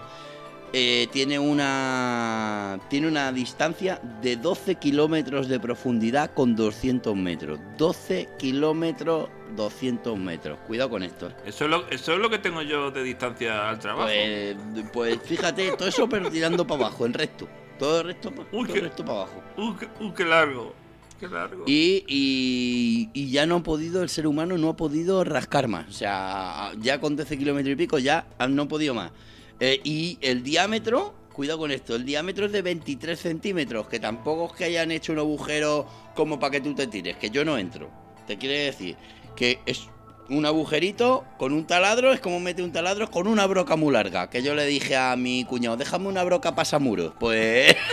eh, 0.73 1.09
tiene 1.13 1.39
una 1.39 2.79
tiene 2.89 3.09
una 3.09 3.33
distancia 3.33 4.01
de 4.03 4.37
12 4.37 4.75
kilómetros 4.77 5.49
de 5.49 5.61
profundidad 5.61 6.33
con 6.35 6.55
200 6.57 7.15
metros. 7.17 7.59
12 7.79 8.29
kilómetros, 8.39 9.31
200 9.55 10.19
metros. 10.19 10.59
Cuidado 10.67 10.91
con 10.91 11.03
esto. 11.03 11.31
Eso, 11.45 11.65
es 11.65 11.71
lo, 11.71 11.89
eso 11.91 12.13
es 12.15 12.19
lo 12.19 12.29
que 12.31 12.39
tengo 12.39 12.63
yo 12.63 12.91
de 12.91 13.03
distancia 13.03 13.69
al 13.69 13.79
trabajo. 13.79 14.09
Pues, 14.09 14.57
pues 14.93 15.19
fíjate, 15.23 15.73
todo 15.77 15.89
eso 15.89 16.09
pero 16.09 16.31
tirando 16.31 16.67
para 16.67 16.87
abajo, 16.87 17.07
en 17.07 17.13
recto. 17.15 17.49
Todo 17.79 18.03
pa- 18.05 18.47
Uy, 18.53 18.65
todo 18.65 18.75
qué- 18.75 18.81
recto 18.81 19.05
para 19.05 19.19
abajo. 19.21 19.43
Uh, 19.57 19.77
qué, 19.77 19.89
qué 20.17 20.25
largo. 20.25 20.75
Qué 21.21 21.29
largo. 21.29 21.65
Y, 21.67 22.05
y, 22.09 23.09
y 23.15 23.31
ya 23.31 23.47
no 23.47 23.57
ha 23.57 23.63
podido, 23.63 24.03
el 24.03 24.09
ser 24.09 24.27
humano 24.27 24.59
no 24.59 24.71
ha 24.71 24.77
podido 24.77 25.25
rascar 25.25 25.69
más. 25.69 25.89
O 25.89 25.93
sea, 25.93 26.73
ya 26.81 27.01
con 27.01 27.17
12 27.17 27.39
kilómetros 27.39 27.73
y 27.73 27.77
pico 27.77 27.99
ya 27.99 28.27
no 28.49 28.63
ha 28.63 28.69
podido 28.69 28.93
más. 28.95 29.13
Eh, 29.61 29.81
y 29.85 30.19
el 30.21 30.43
diámetro, 30.43 31.15
cuidado 31.33 31.61
con 31.61 31.71
esto, 31.71 31.95
el 31.97 32.05
diámetro 32.05 32.47
es 32.47 32.53
de 32.53 32.61
23 32.61 33.19
centímetros, 33.19 33.89
que 33.89 33.99
tampoco 33.99 34.47
es 34.47 34.59
que 34.59 34.65
hayan 34.65 34.91
hecho 34.91 35.13
un 35.13 35.19
agujero 35.19 35.87
como 36.15 36.39
para 36.39 36.51
que 36.53 36.61
tú 36.61 36.75
te 36.75 36.87
tires, 36.87 37.17
que 37.17 37.31
yo 37.31 37.45
no 37.47 37.57
entro. 37.57 37.91
Te 38.27 38.37
quiere 38.37 38.59
decir 38.67 38.97
que 39.37 39.61
es 39.67 39.89
un 40.29 40.45
agujerito 40.47 41.25
con 41.39 41.53
un 41.53 41.67
taladro, 41.67 42.13
es 42.13 42.21
como 42.21 42.41
mete 42.41 42.63
un 42.63 42.73
taladro 42.73 43.11
con 43.11 43.27
una 43.29 43.47
broca 43.47 43.77
muy 43.77 43.93
larga. 43.93 44.29
Que 44.29 44.43
yo 44.43 44.55
le 44.55 44.67
dije 44.67 44.97
a 44.97 45.15
mi 45.17 45.45
cuñado, 45.45 45.77
déjame 45.77 46.09
una 46.09 46.25
broca 46.25 46.55
pasamuros. 46.55 47.13
Pues... 47.19 47.77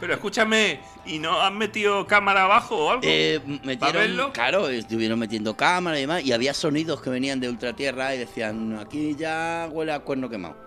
Pero 0.00 0.14
escúchame, 0.14 0.80
¿y 1.06 1.18
no 1.18 1.40
han 1.40 1.56
metido 1.56 2.06
cámara 2.06 2.44
abajo 2.44 2.76
o 2.76 2.90
algo? 2.90 3.02
Eh, 3.04 3.40
¿Para 3.40 3.60
metieron, 3.64 4.02
verlo? 4.02 4.32
claro, 4.34 4.68
estuvieron 4.68 5.18
metiendo 5.18 5.56
cámara 5.56 5.96
y 5.96 6.02
demás, 6.02 6.22
y 6.22 6.32
había 6.32 6.52
sonidos 6.52 7.00
que 7.00 7.08
venían 7.08 7.40
de 7.40 7.48
ultratierra 7.48 8.14
y 8.14 8.18
decían, 8.18 8.78
aquí 8.78 9.16
ya 9.16 9.66
huele 9.72 9.92
a 9.92 10.00
cuerno 10.00 10.28
quemado. 10.28 10.63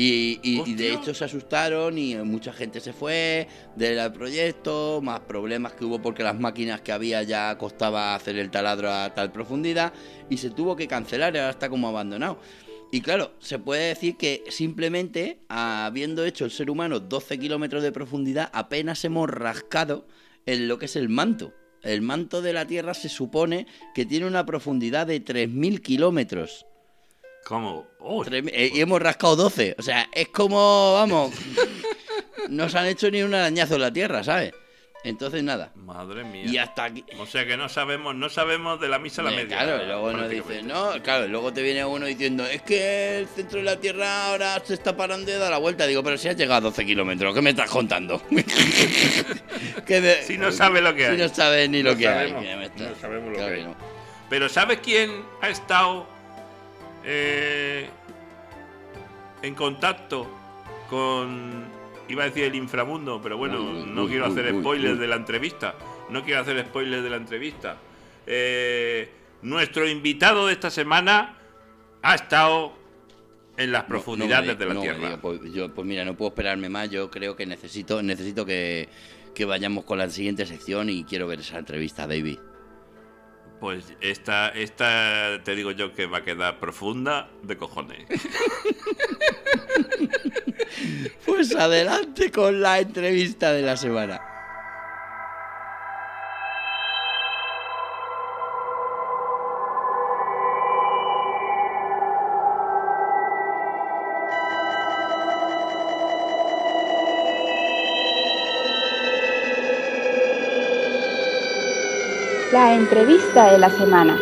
Y, 0.00 0.38
y- 0.44 0.62
y 0.64 0.74
de 0.74 0.92
hecho 0.92 1.12
se 1.12 1.24
asustaron 1.24 1.98
y 1.98 2.14
mucha 2.18 2.52
gente 2.52 2.78
se 2.80 2.92
fue 2.92 3.48
del 3.74 4.12
proyecto, 4.12 5.00
más 5.02 5.18
problemas 5.20 5.72
que 5.72 5.84
hubo 5.84 6.00
porque 6.00 6.22
las 6.22 6.38
máquinas 6.38 6.80
que 6.82 6.92
había 6.92 7.22
ya 7.24 7.58
costaba 7.58 8.14
hacer 8.14 8.38
el 8.38 8.48
taladro 8.50 8.92
a 8.92 9.12
tal 9.12 9.32
profundidad 9.32 9.92
y 10.30 10.36
se 10.36 10.50
tuvo 10.50 10.76
que 10.76 10.86
cancelar 10.86 11.34
y 11.34 11.38
ahora 11.38 11.50
está 11.50 11.68
como 11.68 11.88
abandonado. 11.88 12.38
Y 12.92 13.00
claro, 13.00 13.32
se 13.40 13.58
puede 13.58 13.88
decir 13.88 14.16
que 14.16 14.44
simplemente 14.50 15.40
habiendo 15.48 16.24
hecho 16.24 16.44
el 16.44 16.52
ser 16.52 16.70
humano 16.70 17.00
12 17.00 17.36
kilómetros 17.38 17.82
de 17.82 17.90
profundidad, 17.90 18.50
apenas 18.52 19.04
hemos 19.04 19.28
rascado 19.28 20.06
en 20.46 20.68
lo 20.68 20.78
que 20.78 20.84
es 20.86 20.94
el 20.94 21.08
manto. 21.08 21.52
El 21.82 22.02
manto 22.02 22.40
de 22.40 22.52
la 22.52 22.66
Tierra 22.68 22.94
se 22.94 23.08
supone 23.08 23.66
que 23.96 24.06
tiene 24.06 24.26
una 24.26 24.46
profundidad 24.46 25.08
de 25.08 25.20
3.000 25.24 25.80
kilómetros. 25.82 26.66
¿Cómo? 27.48 27.86
Oh, 28.00 28.22
eh, 28.30 28.70
y 28.74 28.80
hemos 28.80 29.00
rascado 29.00 29.34
12. 29.34 29.76
O 29.78 29.82
sea, 29.82 30.06
es 30.12 30.28
como, 30.28 30.92
vamos, 30.94 31.32
no 32.50 32.68
se 32.68 32.78
han 32.78 32.84
hecho 32.86 33.10
ni 33.10 33.22
un 33.22 33.32
arañazo 33.34 33.76
en 33.76 33.80
la 33.80 33.90
Tierra, 33.92 34.22
¿sabes? 34.22 34.52
Entonces 35.02 35.42
nada. 35.42 35.72
Madre 35.76 36.24
mía. 36.24 36.44
Y 36.44 36.58
hasta 36.58 36.84
aquí. 36.84 37.04
O 37.18 37.24
sea 37.24 37.46
que 37.46 37.56
no 37.56 37.68
sabemos, 37.70 38.14
no 38.16 38.28
sabemos 38.28 38.78
de 38.80 38.88
la 38.88 38.98
misa 38.98 39.22
a 39.22 39.26
la 39.26 39.32
Eh, 39.32 39.36
media. 39.36 39.56
Claro, 39.62 39.82
y 39.82 39.86
luego 39.86 40.12
nos 40.12 40.28
dice, 40.28 40.42
prácticamente. 40.42 40.74
no, 40.98 41.02
claro, 41.02 41.24
y 41.24 41.28
luego 41.28 41.52
te 41.52 41.62
viene 41.62 41.84
uno 41.86 42.04
diciendo, 42.04 42.44
es 42.44 42.60
que 42.62 43.20
el 43.20 43.28
centro 43.28 43.60
de 43.60 43.64
la 43.64 43.80
Tierra 43.80 44.26
ahora 44.26 44.60
se 44.62 44.74
está 44.74 44.94
parando 44.96 45.30
de 45.30 45.38
dar 45.38 45.50
la 45.50 45.58
vuelta. 45.58 45.86
Digo, 45.86 46.02
pero 46.02 46.18
si 46.18 46.28
has 46.28 46.36
llegado 46.36 46.58
a 46.58 46.70
12 46.70 46.84
kilómetros, 46.84 47.32
¿qué 47.34 47.40
me 47.40 47.50
estás 47.50 47.70
contando? 47.70 48.20
Que 49.86 50.22
Si 50.26 50.36
no 50.36 50.52
sabe 50.52 50.80
lo 50.82 50.94
que 50.94 51.04
si 51.06 51.10
hay. 51.12 51.16
no 51.16 51.28
sabes 51.28 51.70
ni 51.70 51.82
lo 51.82 51.96
que 51.96 52.04
sabemos, 52.04 52.42
hay. 52.42 52.48
¿qué 52.48 52.56
me 52.56 52.64
estás- 52.66 52.90
no 52.90 52.96
sabemos 52.96 53.28
lo 53.30 53.34
Claro 53.36 53.52
que 53.54 53.60
hay. 53.60 53.64
no. 53.64 53.76
Pero 54.28 54.48
¿sabes 54.50 54.80
quién 54.82 55.22
ha 55.40 55.48
estado 55.48 56.06
eh, 57.10 57.88
en 59.42 59.54
contacto 59.54 60.26
con, 60.90 61.64
iba 62.08 62.24
a 62.24 62.26
decir 62.26 62.44
el 62.44 62.54
inframundo, 62.54 63.20
pero 63.22 63.38
bueno, 63.38 63.60
Uy, 63.62 63.82
uy, 63.82 63.90
no 63.90 64.02
uy, 64.04 64.10
quiero 64.10 64.26
hacer 64.26 64.54
spoilers 64.60 64.98
de 64.98 65.06
la 65.06 65.16
entrevista. 65.16 65.74
No 66.10 66.22
quiero 66.22 66.40
hacer 66.40 66.64
spoilers 66.66 67.02
de 67.02 67.10
la 67.10 67.16
entrevista. 67.16 67.76
Eh, 68.26 69.10
nuestro 69.42 69.88
invitado 69.88 70.46
de 70.46 70.52
esta 70.52 70.70
semana 70.70 71.38
ha 72.02 72.14
estado 72.14 72.72
en 73.56 73.72
las 73.72 73.84
profundidades 73.84 74.52
no 74.52 74.58
de 74.58 74.66
la 74.66 74.74
no 74.74 74.80
Tierra. 74.82 74.98
diga, 74.98 75.16
pues, 75.20 75.40
yo, 75.52 75.74
pues 75.74 75.86
mira, 75.86 76.04
no 76.04 76.14
puedo 76.14 76.28
esperarme 76.30 76.68
más. 76.68 76.90
Yo 76.90 77.10
creo 77.10 77.36
que 77.36 77.46
necesito, 77.46 78.02
necesito 78.02 78.44
que, 78.44 78.88
que 79.34 79.44
vayamos 79.46 79.84
con 79.84 79.98
la 79.98 80.08
siguiente 80.10 80.44
sección 80.46 80.90
y 80.90 81.04
quiero 81.04 81.26
ver 81.26 81.40
esa 81.40 81.58
entrevista, 81.58 82.06
David. 82.06 82.38
Pues 83.60 83.92
esta, 84.00 84.50
esta 84.50 85.40
te 85.44 85.56
digo 85.56 85.72
yo 85.72 85.92
que 85.92 86.06
va 86.06 86.18
a 86.18 86.24
quedar 86.24 86.58
profunda 86.60 87.28
de 87.42 87.56
cojones. 87.56 88.06
Pues 91.24 91.54
adelante 91.54 92.30
con 92.30 92.60
la 92.60 92.78
entrevista 92.78 93.52
de 93.52 93.62
la 93.62 93.76
semana. 93.76 94.37
Entrevista 112.78 113.50
de 113.52 113.58
la 113.58 113.70
semana. 113.70 114.16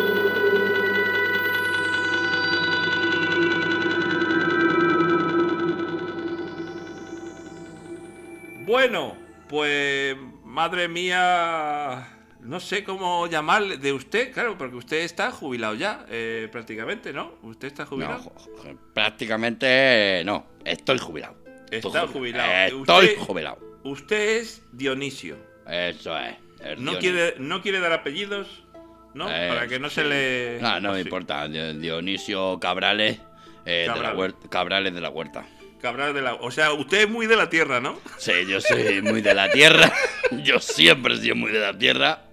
Bueno, 8.65 9.15
pues 9.47 10.15
madre 10.43 10.87
mía, 10.87 12.07
no 12.41 12.59
sé 12.59 12.83
cómo 12.83 13.27
llamarle 13.27 13.77
de 13.77 13.93
usted, 13.93 14.33
claro, 14.33 14.57
porque 14.57 14.75
usted 14.75 14.97
está 15.03 15.31
jubilado 15.31 15.75
ya, 15.75 16.05
eh, 16.09 16.49
prácticamente, 16.51 17.13
¿no? 17.13 17.35
¿Usted 17.43 17.67
está 17.67 17.85
jubilado? 17.85 18.31
prácticamente 18.93 20.23
no. 20.25 20.45
Estoy 20.65 20.97
jubilado. 20.97 21.35
Está 21.71 22.07
jubilado. 22.07 22.51
Estoy 22.79 23.05
Usted- 23.05 23.19
jubilado. 23.19 23.59
Usted 23.83 24.37
es 24.39 24.61
Dionisio. 24.73 25.37
Eso 25.69 26.17
es. 26.17 26.35
No 26.77 26.97
quiere, 26.99 27.35
no 27.39 27.61
quiere 27.61 27.79
dar 27.79 27.91
apellidos, 27.93 28.47
¿no? 29.13 29.29
Eh, 29.31 29.47
Para 29.49 29.67
que 29.67 29.79
no 29.79 29.89
sí. 29.89 29.95
se 29.95 30.03
le. 30.05 30.59
No, 30.61 30.79
no 30.79 30.93
me 30.93 31.01
importa. 31.01 31.47
Di- 31.47 31.79
Dionisio 31.79 32.59
Cabrales, 32.59 33.19
eh, 33.65 33.89
de 33.93 33.99
la 34.01 34.13
huerta, 34.13 34.47
Cabrales 34.49 34.93
de 34.93 35.01
la 35.01 35.09
Huerta. 35.09 35.45
Cabral 35.81 36.13
de 36.13 36.21
la. 36.23 36.33
O 36.35 36.49
sea, 36.49 36.73
usted 36.73 37.01
es 37.01 37.09
muy 37.09 37.27
de 37.27 37.35
la 37.35 37.49
tierra, 37.49 37.79
¿no? 37.79 37.99
Sí, 38.17 38.31
yo 38.49 38.59
soy 38.59 39.01
muy 39.03 39.21
de 39.21 39.33
la 39.35 39.49
tierra. 39.51 39.93
Yo 40.43 40.59
siempre 40.59 41.13
he 41.13 41.17
sido 41.17 41.35
muy 41.35 41.51
de 41.51 41.59
la 41.59 41.77
tierra. 41.77 42.23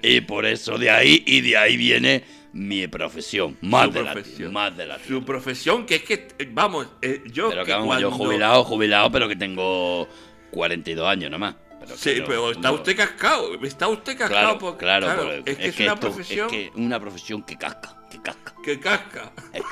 Y 0.00 0.20
por 0.22 0.46
eso 0.46 0.78
de 0.78 0.90
ahí, 0.90 1.22
y 1.26 1.40
de 1.42 1.56
ahí 1.56 1.76
viene 1.76 2.24
mi 2.52 2.86
profesión. 2.88 3.56
Más, 3.60 3.86
Su 3.86 3.92
de, 3.92 4.02
la, 4.04 4.12
profesión. 4.12 4.52
más 4.52 4.76
de 4.76 4.86
la 4.86 4.96
tierra. 4.98 5.08
Su 5.08 5.24
profesión, 5.24 5.84
que 5.86 5.96
es 5.96 6.02
que, 6.02 6.28
eh, 6.38 6.48
vamos, 6.50 6.88
eh, 7.02 7.22
yo. 7.26 7.50
Pero 7.50 7.62
que 7.64 7.72
que 7.72 7.76
vamos, 7.78 8.00
yo 8.00 8.10
jubilado, 8.12 8.62
jubilado, 8.64 9.10
pero 9.10 9.28
que 9.28 9.36
tengo 9.36 10.08
42 10.52 11.06
años 11.08 11.30
nomás. 11.30 11.56
Pero 11.82 11.96
Sí, 11.96 12.20
no- 12.20 12.26
pero 12.26 12.50
está 12.52 12.68
no- 12.68 12.74
usted 12.74 12.96
cascado. 12.96 13.54
Está 13.62 13.88
usted 13.88 14.16
cascado. 14.18 14.40
Claro, 14.40 14.58
porque- 14.58 14.78
claro, 14.78 15.06
claro, 15.06 15.22
pero 15.22 15.32
es 15.46 15.56
que 15.58 15.66
es, 15.68 15.80
una 15.80 15.86
esto- 15.94 16.00
profesión 16.00 16.46
Es 16.46 16.52
que 16.52 16.72
una 16.76 17.00
profesión 17.00 17.42
que 17.42 17.56
casca, 17.58 17.96
que 18.10 18.20
casca. 18.22 18.54
que 18.64 18.80
casca. 18.80 19.32
Es 19.52 19.62
que, 19.62 19.68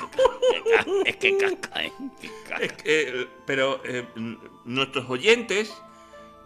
casca, 0.76 0.92
es 1.04 1.16
que 1.16 1.36
casca, 1.38 1.84
eh, 1.84 1.92
que 2.20 2.28
casca. 2.48 2.64
Es 2.64 2.72
que, 2.72 2.82
eh, 3.22 3.28
pero 3.46 3.80
eh, 3.84 4.06
nuestros 4.64 5.08
oyentes 5.08 5.72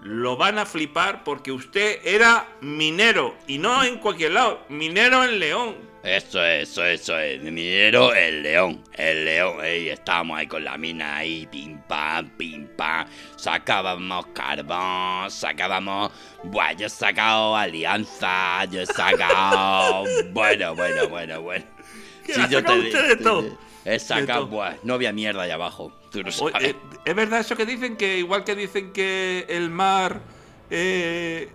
lo 0.03 0.37
van 0.37 0.59
a 0.59 0.67
flipar 0.67 1.25
porque 1.25 1.51
usted 1.51 2.01
era 2.05 2.47
minero 2.61 3.35
y 3.47 3.57
no 3.59 3.83
en 3.85 3.99
cualquier 3.99 4.33
lado, 4.33 4.61
minero 4.69 5.25
en 5.25 5.39
León. 5.39 5.94
Eso 6.05 6.45
es, 6.45 6.69
eso 6.71 6.85
es, 6.85 7.01
eso 7.01 7.19
es. 7.19 7.43
Minero, 7.43 8.15
el 8.15 8.43
león. 8.43 8.85
El 8.93 9.25
león. 9.25 9.65
Ey, 9.65 9.89
estábamos 9.89 10.39
ahí 10.39 10.47
con 10.47 10.63
la 10.63 10.77
mina 10.77 11.17
ahí, 11.17 11.47
pim 11.51 11.79
pam, 11.89 12.29
pim 12.37 12.67
pam. 12.77 13.07
Sacábamos 13.37 14.27
carbón, 14.35 15.31
sacábamos. 15.31 16.13
Buah, 16.43 16.73
yo 16.73 16.87
he 16.87 16.91
sacado 16.91 17.57
alianza, 17.57 18.65
yo 18.67 18.83
he 18.83 18.87
sacado. 18.87 20.05
bueno, 20.33 20.75
bueno, 20.75 21.09
bueno, 21.09 21.41
bueno. 21.41 21.65
¿Qué 22.27 22.35
ha 22.35 22.45
usted 22.45 23.09
de 23.09 23.17
te- 23.17 23.23
todo? 23.23 23.59
He 23.87 23.99
sacado, 23.99 24.47
buah, 24.47 24.75
no 24.83 24.95
había 24.95 25.13
mierda 25.13 25.43
allá 25.43 25.55
abajo. 25.55 25.91
Tú 26.11 26.23
sabes. 26.31 26.69
eh, 26.69 26.77
¿Es 27.05 27.15
verdad 27.15 27.41
eso 27.41 27.57
que 27.57 27.65
dicen 27.67 27.97
que 27.97 28.19
igual 28.19 28.45
que 28.45 28.55
dicen 28.55 28.93
que 28.93 29.47
el 29.49 29.71
mar 29.71 30.21
eh, 30.71 31.51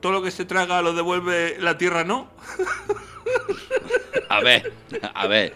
todo 0.00 0.12
lo 0.12 0.22
que 0.22 0.30
se 0.30 0.44
traga 0.44 0.82
lo 0.82 0.92
devuelve 0.92 1.56
la 1.58 1.76
tierra 1.78 2.04
no? 2.04 2.30
A 4.28 4.40
ver, 4.42 4.72
a 5.14 5.26
ver. 5.26 5.54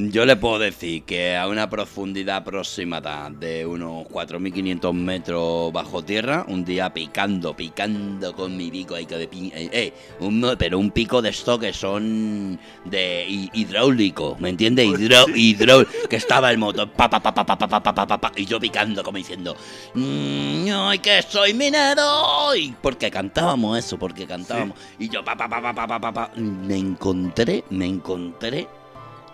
Yo 0.00 0.24
le 0.24 0.36
puedo 0.36 0.60
decir 0.60 1.02
que 1.02 1.36
a 1.36 1.48
una 1.48 1.68
profundidad 1.68 2.36
aproximada 2.36 3.30
de 3.30 3.66
unos 3.66 4.06
4.500 4.06 4.92
metros 4.92 5.72
bajo 5.72 6.04
tierra, 6.04 6.44
un 6.46 6.64
día 6.64 6.94
picando, 6.94 7.56
picando 7.56 8.32
con 8.36 8.56
mi 8.56 8.70
pico 8.70 8.94
ahí 8.94 9.06
que 9.06 9.16
de 9.16 9.26
pi- 9.26 9.50
eh, 9.52 9.68
eh, 9.72 9.92
un- 10.20 10.54
pero 10.56 10.78
un 10.78 10.92
pico 10.92 11.20
de 11.20 11.30
esto 11.30 11.58
que 11.58 11.72
son 11.72 12.60
de 12.84 13.26
hi- 13.28 13.50
hidráulico, 13.54 14.36
¿me 14.38 14.50
entiendes? 14.50 14.86
Pues 14.88 15.00
Hidró, 15.00 15.24
sí. 15.24 15.32
hidró- 15.56 15.86
que 16.08 16.14
estaba 16.16 16.52
el 16.52 16.58
motor, 16.58 16.88
pa, 16.92 17.10
pa, 17.10 17.20
pa, 17.20 17.34
pa, 17.34 17.44
pa, 17.44 17.56
pa, 17.58 17.68
pa, 17.82 18.06
pa, 18.06 18.18
pa, 18.20 18.32
y 18.36 18.44
yo 18.44 18.60
picando 18.60 19.02
como 19.02 19.18
diciendo, 19.18 19.56
"Mm, 19.94 20.68
¡ay, 20.70 21.00
que 21.00 21.22
soy 21.22 21.54
minero! 21.54 22.54
Y 22.54 22.72
porque 22.80 23.10
cantábamos 23.10 23.76
eso, 23.76 23.98
porque 23.98 24.28
cantábamos. 24.28 24.78
Y 25.00 25.08
yo, 25.08 25.24
pa, 25.24 25.36
pa, 25.36 25.48
pa, 25.48 25.60
pa, 25.60 25.74
pa, 25.74 25.98
pa, 26.00 26.12
pa, 26.12 26.30
me 26.36 26.76
encontré, 26.76 27.64
me 27.70 27.86
encontré 27.86 28.68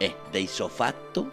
eh, 0.00 0.14
de 0.32 0.40
isofacto, 0.42 1.30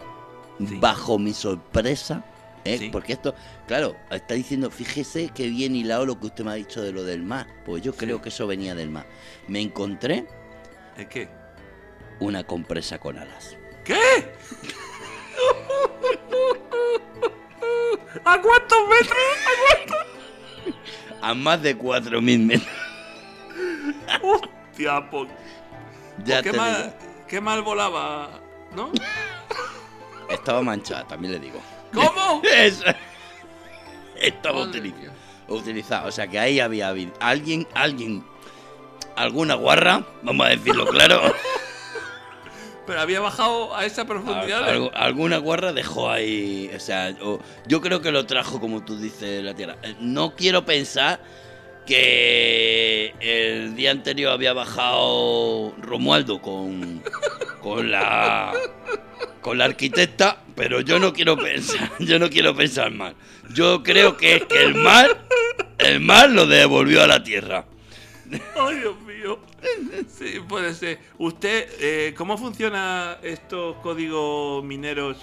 Sí. 0.58 0.76
bajo 0.78 1.18
mi 1.18 1.32
sorpresa. 1.32 2.24
eh, 2.64 2.78
Sí. 2.78 2.88
Porque 2.90 3.14
esto, 3.14 3.34
claro, 3.66 3.96
está 4.10 4.34
diciendo, 4.34 4.70
fíjese 4.70 5.30
que 5.30 5.48
bien 5.48 5.74
hilado 5.74 6.06
lo 6.06 6.20
que 6.20 6.26
usted 6.26 6.44
me 6.44 6.52
ha 6.52 6.54
dicho 6.54 6.80
de 6.80 6.92
lo 6.92 7.02
del 7.02 7.22
mar. 7.24 7.46
Pues 7.64 7.82
yo 7.82 7.92
creo 7.94 8.22
que 8.22 8.28
eso 8.28 8.46
venía 8.46 8.74
del 8.76 8.88
mar. 8.90 9.04
Me 9.48 9.60
encontré 9.60 10.26
¿Es 10.96 11.06
qué? 11.08 11.28
una 12.20 12.44
compresa 12.44 12.98
con 13.00 13.18
alas. 13.18 13.56
¿Qué? 13.84 13.98
¿A 18.24 18.40
cuántos 18.40 18.78
metros? 18.88 19.18
A 21.20 21.34
más 21.34 21.60
de 21.62 21.76
4.000 21.76 22.38
metros. 22.46 22.68
Hostia, 24.22 25.10
pues. 25.10 25.28
Ya 26.24 26.42
¿Qué 26.42 26.52
mal, 26.52 26.94
qué 27.26 27.40
mal 27.40 27.62
volaba, 27.62 28.40
¿no? 28.74 28.90
Estaba 30.28 30.62
manchada, 30.62 31.06
también 31.06 31.34
le 31.34 31.38
digo. 31.40 31.60
¿Cómo? 31.92 32.42
Estaba 34.20 34.64
Madre 34.66 34.80
utili- 34.80 34.94
mía. 34.98 35.10
utilizado. 35.48 36.08
O 36.08 36.12
sea 36.12 36.26
que 36.26 36.38
ahí 36.38 36.60
había 36.60 36.88
habido 36.88 37.12
alguien, 37.20 37.66
alguien, 37.74 38.24
alguna 39.16 39.54
guarra, 39.54 40.04
vamos 40.22 40.46
a 40.46 40.50
decirlo 40.50 40.86
claro. 40.86 41.20
Pero 42.86 43.00
había 43.00 43.20
bajado 43.20 43.74
a 43.76 43.84
esa 43.84 44.04
profundidad. 44.06 44.64
Al- 44.64 44.70
algo- 44.70 44.90
alguna 44.94 45.38
guarra 45.38 45.72
dejó 45.72 46.10
ahí. 46.10 46.70
O 46.74 46.80
sea, 46.80 47.14
yo 47.66 47.80
creo 47.80 48.00
que 48.00 48.10
lo 48.10 48.26
trajo, 48.26 48.58
como 48.60 48.84
tú 48.84 48.96
dices, 48.98 49.42
la 49.42 49.54
tierra. 49.54 49.76
Eh, 49.82 49.94
No 50.00 50.34
quiero 50.34 50.64
pensar 50.64 51.20
que 51.86 53.14
el 53.20 53.74
día 53.76 53.90
anterior 53.90 54.32
había 54.32 54.52
bajado 54.52 55.74
Romualdo 55.78 56.40
con, 56.40 57.02
con 57.62 57.90
la 57.90 58.52
con 59.40 59.58
la 59.58 59.64
arquitecta, 59.64 60.42
pero 60.54 60.80
yo 60.80 60.98
no 60.98 61.12
quiero 61.12 61.36
pensar, 61.36 61.90
yo 62.00 62.18
no 62.18 62.30
quiero 62.30 62.54
pensar 62.54 62.90
mal. 62.90 63.14
Yo 63.52 63.82
creo 63.82 64.16
que 64.16 64.36
es 64.36 64.44
que 64.44 64.62
el 64.62 64.74
mar, 64.74 65.24
el 65.78 66.00
mar 66.00 66.30
lo 66.30 66.46
devolvió 66.46 67.02
a 67.02 67.06
la 67.06 67.22
tierra. 67.22 67.64
Ay, 68.58 68.76
Dios 68.78 69.00
mío. 69.02 69.38
Sí, 70.08 70.40
puede 70.48 70.74
ser. 70.74 70.98
Usted, 71.18 71.68
eh, 71.80 72.14
¿cómo 72.16 72.38
funciona 72.38 73.18
estos 73.22 73.76
códigos 73.76 74.64
mineros 74.64 75.18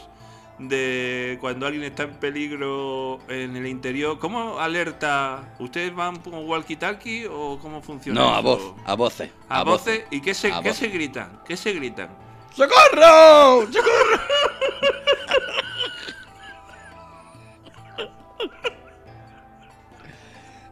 de 0.60 1.38
cuando 1.40 1.66
alguien 1.66 1.86
está 1.86 2.04
en 2.04 2.16
peligro 2.16 3.20
en 3.30 3.56
el 3.56 3.66
interior. 3.66 4.20
¿Cómo 4.20 4.60
alerta? 4.60 5.56
¿Ustedes 5.58 5.96
van 5.96 6.18
con 6.18 6.46
walkie-talkie 6.46 7.28
o 7.32 7.58
cómo 7.60 7.82
funciona? 7.82 8.20
No, 8.20 8.36
a 8.36 8.42
voz, 8.42 8.74
a 8.86 8.94
voces. 8.96 9.32
¿A, 9.48 9.64
voces? 9.64 10.04
¿Y 10.12 10.22
qué 10.22 10.34
se, 10.34 10.52
qué 10.62 10.74
se 10.74 10.90
gritan? 10.90 11.40
¿Qué 11.46 11.56
se 11.56 11.74
gritan? 11.74 12.10
¡Socorro! 12.56 13.68
¡Socorro! 13.72 14.20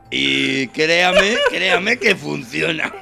Y 0.10 0.68
créame, 0.70 1.38
créame 1.50 2.00
que 2.00 2.16
funciona. 2.16 2.94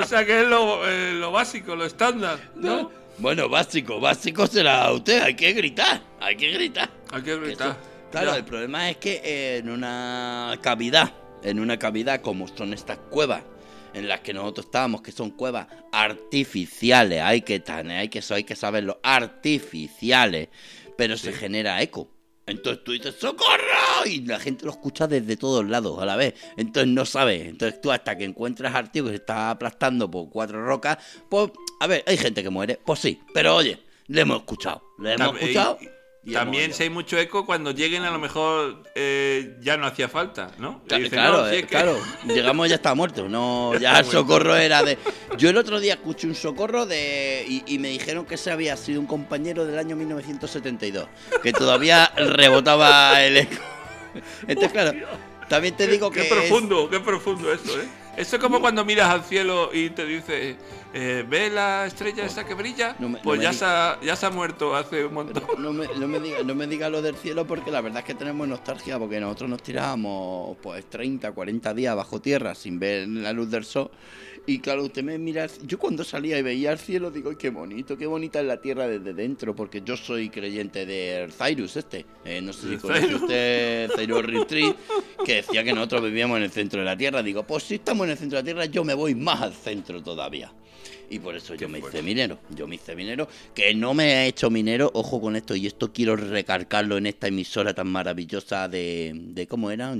O 0.00 0.04
sea 0.06 0.24
que 0.24 0.42
es 0.42 0.46
lo, 0.46 0.88
eh, 0.88 1.12
lo 1.14 1.32
básico, 1.32 1.74
lo 1.74 1.84
estándar, 1.84 2.38
¿no? 2.54 2.90
Bueno, 3.18 3.48
básico, 3.48 3.98
básico 3.98 4.46
será 4.46 4.92
usted, 4.92 5.20
hay 5.22 5.34
que 5.34 5.52
gritar, 5.52 6.00
hay 6.20 6.36
que 6.36 6.50
gritar. 6.52 6.88
Hay 7.10 7.22
que 7.22 7.36
gritar. 7.36 7.70
eso- 7.70 7.76
claro, 8.12 8.30
Ya. 8.30 8.36
el 8.36 8.44
problema 8.44 8.88
es 8.90 8.98
que 8.98 9.56
en 9.58 9.68
una 9.68 10.56
cavidad, 10.62 11.12
en 11.42 11.58
una 11.58 11.76
cavidad 11.78 12.20
como 12.20 12.46
son 12.46 12.72
estas 12.72 12.98
cuevas 13.10 13.42
en 13.94 14.08
las 14.08 14.20
que 14.20 14.32
nosotros 14.32 14.66
estábamos, 14.66 15.02
que 15.02 15.12
son 15.12 15.30
cuevas 15.30 15.66
artificiales, 15.92 17.20
hay 17.22 17.42
que 17.42 17.60
tener, 17.60 17.98
hay 17.98 18.08
que, 18.08 18.20
eso 18.20 18.34
hay 18.34 18.44
que 18.44 18.56
saberlo, 18.56 19.00
artificiales, 19.02 20.48
pero 20.96 21.16
se 21.16 21.32
genera 21.32 21.80
eco. 21.82 22.10
Entonces 22.48 22.82
tú 22.82 22.92
dices 22.92 23.14
¡Socorro! 23.18 24.06
Y 24.06 24.24
la 24.24 24.40
gente 24.40 24.64
lo 24.64 24.70
escucha 24.70 25.06
desde 25.06 25.36
todos 25.36 25.66
lados 25.68 26.00
a 26.00 26.06
la 26.06 26.16
vez. 26.16 26.34
Entonces 26.56 26.90
no 26.90 27.04
sabes. 27.04 27.46
Entonces 27.46 27.80
tú 27.80 27.92
hasta 27.92 28.16
que 28.16 28.24
encuentras 28.24 28.90
tío 28.90 29.04
que 29.04 29.10
se 29.10 29.16
está 29.16 29.50
aplastando 29.50 30.10
por 30.10 30.30
cuatro 30.30 30.64
rocas, 30.64 30.96
pues, 31.28 31.50
a 31.80 31.86
ver, 31.86 32.02
hay 32.06 32.16
gente 32.16 32.42
que 32.42 32.50
muere. 32.50 32.80
Pues 32.84 33.00
sí, 33.00 33.20
pero 33.34 33.56
oye, 33.56 33.78
le 34.06 34.22
hemos 34.22 34.38
escuchado. 34.38 34.82
Le 34.98 35.12
hemos 35.12 35.38
escuchado. 35.38 35.78
y 35.80 35.97
También 36.32 36.74
si 36.74 36.82
hay 36.82 36.90
mucho 36.90 37.16
eco, 37.16 37.46
cuando 37.46 37.70
lleguen 37.70 38.02
a 38.02 38.10
lo 38.10 38.18
mejor 38.18 38.82
eh, 38.94 39.56
ya 39.60 39.76
no 39.78 39.86
hacía 39.86 40.08
falta, 40.08 40.50
¿no? 40.58 40.82
Cla- 40.86 40.98
Y 40.98 41.02
dicen, 41.04 41.18
claro, 41.20 41.38
no, 41.44 41.48
si 41.48 41.54
eh, 41.54 41.58
es 41.58 41.62
que- 41.62 41.68
claro. 41.68 41.98
Llegamos 42.26 42.68
ya 42.68 42.74
está 42.74 42.94
muerto. 42.94 43.28
No, 43.28 43.72
ya 43.80 43.98
el 44.00 44.04
socorro 44.04 44.54
era 44.56 44.82
de. 44.82 44.98
Yo 45.38 45.48
el 45.48 45.56
otro 45.56 45.80
día 45.80 45.94
escuché 45.94 46.26
un 46.26 46.34
socorro 46.34 46.84
de. 46.86 47.44
Y, 47.48 47.62
y 47.66 47.78
me 47.78 47.88
dijeron 47.88 48.26
que 48.26 48.34
ese 48.34 48.50
había 48.50 48.76
sido 48.76 49.00
un 49.00 49.06
compañero 49.06 49.64
del 49.64 49.78
año 49.78 49.96
1972. 49.96 51.08
Que 51.42 51.52
todavía 51.52 52.12
rebotaba 52.16 53.22
el 53.22 53.36
eco. 53.38 53.62
Entonces, 54.46 54.72
claro. 54.72 54.92
También 55.48 55.74
te 55.76 55.86
digo 55.86 56.10
Qué 56.10 56.20
que. 56.22 56.26
es- 56.28 56.32
profundo, 56.32 56.90
qué 56.90 57.00
profundo 57.00 57.50
eso, 57.52 57.80
¿eh? 57.80 57.88
Eso 58.18 58.36
es 58.36 58.42
como 58.42 58.60
cuando 58.60 58.84
miras 58.84 59.08
al 59.10 59.22
cielo 59.24 59.70
y 59.72 59.90
te 59.90 60.04
dice, 60.04 60.56
eh, 60.92 61.24
¿ve 61.28 61.50
la 61.50 61.86
estrella 61.86 62.24
esa 62.24 62.44
que 62.44 62.54
brilla? 62.54 62.96
No 62.98 63.08
me- 63.08 63.18
no 63.18 63.22
pues 63.22 63.38
me 63.38 63.44
ya, 63.44 63.52
se 63.52 63.64
ha, 63.64 63.98
ya 64.02 64.16
se 64.16 64.26
ha 64.26 64.30
muerto 64.30 64.74
hace 64.74 65.04
un 65.06 65.14
montón. 65.14 65.42
No 65.58 65.72
me, 65.72 65.86
no, 65.96 66.08
me 66.08 66.18
diga, 66.20 66.42
no 66.42 66.54
me 66.54 66.66
diga 66.66 66.88
lo 66.90 67.00
del 67.00 67.14
cielo 67.16 67.46
porque 67.46 67.70
la 67.70 67.80
verdad 67.80 68.00
es 68.00 68.04
que 68.04 68.14
tenemos 68.14 68.48
nostalgia 68.48 68.98
porque 68.98 69.20
nosotros 69.20 69.48
nos 69.50 69.62
tirábamos 69.62 70.56
pues 70.62 70.84
30, 70.90 71.30
40 71.32 71.72
días 71.74 71.94
bajo 71.94 72.20
tierra 72.20 72.54
sin 72.54 72.78
ver 72.78 73.06
la 73.08 73.32
luz 73.32 73.50
del 73.50 73.64
sol 73.64 73.90
y 74.46 74.58
claro, 74.60 74.84
usted 74.84 75.02
me 75.02 75.18
mira, 75.18 75.46
yo 75.66 75.78
cuando 75.78 76.04
salía 76.04 76.38
y 76.38 76.42
veía 76.42 76.72
el 76.72 76.78
cielo 76.78 77.10
digo, 77.10 77.30
"Ay, 77.30 77.36
qué 77.36 77.50
bonito, 77.50 77.96
qué 77.96 78.06
bonita 78.06 78.40
es 78.40 78.46
la 78.46 78.60
tierra 78.60 78.86
desde 78.88 79.12
dentro 79.14 79.54
porque 79.54 79.82
yo 79.84 79.96
soy 79.96 80.30
creyente 80.30 80.86
del 80.86 81.32
Cyrus 81.32 81.76
este, 81.76 82.04
Eh, 82.24 82.40
no 82.40 82.52
sé 82.52 82.68
si 82.68 82.74
¿El 82.74 82.80
conoce 82.80 83.14
usted 83.14 83.90
Cyrus 83.96 84.24
Retreat 84.24 84.76
que 85.24 85.34
decía 85.36 85.64
que 85.64 85.72
nosotros 85.72 86.02
vivíamos 86.04 86.36
en 86.38 86.44
el 86.44 86.50
centro 86.50 86.80
de 86.80 86.86
la 86.86 86.96
tierra, 86.96 87.22
digo, 87.22 87.42
pues 87.44 87.64
si 87.64 87.76
estamos 87.76 88.04
en 88.06 88.12
el 88.12 88.18
centro 88.18 88.36
de 88.36 88.42
la 88.42 88.44
tierra 88.44 88.64
yo 88.66 88.84
me 88.84 88.94
voy 88.94 89.14
más 89.14 89.40
al 89.42 89.54
centro 89.54 90.02
todavía. 90.02 90.52
Y 91.10 91.18
por 91.18 91.34
eso 91.36 91.54
yo 91.54 91.68
me 91.68 91.78
hice 91.78 92.02
minero. 92.02 92.38
Yo 92.54 92.66
me 92.66 92.74
hice 92.74 92.94
minero. 92.94 93.28
Que 93.54 93.74
no 93.74 93.94
me 93.94 94.04
he 94.24 94.26
hecho 94.26 94.50
minero, 94.50 94.90
ojo 94.94 95.20
con 95.20 95.36
esto, 95.36 95.54
y 95.54 95.66
esto 95.66 95.92
quiero 95.92 96.16
recalcarlo 96.16 96.98
en 96.98 97.06
esta 97.06 97.28
emisora 97.28 97.72
tan 97.74 97.88
maravillosa 97.88 98.68
de. 98.68 99.12
de 99.14 99.46
¿Cómo 99.46 99.70
era? 99.70 99.94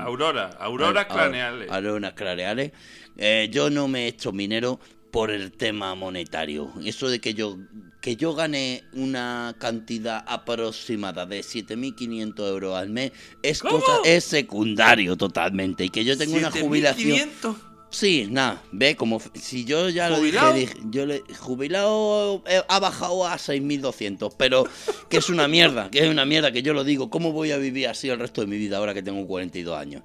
Aurora, 0.00 0.50
auroras 0.60 1.06
Au- 1.08 1.14
craneales. 1.14 1.70
Auroras 1.70 2.12
craneales. 2.14 2.72
Eh, 3.16 3.48
yo 3.50 3.68
no 3.68 3.88
me 3.88 4.04
he 4.04 4.08
hecho 4.08 4.32
minero 4.32 4.78
por 5.10 5.30
el 5.30 5.52
tema 5.52 5.94
monetario. 5.94 6.72
Eso 6.84 7.08
de 7.08 7.20
que 7.20 7.34
yo 7.34 7.58
que 8.00 8.16
yo 8.16 8.34
gane 8.34 8.82
una 8.94 9.54
cantidad 9.58 10.24
aproximada 10.26 11.24
de 11.24 11.40
7.500 11.40 12.48
euros 12.48 12.76
al 12.76 12.88
mes 12.88 13.12
es 13.42 13.60
¿Cómo? 13.60 13.78
cosa 13.78 13.98
es 14.04 14.24
secundario 14.24 15.16
totalmente 15.16 15.84
y 15.84 15.88
que 15.88 16.04
yo 16.04 16.18
tengo 16.18 16.36
una 16.36 16.50
jubilación 16.50 17.30
7.500. 17.42 17.71
Sí, 17.92 18.26
nada, 18.30 18.62
ve 18.72 18.96
como 18.96 19.20
si 19.34 19.66
yo 19.66 19.90
ya 19.90 20.08
lo 20.08 20.16
¿Jubilado? 20.16 20.54
dije, 20.54 20.74
dije, 20.74 20.86
yo 20.90 21.04
le 21.04 21.22
jubilado 21.38 22.42
eh, 22.46 22.62
ha 22.66 22.80
bajado 22.80 23.26
a 23.26 23.36
6200, 23.36 24.34
pero 24.34 24.64
que 25.10 25.18
es 25.18 25.28
una 25.28 25.46
mierda, 25.46 25.90
que 25.90 25.98
es 25.98 26.08
una 26.08 26.24
mierda 26.24 26.52
que 26.52 26.62
yo 26.62 26.72
lo 26.72 26.84
digo, 26.84 27.10
¿cómo 27.10 27.32
voy 27.32 27.52
a 27.52 27.58
vivir 27.58 27.88
así 27.88 28.08
el 28.08 28.18
resto 28.18 28.40
de 28.40 28.46
mi 28.46 28.56
vida 28.56 28.78
ahora 28.78 28.94
que 28.94 29.02
tengo 29.02 29.26
42 29.26 29.78
años? 29.78 30.02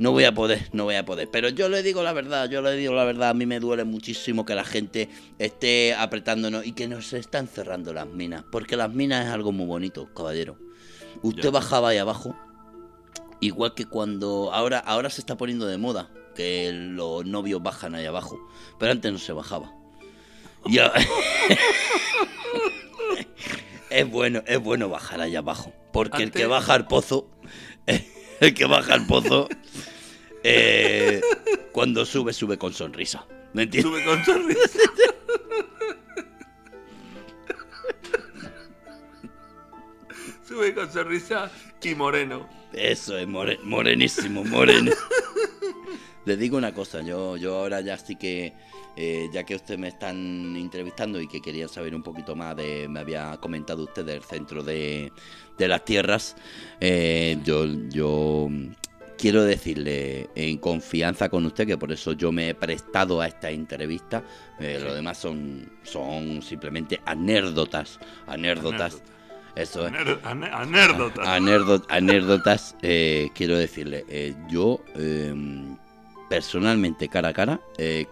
No 0.00 0.10
voy 0.10 0.24
a 0.24 0.34
poder, 0.34 0.68
no 0.72 0.82
voy 0.82 0.96
a 0.96 1.04
poder. 1.04 1.28
Pero 1.30 1.48
yo 1.48 1.68
le 1.68 1.84
digo 1.84 2.02
la 2.02 2.12
verdad, 2.12 2.50
yo 2.50 2.60
le 2.60 2.72
digo 2.74 2.92
la 2.92 3.04
verdad, 3.04 3.28
a 3.30 3.34
mí 3.34 3.46
me 3.46 3.60
duele 3.60 3.84
muchísimo 3.84 4.44
que 4.44 4.56
la 4.56 4.64
gente 4.64 5.08
esté 5.38 5.94
apretándonos 5.94 6.66
y 6.66 6.72
que 6.72 6.88
nos 6.88 7.12
están 7.12 7.46
cerrando 7.46 7.92
las 7.92 8.08
minas, 8.08 8.44
porque 8.50 8.76
las 8.76 8.92
minas 8.92 9.26
es 9.26 9.32
algo 9.32 9.52
muy 9.52 9.66
bonito, 9.66 10.12
caballero. 10.12 10.58
Usted 11.22 11.52
bajaba 11.52 11.90
ahí 11.90 11.98
abajo, 11.98 12.36
igual 13.40 13.74
que 13.74 13.86
cuando 13.86 14.52
ahora 14.52 14.80
ahora 14.80 15.08
se 15.08 15.20
está 15.20 15.36
poniendo 15.36 15.66
de 15.66 15.78
moda 15.78 16.10
que 16.34 16.70
los 16.72 17.24
novios 17.26 17.62
bajan 17.62 17.94
ahí 17.94 18.06
abajo, 18.06 18.38
pero 18.78 18.92
antes 18.92 19.12
no 19.12 19.18
se 19.18 19.32
bajaba. 19.32 19.72
Es 23.90 24.08
bueno, 24.10 24.42
es 24.46 24.58
bueno 24.58 24.88
bajar 24.88 25.20
allá 25.20 25.40
abajo, 25.40 25.70
porque 25.92 26.22
el 26.22 26.30
que 26.32 26.46
baja 26.46 26.72
al 26.72 26.86
pozo, 26.86 27.28
el 28.40 28.54
que 28.54 28.64
baja 28.64 28.94
al 28.94 29.06
pozo, 29.06 29.50
eh, 30.42 31.20
cuando 31.72 32.06
sube 32.06 32.32
sube 32.32 32.56
con 32.56 32.72
sonrisa, 32.72 33.26
¿me 33.52 33.64
entiendes? 33.64 33.92
Sube 33.92 34.04
con 34.06 34.24
sonrisa. 34.24 34.78
Sube 40.46 40.74
con 40.74 40.90
sonrisa 40.92 41.50
y 41.82 41.94
moreno. 41.94 42.48
Eso 42.72 43.16
es 43.18 43.26
more- 43.26 43.58
morenísimo, 43.62 44.44
moreno. 44.44 44.92
Les 46.24 46.38
digo 46.38 46.56
una 46.56 46.72
cosa, 46.72 47.02
yo, 47.02 47.36
yo 47.36 47.56
ahora 47.56 47.80
ya 47.80 47.98
sí 47.98 48.16
que, 48.16 48.52
eh, 48.96 49.28
ya 49.32 49.44
que 49.44 49.56
ustedes 49.56 49.80
me 49.80 49.88
están 49.88 50.54
entrevistando 50.56 51.20
y 51.20 51.26
que 51.26 51.40
querían 51.40 51.68
saber 51.68 51.94
un 51.94 52.02
poquito 52.02 52.36
más 52.36 52.56
de, 52.56 52.86
me 52.88 53.00
había 53.00 53.36
comentado 53.38 53.82
usted 53.84 54.04
del 54.04 54.22
centro 54.22 54.62
de, 54.62 55.12
de 55.58 55.68
las 55.68 55.84
tierras, 55.84 56.36
eh, 56.80 57.38
yo, 57.44 57.66
yo 57.88 58.48
quiero 59.18 59.42
decirle 59.42 60.30
en 60.36 60.58
confianza 60.58 61.28
con 61.28 61.44
usted 61.44 61.66
que 61.66 61.76
por 61.76 61.90
eso 61.90 62.12
yo 62.12 62.30
me 62.30 62.50
he 62.50 62.54
prestado 62.54 63.20
a 63.20 63.26
esta 63.26 63.50
entrevista, 63.50 64.22
eh, 64.60 64.80
lo 64.80 64.94
demás 64.94 65.18
son, 65.18 65.72
son 65.82 66.40
simplemente 66.42 67.00
anécdotas, 67.04 67.98
anécdotas. 68.26 68.94
Anécdota. 68.94 69.12
Eso 69.54 69.86
es. 69.86 69.92
Anécdotas, 71.88 72.76
eh, 72.80 73.30
quiero 73.34 73.58
decirle, 73.58 74.04
eh, 74.08 74.34
yo 74.48 74.82
eh, 74.94 75.34
personalmente 76.36 77.08
cara 77.08 77.28
a 77.28 77.32
cara 77.34 77.60
he 77.76 78.06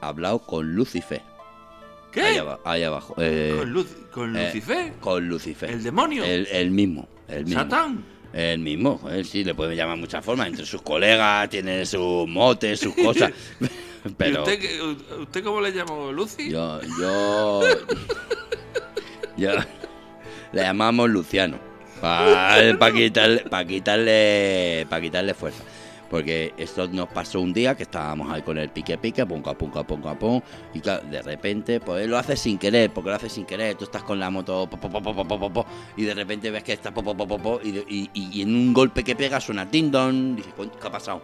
hablado 0.00 0.40
con 0.40 0.74
Lucifer. 0.74 1.20
Ahí, 1.20 2.10
¿Qué? 2.10 2.38
aba- 2.40 2.58
ahí 2.64 2.82
abajo. 2.82 3.14
eh, 3.18 3.54
¿Con, 3.56 3.72
Luz- 3.72 3.96
con 4.10 4.36
eh, 4.36 4.46
Lucifer? 4.46 4.92
con 5.00 5.28
Lucifer. 5.28 5.70
¿El 5.70 5.82
demonio? 5.84 6.24
El, 6.24 6.48
el 6.48 6.70
mismo. 6.72 7.08
El 7.28 7.44
mismo. 7.44 7.60
¿Satán? 7.62 8.04
El 8.32 8.58
mismo. 8.58 9.00
Él 9.10 9.24
sí, 9.24 9.44
le 9.44 9.54
puede 9.54 9.76
llamar 9.76 9.96
muchas 9.98 10.24
formas. 10.24 10.48
Entre 10.48 10.66
sus 10.66 10.82
colegas, 10.82 11.48
tiene 11.48 11.86
sus 11.86 12.26
motes, 12.28 12.80
sus 12.80 12.94
cosas. 12.96 13.30
¿Y 14.04 14.08
Pero 14.18 14.42
usted, 14.42 14.58
qué- 14.58 14.82
usted 15.20 15.44
cómo 15.44 15.60
le 15.60 15.72
llamó? 15.72 16.10
¿Lucy? 16.10 16.50
yo, 16.50 16.80
yo, 16.98 17.60
yo 19.36 19.50
le 20.52 20.62
llamamos 20.62 21.08
Luciano 21.10 21.58
para 22.00 22.92
quitarle, 22.92 23.40
para 23.48 23.64
quitarle, 23.66 24.86
para 24.90 25.02
quitarle 25.02 25.34
fuerza. 25.34 25.62
Porque 26.10 26.52
esto 26.56 26.88
nos 26.88 27.08
pasó 27.08 27.40
un 27.40 27.52
día 27.52 27.76
que 27.76 27.84
estábamos 27.84 28.30
ahí 28.32 28.42
con 28.42 28.58
el 28.58 28.68
pique 28.68 28.98
pique, 28.98 29.24
pum, 29.24 29.42
pum, 29.42 29.70
pum, 29.70 30.18
pum, 30.18 30.40
y 30.74 30.80
claro, 30.80 31.06
de 31.08 31.22
repente, 31.22 31.78
pues 31.78 32.04
él 32.04 32.10
lo 32.10 32.18
hace 32.18 32.36
sin 32.36 32.58
querer, 32.58 32.90
porque 32.92 33.10
lo 33.10 33.16
hace 33.16 33.28
sin 33.28 33.46
querer, 33.46 33.76
tú 33.76 33.84
estás 33.84 34.02
con 34.02 34.18
la 34.18 34.28
moto, 34.28 34.68
y 35.96 36.04
de 36.04 36.14
repente 36.14 36.50
ves 36.50 36.64
que 36.64 36.72
está, 36.72 36.92
y, 37.62 38.42
en 38.42 38.54
un 38.54 38.74
golpe 38.74 39.04
que 39.04 39.14
pega 39.14 39.40
suena 39.40 39.70
tindón, 39.70 40.34
dices, 40.34 40.52
¿qué 40.56 40.86
ha 40.86 40.90
pasado? 40.90 41.22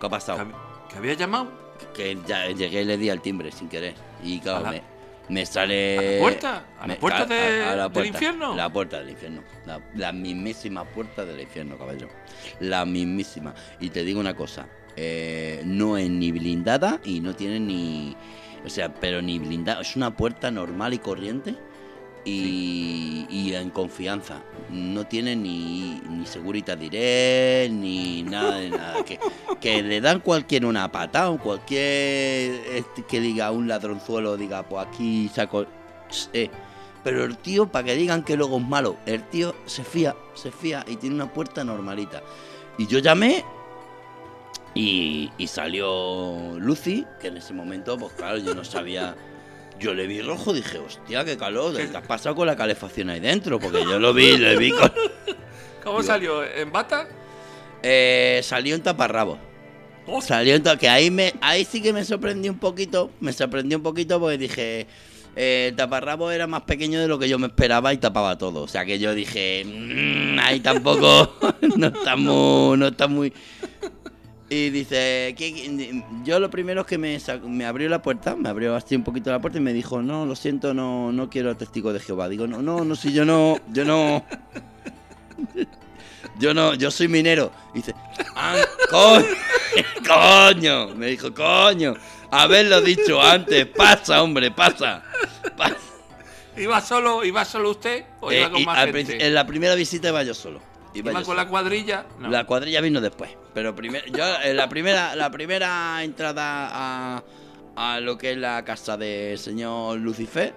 ¿Qué 0.00 0.06
ha 0.06 0.10
pasado? 0.10 0.44
¿Que 0.90 0.98
había 0.98 1.14
llamado? 1.14 1.52
Que 1.94 2.18
ya 2.26 2.48
llegué 2.48 2.82
y 2.82 2.84
le 2.84 2.98
di 2.98 3.10
al 3.10 3.22
timbre 3.22 3.52
sin 3.52 3.68
querer, 3.68 3.94
y 4.24 4.40
claro, 4.40 4.70
me, 4.70 4.82
me 5.30 5.46
sale. 5.46 5.96
¿A 5.98 6.02
la 6.12 6.20
puerta? 6.20 6.64
¿A 6.78 6.80
la 6.82 6.86
me- 6.86 6.96
puerta 6.96 7.24
de- 7.26 7.36
del 7.36 7.90
puerta, 7.92 8.04
infierno? 8.08 8.54
La 8.54 8.70
puerta 8.72 8.98
del 8.98 9.10
infierno. 9.10 9.42
La, 9.66 9.80
la 9.94 10.12
mismísima 10.12 10.84
puerta 10.84 11.24
del 11.24 11.40
infierno, 11.40 11.78
caballero. 11.78 12.08
La 12.60 12.84
mismísima. 12.84 13.54
Y 13.80 13.90
te 13.90 14.04
digo 14.04 14.20
una 14.20 14.34
cosa: 14.34 14.66
eh, 14.96 15.62
no 15.64 15.96
es 15.96 16.10
ni 16.10 16.32
blindada 16.32 17.00
y 17.04 17.20
no 17.20 17.34
tiene 17.34 17.60
ni. 17.60 18.16
O 18.64 18.68
sea, 18.68 18.92
pero 18.92 19.22
ni 19.22 19.38
blindada. 19.38 19.80
Es 19.80 19.96
una 19.96 20.14
puerta 20.16 20.50
normal 20.50 20.92
y 20.92 20.98
corriente. 20.98 21.54
Y, 22.24 23.26
y 23.30 23.54
en 23.54 23.70
confianza. 23.70 24.42
No 24.70 25.06
tiene 25.06 25.36
ni, 25.36 26.00
ni 26.08 26.26
segurita 26.26 26.76
direct, 26.76 27.72
ni 27.72 28.22
nada 28.22 28.56
de 28.58 28.70
nada. 28.70 29.04
Que, 29.04 29.18
que 29.60 29.82
le 29.82 30.00
dan 30.00 30.20
cualquier 30.20 30.64
una 30.64 30.90
patada, 30.92 31.30
o 31.30 31.38
cualquier 31.38 32.60
este, 32.74 33.02
que 33.08 33.20
diga 33.20 33.50
un 33.50 33.68
ladronzuelo, 33.68 34.36
diga, 34.36 34.62
pues 34.62 34.86
aquí 34.86 35.30
saco. 35.34 35.66
eh. 36.32 36.50
Pero 37.02 37.24
el 37.24 37.38
tío, 37.38 37.66
para 37.66 37.86
que 37.86 37.94
digan 37.96 38.22
que 38.22 38.36
luego 38.36 38.58
es 38.58 38.68
malo, 38.68 38.96
el 39.06 39.22
tío 39.30 39.54
se 39.64 39.84
fía, 39.84 40.14
se 40.34 40.50
fía 40.50 40.84
y 40.86 40.96
tiene 40.96 41.14
una 41.14 41.32
puerta 41.32 41.64
normalita. 41.64 42.22
Y 42.76 42.86
yo 42.86 42.98
llamé 42.98 43.42
y, 44.74 45.30
y 45.38 45.46
salió 45.46 46.58
Lucy, 46.58 47.06
que 47.18 47.28
en 47.28 47.38
ese 47.38 47.54
momento, 47.54 47.96
pues 47.96 48.12
claro, 48.12 48.36
yo 48.36 48.54
no 48.54 48.64
sabía. 48.64 49.16
Yo 49.80 49.94
le 49.94 50.06
vi 50.06 50.20
rojo, 50.20 50.52
dije, 50.52 50.78
hostia, 50.78 51.24
qué 51.24 51.36
calor, 51.38 51.74
¿qué 51.74 51.84
has 51.96 52.06
pasado 52.06 52.34
con 52.34 52.46
la 52.46 52.54
calefacción 52.54 53.08
ahí 53.08 53.18
dentro? 53.20 53.58
Porque 53.58 53.82
yo 53.82 53.98
lo 53.98 54.12
vi, 54.12 54.36
le 54.36 54.56
vi 54.58 54.70
con. 54.78 54.92
¿Cómo 55.82 56.02
salió? 56.02 56.44
¿En 56.44 56.70
bata? 56.70 57.08
Eh, 57.82 58.40
salió 58.42 58.74
en 58.74 58.82
taparrabo. 58.82 59.38
Oh, 60.06 60.20
Salió 60.20 60.54
en 60.56 60.62
que 60.78 60.88
ahí 60.88 61.10
me, 61.10 61.32
ahí 61.40 61.64
sí 61.64 61.80
que 61.80 61.92
me 61.92 62.04
sorprendió 62.04 62.50
un 62.50 62.58
poquito, 62.58 63.10
me 63.20 63.32
sorprendió 63.32 63.78
un 63.78 63.82
poquito 63.84 64.18
porque 64.18 64.38
dije, 64.38 64.86
eh, 65.36 65.68
el 65.70 65.76
taparrabo 65.76 66.30
era 66.30 66.46
más 66.46 66.62
pequeño 66.62 67.00
de 67.00 67.06
lo 67.06 67.18
que 67.18 67.28
yo 67.28 67.38
me 67.38 67.46
esperaba 67.46 67.92
y 67.92 67.98
tapaba 67.98 68.36
todo. 68.36 68.62
O 68.62 68.68
sea 68.68 68.84
que 68.84 68.98
yo 68.98 69.14
dije, 69.14 69.62
"Mm, 69.64 70.38
ahí 70.40 70.60
tampoco, 70.60 71.36
no 71.76 71.86
está 71.86 72.16
muy, 72.16 72.76
no 72.76 72.88
está 72.88 73.06
muy. 73.06 73.32
Y 74.52 74.70
dice, 74.70 75.32
¿qué- 75.38 75.54
qué?". 75.54 76.02
yo 76.24 76.40
lo 76.40 76.50
primero 76.50 76.80
es 76.80 76.86
que 76.88 76.98
me, 76.98 77.16
me 77.44 77.64
abrió 77.64 77.88
la 77.88 78.02
puerta, 78.02 78.34
me 78.34 78.48
abrió 78.48 78.74
así 78.74 78.96
un 78.96 79.04
poquito 79.04 79.30
la 79.30 79.40
puerta 79.40 79.58
y 79.58 79.62
me 79.62 79.72
dijo, 79.72 80.02
no, 80.02 80.26
lo 80.26 80.34
siento, 80.34 80.74
no, 80.74 81.12
no 81.12 81.30
quiero 81.30 81.56
testigo 81.56 81.92
de 81.92 82.00
Jehová. 82.00 82.28
Digo, 82.28 82.46
no, 82.48 82.60
no, 82.60 82.84
no, 82.84 82.96
si 82.96 83.12
yo 83.12 83.24
no, 83.24 83.58
yo 83.72 83.84
no. 83.84 84.24
Yo 86.38 86.52
no, 86.54 86.74
yo 86.74 86.90
soy 86.90 87.06
minero. 87.08 87.52
Y 87.74 87.78
dice, 87.78 87.94
ah, 88.34 88.56
coño, 88.90 89.26
coño. 90.08 90.94
Me 90.96 91.06
dijo, 91.08 91.32
coño. 91.34 91.94
Haberlo 92.30 92.80
dicho 92.80 93.20
antes. 93.22 93.66
Pasa, 93.66 94.22
hombre, 94.22 94.50
pasa. 94.50 95.02
pasa. 95.56 95.76
¿Iba 96.56 96.80
solo, 96.80 97.24
iba 97.24 97.44
solo 97.44 97.70
usted 97.70 98.04
o 98.20 98.32
iba 98.32 98.46
Eh, 98.46 98.50
con 98.50 98.64
más 98.64 98.84
gente? 98.90 99.24
en 99.24 99.34
la 99.34 99.46
primera 99.46 99.74
visita 99.74 100.08
iba 100.08 100.22
yo 100.22 100.34
solo. 100.34 100.60
Iba 100.94 101.12
¿Iba 101.12 101.22
con 101.22 101.36
la 101.36 101.46
cuadrilla? 101.48 102.06
No. 102.18 102.28
La 102.30 102.44
cuadrilla 102.46 102.80
vino 102.80 103.00
después. 103.00 103.30
Pero 103.54 103.74
primero, 103.74 104.06
yo 104.08 104.24
en 104.42 104.56
la 104.56 104.68
primera, 104.68 105.14
la 105.16 105.30
primera 105.30 106.02
entrada 106.02 106.68
a, 106.72 107.22
a 107.76 108.00
lo 108.00 108.18
que 108.18 108.32
es 108.32 108.36
la 108.38 108.64
casa 108.64 108.96
del 108.96 109.38
señor 109.38 109.98
Lucifer 109.98 110.52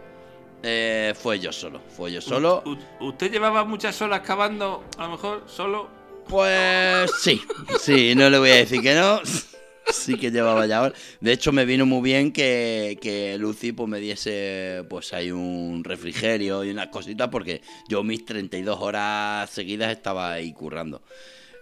eh, 0.63 1.13
fue 1.21 1.39
yo 1.39 1.51
solo. 1.51 1.81
Fue 1.95 2.11
yo 2.11 2.21
solo. 2.21 2.63
U- 2.65 3.07
¿Usted 3.07 3.31
llevaba 3.31 3.63
muchas 3.65 4.01
horas 4.01 4.21
cavando, 4.21 4.83
a 4.97 5.03
lo 5.03 5.11
mejor, 5.11 5.43
solo? 5.47 5.87
Pues 6.27 7.11
sí, 7.21 7.41
sí, 7.79 8.15
no 8.15 8.29
le 8.29 8.39
voy 8.39 8.51
a 8.51 8.55
decir 8.55 8.81
que 8.81 8.95
no. 8.95 9.19
Sí 9.91 10.15
que 10.15 10.31
llevaba 10.31 10.65
ya. 10.65 10.91
De 11.19 11.31
hecho, 11.31 11.51
me 11.51 11.65
vino 11.65 11.85
muy 11.85 12.01
bien 12.01 12.31
que, 12.31 12.97
que 13.01 13.37
Lucy 13.37 13.71
pues, 13.71 13.89
me 13.89 13.99
diese 13.99 14.83
pues 14.89 15.13
ahí 15.13 15.31
un 15.31 15.83
refrigerio 15.83 16.63
y 16.63 16.71
unas 16.71 16.87
cositas 16.87 17.29
porque 17.29 17.61
yo 17.87 18.03
mis 18.03 18.25
32 18.25 18.79
horas 18.79 19.49
seguidas 19.49 19.91
estaba 19.91 20.31
ahí 20.31 20.53
currando. 20.53 21.01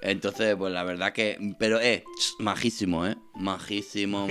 Entonces, 0.02 0.56
pues 0.56 0.74
la 0.74 0.84
verdad 0.84 1.14
que... 1.14 1.38
Pero, 1.60 1.80
eh, 1.80 2.04
majísimo, 2.40 3.06
¿eh? 3.06 3.16
Majísimo, 3.34 4.26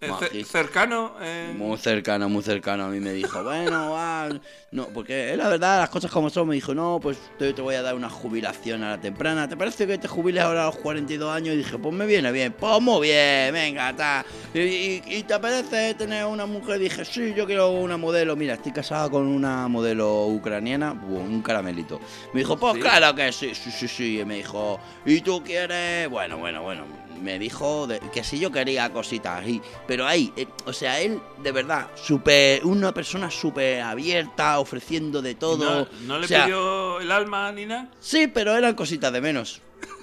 eh, 0.00 0.08
majísimo. 0.08 0.44
cercano. 0.44 1.14
eh, 1.20 1.54
Muy 1.56 1.78
cercano, 1.78 2.28
muy 2.28 2.42
cercano. 2.42 2.84
A 2.84 2.88
mí 2.88 2.98
me 3.00 3.12
dijo, 3.12 3.42
bueno, 3.42 3.90
va. 3.92 4.28
No, 4.72 4.88
porque 4.88 5.32
él, 5.32 5.38
la 5.38 5.48
verdad, 5.48 5.80
las 5.80 5.90
cosas 5.90 6.10
como 6.10 6.28
son, 6.28 6.48
me 6.48 6.54
dijo, 6.54 6.74
no, 6.74 6.98
pues 7.00 7.18
te, 7.38 7.52
te 7.52 7.62
voy 7.62 7.74
a 7.76 7.82
dar 7.82 7.94
una 7.94 8.10
jubilación 8.10 8.82
a 8.82 8.90
la 8.90 9.00
temprana. 9.00 9.48
¿Te 9.48 9.56
parece 9.56 9.86
que 9.86 9.96
te 9.98 10.08
jubiles 10.08 10.42
ahora 10.42 10.62
a 10.64 10.66
los 10.66 10.76
42 10.76 11.30
años? 11.34 11.54
Y 11.54 11.58
dije, 11.58 11.78
pues 11.78 11.94
me 11.94 12.04
viene 12.06 12.32
bien. 12.32 12.52
Pues 12.52 12.80
muy 12.80 13.08
bien, 13.08 13.52
venga, 13.52 13.90
está. 13.90 14.24
Y, 14.54 14.58
y- 14.60 15.02
y 15.06 15.22
te 15.22 15.34
apetece 15.34 15.94
tener 15.94 16.24
una 16.26 16.46
mujer? 16.46 16.78
dije, 16.78 17.04
sí, 17.04 17.32
yo 17.34 17.46
quiero 17.46 17.70
una 17.70 17.96
modelo. 17.96 18.34
Mira, 18.36 18.54
estoy 18.54 18.72
casada 18.72 19.08
con 19.08 19.26
una 19.26 19.68
modelo 19.68 20.26
ucraniana, 20.26 20.92
un 20.92 21.42
caramelito. 21.42 22.00
Me 22.34 22.40
dijo, 22.40 22.58
pues 22.58 22.74
¿Sí? 22.74 22.80
claro 22.80 23.14
que 23.14 23.30
sí, 23.32 23.54
sí, 23.54 23.70
sí, 23.70 23.88
sí. 23.88 24.20
Y 24.20 24.24
me 24.24 24.36
dijo, 24.36 24.78
¿y 25.06 25.20
tú 25.20 25.42
quieres? 25.44 26.08
Bueno, 26.08 26.38
bueno, 26.38 26.62
bueno 26.62 27.02
me 27.22 27.38
dijo 27.38 27.86
de- 27.86 28.00
que 28.12 28.24
si 28.24 28.40
yo 28.40 28.50
quería 28.50 28.90
cositas 28.90 29.46
y 29.46 29.62
pero 29.86 30.08
ahí 30.08 30.32
eh, 30.36 30.48
o 30.66 30.72
sea 30.72 31.00
él 31.00 31.20
de 31.40 31.52
verdad 31.52 31.86
súper 31.94 32.64
una 32.66 32.92
persona 32.92 33.30
súper 33.30 33.80
abierta 33.80 34.58
ofreciendo 34.58 35.22
de 35.22 35.36
todo. 35.36 35.82
no, 35.82 35.88
no 36.08 36.18
le 36.18 36.24
O 36.24 36.28
sea, 36.28 36.44
pidió 36.46 36.98
el 37.00 37.12
alma 37.12 37.52
ni 37.52 37.64
nada? 37.66 37.86
sí 38.00 38.26
pero 38.26 38.56
eran 38.56 38.74
cositas 38.74 39.12
de 39.12 39.20
menos. 39.20 39.60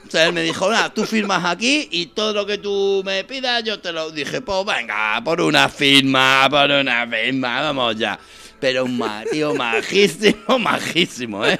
O 0.07 0.09
sea 0.11 0.27
él 0.27 0.33
me 0.33 0.41
dijo 0.43 0.71
nada 0.71 0.93
tú 0.93 1.03
firmas 1.05 1.43
aquí 1.43 1.89
y 1.91 2.05
todo 2.07 2.33
lo 2.33 2.45
que 2.45 2.57
tú 2.57 3.01
me 3.05 3.25
pidas 3.25 3.65
yo 3.65 3.81
te 3.81 3.91
lo 3.91 4.11
dije 4.11 4.39
pues 4.39 4.65
venga 4.65 5.21
por 5.23 5.41
una 5.41 5.67
firma 5.67 6.47
por 6.49 6.71
una 6.71 7.05
firma 7.05 7.61
vamos 7.63 7.97
ya 7.97 8.17
pero 8.61 8.85
un 8.85 9.01
tío 9.29 9.53
majísimo 9.55 10.57
majísimo 10.59 11.45
eh 11.45 11.59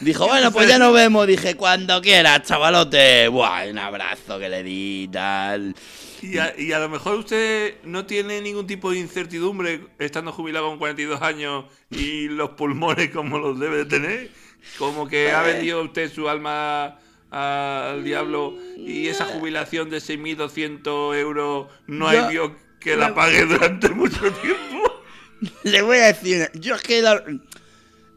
Dijo, 0.00 0.26
bueno, 0.26 0.52
pues 0.52 0.68
ya 0.68 0.78
nos 0.78 0.92
vemos. 0.94 1.26
Dije, 1.26 1.54
cuando 1.56 2.00
quieras, 2.02 2.42
chavalote. 2.42 3.28
Buah, 3.28 3.68
un 3.70 3.78
abrazo 3.78 4.38
que 4.38 4.48
le 4.48 4.62
di 4.62 5.04
y 5.04 5.08
tal. 5.08 5.74
Y 6.22 6.38
a, 6.38 6.54
y 6.58 6.72
a 6.72 6.78
lo 6.78 6.88
mejor 6.88 7.16
usted 7.16 7.76
no 7.84 8.04
tiene 8.06 8.40
ningún 8.40 8.66
tipo 8.66 8.90
de 8.90 8.98
incertidumbre 8.98 9.86
estando 9.98 10.32
jubilado 10.32 10.68
con 10.68 10.78
42 10.78 11.20
años 11.22 11.66
y 11.90 12.28
los 12.28 12.50
pulmones 12.50 13.10
como 13.10 13.38
los 13.38 13.58
debe 13.58 13.78
de 13.78 13.84
tener. 13.86 14.30
Como 14.78 15.06
que 15.06 15.30
ha 15.30 15.42
vendido 15.42 15.82
usted 15.82 16.12
su 16.12 16.28
alma 16.28 16.98
al 17.30 18.02
diablo 18.04 18.54
y 18.76 19.08
esa 19.08 19.26
jubilación 19.26 19.90
de 19.90 19.98
6.200 19.98 21.16
euros 21.16 21.68
no 21.86 22.08
hay 22.08 22.18
Dios 22.30 22.52
que 22.80 22.96
la 22.96 23.14
pague 23.14 23.44
durante 23.44 23.88
mucho 23.90 24.20
tiempo. 24.32 25.02
Le 25.64 25.82
voy 25.82 25.98
a 25.98 26.06
decir, 26.06 26.50
yo 26.54 26.74
es 26.76 26.82
que 26.82 27.02
la- 27.02 27.22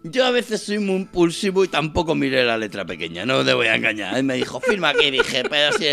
yo 0.03 0.25
a 0.25 0.31
veces 0.31 0.61
soy 0.61 0.79
muy 0.79 0.95
impulsivo 0.95 1.63
y 1.63 1.67
tampoco 1.67 2.15
miré 2.15 2.43
la 2.45 2.57
letra 2.57 2.85
pequeña, 2.85 3.25
no 3.25 3.43
te 3.43 3.53
voy 3.53 3.67
a 3.67 3.75
engañar. 3.75 4.17
Él 4.17 4.23
me 4.23 4.35
dijo, 4.35 4.59
firma 4.61 4.89
aquí, 4.89 5.11
dije, 5.11 5.43
pero 5.49 5.77
si... 5.77 5.85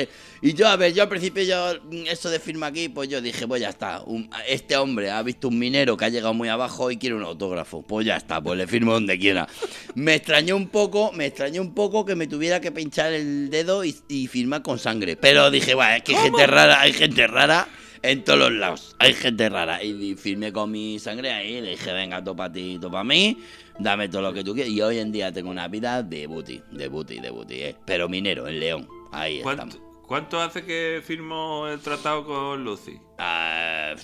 Y 0.42 0.52
yo, 0.52 0.68
a 0.68 0.76
ver, 0.76 0.92
yo 0.92 1.02
al 1.02 1.08
principio, 1.08 1.42
yo, 1.42 1.72
eso 2.06 2.28
de 2.28 2.38
firma 2.38 2.66
aquí, 2.66 2.88
pues 2.90 3.08
yo 3.08 3.20
dije, 3.22 3.48
pues 3.48 3.62
ya 3.62 3.70
está. 3.70 4.02
un- 4.02 4.28
este 4.46 4.76
hombre 4.76 5.10
ha 5.10 5.22
visto 5.22 5.48
un 5.48 5.58
minero 5.58 5.96
que 5.96 6.04
ha 6.04 6.08
llegado 6.10 6.34
muy 6.34 6.48
abajo 6.48 6.90
y 6.90 6.98
quiere 6.98 7.16
un 7.16 7.22
autógrafo. 7.22 7.82
Pues 7.82 8.06
ya 8.06 8.16
está, 8.16 8.40
pues 8.40 8.58
le 8.58 8.66
firmo 8.66 8.92
donde 8.92 9.18
quiera. 9.18 9.48
Me 9.94 10.14
extrañó 10.14 10.54
un 10.56 10.68
poco, 10.68 11.10
me 11.12 11.26
extrañó 11.26 11.62
un 11.62 11.72
poco 11.74 12.04
que 12.04 12.14
me 12.14 12.26
tuviera 12.26 12.60
que 12.60 12.70
pinchar 12.70 13.14
el 13.14 13.48
dedo 13.48 13.82
y, 13.82 13.96
y 14.08 14.26
firmar 14.28 14.62
con 14.62 14.78
sangre. 14.78 15.16
Pero 15.16 15.50
dije, 15.50 15.74
bueno, 15.74 15.96
es 15.96 16.02
que 16.02 16.14
hay 16.14 16.22
gente 16.24 16.46
rara, 16.46 16.80
hay 16.82 16.92
gente 16.92 17.26
rara 17.26 17.66
en 18.02 18.24
todos 18.24 18.38
los 18.38 18.52
lados. 18.52 18.96
Hay 18.98 19.14
gente 19.14 19.48
rara. 19.48 19.82
Y 19.82 20.14
firmé 20.16 20.52
con 20.52 20.70
mi 20.70 20.98
sangre 20.98 21.32
ahí. 21.32 21.60
Le 21.60 21.70
dije, 21.70 21.92
venga, 21.92 22.22
topa 22.22 22.50
ti, 22.50 22.78
topa 22.80 23.04
mí. 23.04 23.38
Dame 23.78 24.08
todo 24.08 24.22
lo 24.22 24.32
que 24.32 24.44
tú 24.44 24.54
quieras. 24.54 24.72
Y 24.72 24.80
hoy 24.80 24.98
en 24.98 25.12
día 25.12 25.32
tengo 25.32 25.50
una 25.50 25.68
vida 25.68 26.02
de 26.02 26.26
booty, 26.26 26.62
de 26.70 26.88
booty, 26.88 27.20
de 27.20 27.30
booty, 27.30 27.54
eh. 27.62 27.76
Pero 27.84 28.08
minero, 28.08 28.48
en 28.48 28.60
León. 28.60 28.88
Ahí 29.12 29.38
estamos. 29.38 29.76
¿Cuánto, 29.76 30.06
cuánto 30.06 30.40
hace 30.40 30.64
que 30.64 31.02
firmó 31.04 31.68
el 31.68 31.80
tratado 31.80 32.24
con 32.24 32.64
Lucy? 32.64 32.98
Ah, 33.18 33.94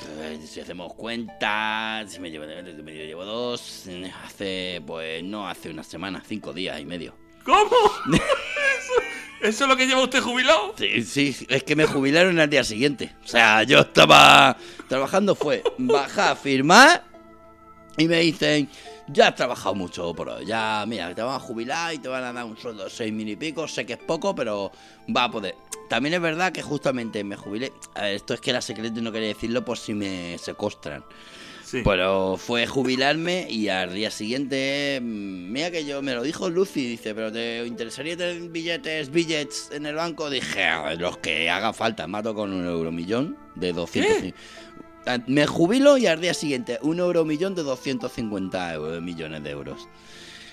si 0.44 0.60
hacemos 0.60 0.94
cuentas, 0.94 2.10
si 2.12 2.20
me 2.20 2.30
llevo, 2.30 2.46
me 2.82 2.92
llevo 2.92 3.24
dos, 3.24 3.88
hace, 4.24 4.82
pues 4.86 5.22
no 5.22 5.48
hace 5.48 5.70
una 5.70 5.82
semana, 5.82 6.22
cinco 6.26 6.52
días 6.52 6.80
y 6.80 6.86
medio. 6.86 7.14
¿Cómo? 7.44 7.76
¿Eso, 9.42 9.64
es 9.64 9.68
lo 9.68 9.76
que 9.76 9.88
lleva 9.88 10.02
usted 10.02 10.20
jubilado? 10.20 10.72
Sí, 10.78 11.02
sí, 11.02 11.46
es 11.48 11.64
que 11.64 11.74
me 11.74 11.84
jubilaron 11.84 12.38
al 12.38 12.48
día 12.48 12.62
siguiente. 12.62 13.12
O 13.24 13.26
sea, 13.26 13.64
yo 13.64 13.80
estaba 13.80 14.56
trabajando, 14.88 15.34
fue 15.34 15.64
bajar, 15.78 16.36
firmar 16.36 17.02
y 17.96 18.06
me 18.06 18.20
dicen, 18.20 18.68
ya 19.08 19.28
has 19.28 19.34
trabajado 19.34 19.74
mucho 19.74 20.14
por 20.14 20.28
hoy, 20.28 20.46
ya, 20.46 20.84
mira, 20.86 21.12
te 21.12 21.22
van 21.22 21.34
a 21.34 21.40
jubilar 21.40 21.92
y 21.92 21.98
te 21.98 22.08
van 22.08 22.22
a 22.22 22.32
dar 22.32 22.44
un 22.44 22.56
sueldo 22.56 22.84
de 22.84 22.90
seis 22.90 23.12
mil 23.12 23.28
y 23.28 23.34
pico, 23.34 23.66
sé 23.66 23.84
que 23.84 23.94
es 23.94 23.98
poco, 23.98 24.32
pero 24.32 24.70
va 25.14 25.24
a 25.24 25.30
poder. 25.30 25.56
También 25.88 26.14
es 26.14 26.20
verdad 26.20 26.52
que 26.52 26.62
justamente 26.62 27.24
me 27.24 27.36
jubilé, 27.36 27.72
esto 28.00 28.34
es 28.34 28.40
que 28.40 28.50
era 28.50 28.62
secreto 28.62 29.00
y 29.00 29.02
no 29.02 29.10
quería 29.10 29.28
decirlo 29.28 29.64
por 29.64 29.76
si 29.76 29.92
me 29.92 30.38
secuestran. 30.38 31.04
Sí. 31.72 31.80
Pero 31.82 32.36
fue 32.36 32.66
jubilarme 32.66 33.46
y 33.48 33.68
al 33.68 33.94
día 33.94 34.10
siguiente, 34.10 35.00
mm, 35.02 35.50
mira 35.50 35.70
que 35.70 35.86
yo 35.86 36.02
me 36.02 36.12
lo 36.14 36.22
dijo 36.22 36.50
Lucy, 36.50 36.86
dice, 36.86 37.14
pero 37.14 37.32
¿te 37.32 37.64
interesaría 37.66 38.14
tener 38.14 38.42
billetes, 38.50 39.10
billets 39.10 39.70
en 39.72 39.86
el 39.86 39.94
banco? 39.94 40.28
Dije, 40.28 40.64
"A 40.64 40.82
ver, 40.82 41.00
los 41.00 41.16
que 41.16 41.48
haga 41.48 41.72
falta, 41.72 42.06
mato 42.06 42.34
con 42.34 42.52
un 42.52 42.66
euromillón 42.66 43.38
de 43.54 43.72
200. 43.72 44.34
Ah, 45.06 45.18
Me 45.26 45.46
jubilo 45.46 45.96
y 45.96 46.06
al 46.06 46.20
día 46.20 46.34
siguiente 46.34 46.78
un 46.82 46.98
euromillón 47.00 47.54
de 47.54 47.62
250 47.62 48.74
euro- 48.74 49.00
millones 49.00 49.42
de 49.42 49.50
euros. 49.50 49.88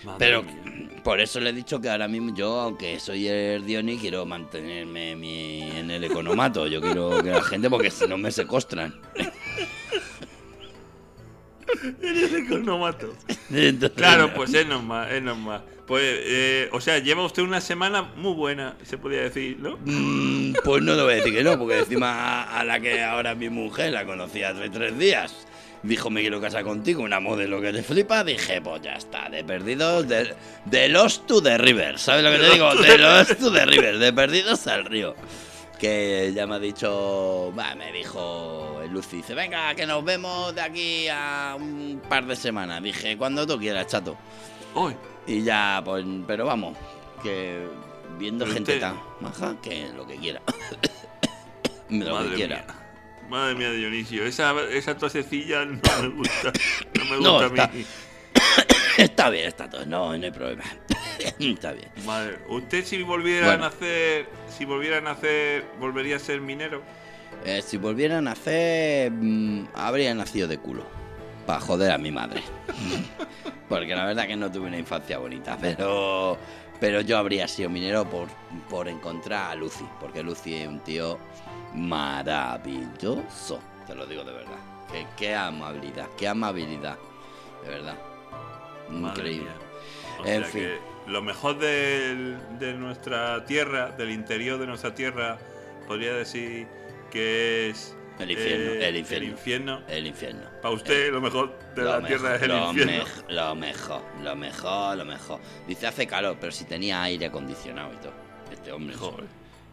Madre 0.06 0.18
Pero 0.20 0.44
mía. 0.44 1.02
por 1.04 1.20
eso 1.20 1.42
le 1.42 1.50
he 1.50 1.54
dicho 1.54 1.82
que 1.82 1.90
ahora 1.90 2.08
mismo 2.08 2.34
yo, 2.34 2.62
aunque 2.62 2.98
soy 3.02 3.28
el 3.28 3.66
Diony, 3.66 3.98
quiero 3.98 4.26
mantenerme 4.26 5.18
mi- 5.18 5.64
en 5.70 5.92
el 5.92 6.06
economato. 6.06 6.66
Yo 6.68 6.80
quiero 6.80 7.22
que 7.22 7.30
la 7.32 7.42
gente, 7.44 7.70
porque 7.70 7.92
si 7.92 8.08
no 8.08 8.18
me 8.18 8.32
secuestran. 8.32 8.96
Eres 12.02 12.34
economato. 12.34 13.14
Entonces, 13.52 13.98
Claro, 13.98 14.34
pues 14.34 14.54
es 14.54 14.68
normal, 14.68 15.12
es 15.12 15.22
normal. 15.22 15.64
Pues, 15.88 16.04
eh, 16.06 16.70
o 16.72 16.80
sea, 16.82 17.00
lleva 17.00 17.26
usted 17.26 17.42
una 17.42 17.62
semana 17.62 18.04
muy 18.16 18.34
buena, 18.34 18.76
se 18.84 19.00
podría 19.00 19.22
decir, 19.22 19.58
¿no? 19.60 19.80
Mm, 19.84 20.54
pues 20.64 20.84
no 20.84 20.94
le 20.96 21.02
voy 21.02 21.14
a 21.14 21.16
decir 21.16 21.34
que 21.34 21.44
no, 21.44 21.58
porque 21.58 21.80
encima 21.80 22.44
a 22.44 22.64
la 22.64 22.80
que 22.80 23.04
ahora 23.04 23.34
mi 23.34 23.50
mujer 23.50 23.92
la 23.94 24.06
conocí 24.06 24.44
hace 24.44 24.70
tres 24.70 24.98
días. 25.00 25.48
Dijo, 25.82 26.10
me 26.10 26.22
quiero 26.22 26.42
casar 26.42 26.64
contigo, 26.64 27.02
una 27.04 27.20
modelo 27.20 27.62
que 27.62 27.72
te 27.72 27.82
flipa. 27.82 28.24
Dije, 28.24 28.62
pues 28.62 28.82
ya 28.84 28.94
está, 28.94 29.30
de 29.30 29.44
perdidos, 29.44 30.08
de, 30.08 30.36
de 30.66 30.90
Lost 30.90 31.26
to 31.26 31.42
the 31.42 31.58
River. 31.58 31.98
¿Sabes 31.98 32.24
lo 32.24 32.32
que 32.32 32.38
te 32.38 32.54
digo? 32.54 32.76
De 32.76 32.98
Lost 32.98 33.40
to 33.40 33.52
the 33.52 33.66
River, 33.66 33.98
de 33.98 34.14
perdidos 34.14 34.68
al 34.68 34.86
río. 34.86 35.16
Que 35.80 36.34
ya 36.36 36.46
me 36.46 36.56
ha 36.56 36.60
dicho, 36.60 37.54
me 37.56 37.92
dijo 37.94 38.82
Lucy, 38.92 39.18
dice, 39.18 39.34
venga, 39.34 39.74
que 39.76 39.86
nos 39.86 40.04
vemos 40.04 40.54
de 40.54 40.62
aquí 40.62 41.08
a 41.08 41.56
un 41.58 42.02
par 42.10 42.26
de 42.26 42.36
semanas. 42.36 42.84
Dije, 42.84 43.18
cuando 43.18 43.48
tú 43.48 43.58
quieras, 43.58 43.88
chato. 43.88 44.18
Hoy. 44.74 44.94
Y 45.26 45.42
ya, 45.44 45.82
pues, 45.86 46.06
pero 46.28 46.46
vamos, 46.46 46.76
que 47.24 47.66
viendo 48.18 48.44
Pero 48.46 48.56
gente 48.56 48.74
usted- 48.74 48.82
tan 48.82 49.00
maja, 49.22 49.56
que 49.62 49.88
lo 49.96 50.06
que 50.06 50.18
quiera. 50.18 50.42
lo 51.90 52.06
que 52.06 52.12
Madre 52.12 52.36
quiera. 52.36 52.56
mía. 52.58 52.76
Madre 53.30 53.56
mía, 53.56 53.72
Dionisio, 53.72 54.26
esa, 54.26 54.54
esa 54.72 54.98
tosecilla 54.98 55.64
no 55.64 55.80
me 56.02 56.08
gusta. 56.10 56.52
No 56.96 57.06
me 57.06 57.20
No, 57.24 57.32
gusta 57.34 57.46
está- 57.48 57.64
a 57.64 57.68
mí. 57.70 57.86
Está 58.98 59.30
bien, 59.30 59.48
está 59.48 59.70
todo, 59.70 59.86
no, 59.86 60.18
no 60.18 60.26
hay 60.26 60.32
problema. 60.32 60.64
está 61.40 61.74
bien. 61.74 61.90
Madre, 62.06 62.40
usted 62.50 62.86
si 62.86 63.02
volviera 63.04 63.48
Bueno. 63.48 63.66
a 63.66 63.70
nacer, 63.70 64.28
si 64.56 64.66
volviera 64.66 64.98
a 64.98 65.02
nacer, 65.02 65.66
volvería 65.80 66.16
a 66.16 66.20
ser 66.20 66.42
minero. 66.42 66.82
Eh, 67.46 67.62
si 67.62 67.78
volvieran 67.78 68.20
a 68.28 68.32
nacer, 68.32 69.12
mm, 69.12 69.68
habría 69.76 70.14
nacido 70.14 70.48
de 70.48 70.58
culo. 70.58 70.84
Para 71.46 71.60
joder 71.60 71.92
a 71.92 71.98
mi 71.98 72.12
madre. 72.12 72.44
Porque 73.70 73.96
la 73.96 74.06
verdad 74.06 74.28
que 74.28 74.36
no 74.36 74.52
tuve 74.52 74.68
una 74.68 74.78
infancia 74.78 75.18
bonita, 75.18 75.58
pero. 75.60 76.38
Pero 76.80 77.02
yo 77.02 77.18
habría 77.18 77.46
sido 77.48 77.70
minero 77.70 78.10
por, 78.10 78.30
por 78.70 78.88
encontrar 78.88 79.52
a 79.52 79.56
Lucy. 79.56 79.86
Porque 80.00 80.24
Lucy 80.24 80.56
es 80.56 80.68
un 80.68 80.80
tío 80.80 81.18
maravilloso. 81.76 83.60
Te 83.86 83.96
lo 83.96 84.06
digo 84.06 84.24
de 84.24 84.32
verdad. 84.32 84.58
Qué 85.18 85.36
amabilidad, 85.36 86.08
qué 86.18 86.28
amabilidad. 86.28 86.98
De 87.64 87.70
verdad. 87.70 87.96
Increíble. 88.92 89.50
En 90.26 90.46
fin. 90.46 90.70
Lo 91.10 91.22
mejor 91.22 91.58
del- 91.60 92.38
de 92.60 92.74
nuestra 92.74 93.44
tierra, 93.46 93.92
del 93.92 94.12
interior 94.12 94.60
de 94.60 94.68
nuestra 94.68 94.94
tierra, 94.96 95.38
podría 95.88 96.14
decir 96.14 96.68
que 97.12 97.70
es 97.70 97.96
El 98.20 98.32
infierno, 98.32 98.72
eh, 98.74 98.88
el 98.90 98.96
infierno. 98.98 99.26
El 99.26 99.32
infierno. 99.32 99.82
El 99.88 100.08
infierno. 100.08 100.42
Para 100.62 100.74
usted 100.76 101.12
lo 101.12 101.22
mejor 101.22 101.58
de 101.76 101.82
Lo 101.84 101.90
la 101.92 102.00
mejor, 102.02 102.08
tierra 102.08 102.36
es 102.36 102.42
el 102.44 102.48
lo 102.50 102.70
infierno. 102.72 103.04
lo 103.30 103.56
mejor, 103.56 104.02
lo 104.22 104.36
mejor, 104.36 104.98
lo 104.98 105.06
mejor. 105.06 105.40
Dice 105.68 105.88
hace 105.88 106.06
calor, 106.06 106.38
pero 106.40 106.52
si 106.52 106.66
tenía 106.66 107.02
aire 107.04 107.28
acondicionado 107.28 107.94
y 107.94 107.98
todo. 107.98 108.14
Este 108.52 108.72
hombre. 108.72 108.96
Joder. 108.96 109.26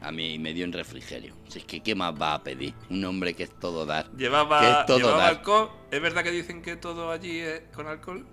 A 0.03 0.12
mí 0.12 0.39
me 0.39 0.53
dio 0.53 0.64
un 0.66 0.72
refrigerio. 0.72 1.34
Si 1.49 1.59
es 1.59 1.64
que, 1.64 1.80
¿qué 1.80 1.95
más 1.95 2.14
va 2.14 2.34
a 2.34 2.43
pedir? 2.45 2.74
Un 2.91 3.05
hombre 3.05 3.34
que 3.34 3.43
es 3.45 3.51
todo 3.59 3.84
dar. 3.87 4.09
Que 4.11 4.18
Llevaba, 4.24 4.80
es 4.80 4.87
todo 4.87 4.99
llevaba 4.99 5.18
dar. 5.18 5.28
alcohol. 5.30 5.70
¿Es 5.91 6.01
verdad 6.01 6.22
que 6.22 6.30
dicen 6.30 6.62
que 6.62 6.76
todo 6.76 7.11
allí 7.11 7.41
es 7.41 7.62
con 7.74 7.89
alcohol? 7.89 8.24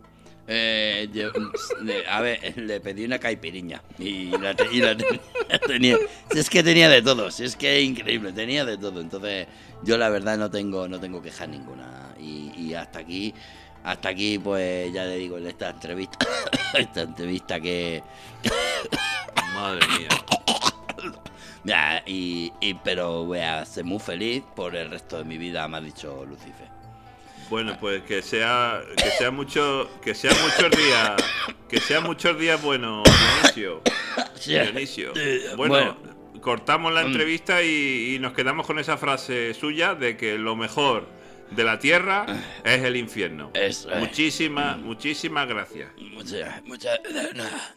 Eh, 0.47 1.07
yo- 1.13 1.31
le- 1.83 2.05
a 2.05 2.19
ver, 2.19 2.57
le 2.57 2.81
pedí 2.81 3.05
una 3.05 3.17
caipiriña 3.17 3.81
y 3.97 4.25
la, 4.37 4.53
te- 4.53 4.67
y 4.73 4.81
la 4.81 4.95
te- 4.97 5.19
la 5.49 5.59
tenía. 5.67 5.97
Si 6.31 6.39
es 6.39 6.49
que 6.49 6.61
tenía 6.63 6.89
de 6.89 7.01
todo, 7.01 7.31
si 7.31 7.45
es 7.45 7.55
que 7.55 7.77
es 7.79 7.83
increíble, 7.85 8.33
tenía 8.33 8.65
de 8.65 8.77
todo. 8.77 8.99
Entonces, 8.99 9.47
yo 9.83 9.97
la 9.97 10.09
verdad 10.09 10.37
no 10.37 10.51
tengo, 10.51 10.87
no 10.87 10.99
tengo 10.99 11.21
quejas 11.21 11.47
ninguna. 11.47 12.13
Y, 12.19 12.51
y 12.57 12.73
hasta 12.73 12.99
aquí, 12.99 13.33
hasta 13.85 14.09
aquí, 14.09 14.37
pues 14.37 14.91
ya 14.93 15.05
le 15.05 15.15
digo, 15.17 15.37
en 15.37 15.47
esta 15.47 15.69
entrevista, 15.69 16.17
esta 16.73 17.01
entrevista 17.03 17.59
que. 17.61 18.03
Madre 19.55 19.85
mía. 19.97 20.09
Ya, 21.63 22.03
y, 22.05 22.51
y- 22.59 22.73
pero 22.73 23.23
voy 23.23 23.39
a 23.39 23.63
ser 23.65 23.85
muy 23.85 23.99
feliz 23.99 24.43
por 24.55 24.75
el 24.75 24.89
resto 24.89 25.19
de 25.19 25.23
mi 25.23 25.37
vida, 25.37 25.65
me 25.69 25.77
ha 25.77 25.81
dicho 25.81 26.25
Lucifer. 26.25 26.67
Bueno, 27.49 27.77
pues 27.79 28.01
que 28.03 28.21
sea, 28.21 28.81
que 28.97 29.09
sea 29.11 29.31
mucho, 29.31 29.89
que 30.01 30.15
sean 30.15 30.35
muchos 30.41 30.71
días, 30.77 31.11
que 31.69 31.79
sean 31.79 32.03
muchos 32.03 32.39
días 32.39 32.61
buenos, 32.61 33.03
Dionisio. 33.55 33.81
Dionisio. 34.45 35.13
Bueno, 35.55 35.97
cortamos 36.41 36.91
la 36.93 37.03
Mm. 37.03 37.07
entrevista 37.07 37.61
y, 37.63 38.15
y 38.15 38.19
nos 38.19 38.33
quedamos 38.33 38.65
con 38.65 38.79
esa 38.79 38.97
frase 38.97 39.53
suya 39.53 39.93
de 39.95 40.17
que 40.17 40.37
lo 40.37 40.55
mejor 40.55 41.07
de 41.51 41.63
la 41.63 41.77
tierra 41.79 42.25
es 42.63 42.83
el 42.83 42.95
infierno. 42.97 43.51
Eso 43.53 43.91
es. 43.91 43.99
Muchísimas, 43.99 44.77
muchísimas 44.79 45.47
gracias. 45.47 45.89
Muchas, 45.97 46.63
muchas. 46.63 46.99
nada. 47.35 47.75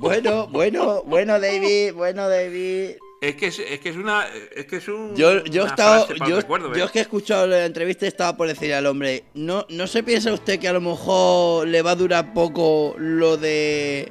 Bueno, 0.00 0.46
bueno, 0.46 1.02
bueno, 1.04 1.38
David, 1.38 1.92
bueno, 1.92 2.26
David. 2.26 2.92
Es 3.20 3.36
que 3.36 3.48
es, 3.48 3.58
es 3.58 3.80
que 3.80 3.90
es 3.90 3.96
una, 3.98 4.26
es 4.56 4.64
que 4.64 4.76
es 4.76 4.88
un. 4.88 5.14
Yo, 5.14 5.44
yo 5.44 5.64
he 5.64 5.66
estado, 5.66 6.08
yo, 6.26 6.36
recuerdo, 6.40 6.72
¿eh? 6.72 6.78
yo 6.78 6.86
es 6.86 6.90
que 6.90 7.00
he 7.00 7.02
escuchado 7.02 7.46
la 7.46 7.66
entrevista 7.66 8.06
y 8.06 8.08
estaba 8.08 8.34
por 8.34 8.48
decir 8.48 8.72
al 8.72 8.86
hombre, 8.86 9.24
¿no, 9.34 9.66
¿no 9.68 9.86
se 9.86 10.02
piensa 10.02 10.32
usted 10.32 10.58
que 10.58 10.68
a 10.68 10.72
lo 10.72 10.80
mejor 10.80 11.68
le 11.68 11.82
va 11.82 11.90
a 11.90 11.96
durar 11.96 12.32
poco 12.32 12.94
lo 12.96 13.36
de 13.36 14.10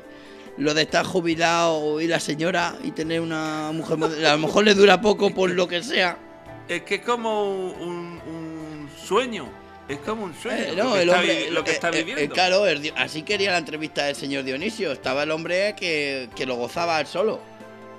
lo 0.57 0.75
de 0.75 0.83
estar 0.83 1.03
jubilado 1.03 1.99
y 1.99 2.05
la 2.05 2.19
señora 2.19 2.75
y 2.83 2.91
tener 2.91 3.19
una 3.19 3.71
mujer 3.73 3.97
A 4.27 4.33
lo 4.33 4.37
mejor 4.37 4.65
le 4.65 4.75
dura 4.75 5.01
poco 5.01 5.33
por 5.33 5.49
lo 5.49 5.67
que 5.67 5.81
sea. 5.81 6.19
Es 6.67 6.83
que 6.83 6.95
es 6.95 7.01
como 7.01 7.49
un, 7.49 8.21
un 8.27 8.89
sueño. 8.95 9.58
Es 9.89 9.97
como 9.99 10.23
un 10.25 10.35
sueño. 10.35 10.57
Eh, 10.63 10.75
lo 10.75 10.83
no, 10.85 10.93
que 10.93 11.01
el 11.01 11.09
está 11.09 11.19
hombre. 11.19 11.43
vi- 11.45 11.49
lo 11.51 11.63
que 11.63 11.71
eh, 11.71 11.73
está 11.73 11.89
eh, 11.89 11.91
viviendo. 11.91 12.21
eh, 12.23 12.29
claro, 12.29 12.67
el 12.67 12.93
así 12.95 13.23
quería 13.23 13.51
la 13.51 13.57
entrevista 13.57 14.05
del 14.05 14.15
señor 14.15 14.43
Dionisio. 14.43 14.91
Estaba 14.91 15.23
el 15.23 15.31
hombre 15.31 15.75
que, 15.77 16.29
que 16.35 16.45
lo 16.45 16.55
gozaba 16.55 17.01
él 17.01 17.07
solo. 17.07 17.41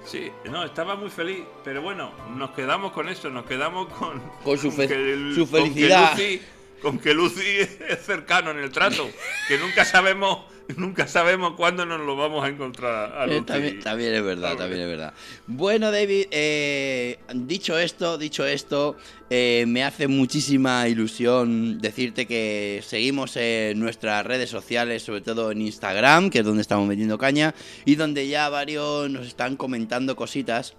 Sí, 0.06 0.30
no, 0.44 0.64
estaba 0.64 0.94
muy 0.96 1.10
feliz, 1.10 1.40
pero 1.62 1.82
bueno, 1.82 2.12
nos 2.34 2.52
quedamos 2.52 2.92
con 2.92 3.08
eso, 3.10 3.28
nos 3.28 3.44
quedamos 3.44 3.92
con, 3.92 4.18
Con 4.42 4.56
su 4.56 4.70
fe- 4.72 4.88
que 4.88 5.32
su 5.34 5.46
con 5.50 5.62
que 5.64 5.68
felicidad. 5.74 6.12
Lucy- 6.16 6.40
Con 6.80 6.98
que 6.98 7.12
Lucy 7.12 7.44
es 7.88 7.98
cercano 8.06 8.50
en 8.52 8.60
el 8.60 8.70
trato, 8.70 9.10
que 9.46 9.58
nunca 9.58 9.84
sabemos, 9.84 10.46
nunca 10.76 11.06
sabemos 11.06 11.54
cuándo 11.56 11.84
nos 11.86 12.00
lo 12.00 12.16
vamos 12.16 12.44
a 12.44 12.48
encontrar 12.48 13.12
a 13.16 13.26
Eh, 13.26 13.42
también, 13.42 13.80
también 13.80 14.14
es 14.14 14.22
verdad, 14.22 14.52
Hombre. 14.52 14.64
también 14.64 14.82
es 14.82 14.88
verdad. 14.88 15.14
Bueno, 15.46 15.90
David, 15.90 16.26
eh, 16.30 17.18
dicho 17.34 17.78
esto, 17.78 18.18
dicho 18.18 18.44
esto, 18.46 18.96
eh, 19.30 19.64
me 19.68 19.84
hace 19.84 20.08
muchísima 20.08 20.88
ilusión 20.88 21.78
decirte 21.80 22.26
que 22.26 22.80
seguimos 22.84 23.36
en 23.36 23.78
nuestras 23.80 24.26
redes 24.26 24.50
sociales, 24.50 25.02
sobre 25.02 25.20
todo 25.20 25.50
en 25.52 25.60
Instagram, 25.62 26.30
que 26.30 26.40
es 26.40 26.44
donde 26.44 26.62
estamos 26.62 26.86
metiendo 26.88 27.18
caña, 27.18 27.54
y 27.84 27.94
donde 27.94 28.28
ya 28.28 28.48
varios 28.48 29.10
nos 29.10 29.26
están 29.26 29.56
comentando 29.56 30.16
cositas. 30.16 30.74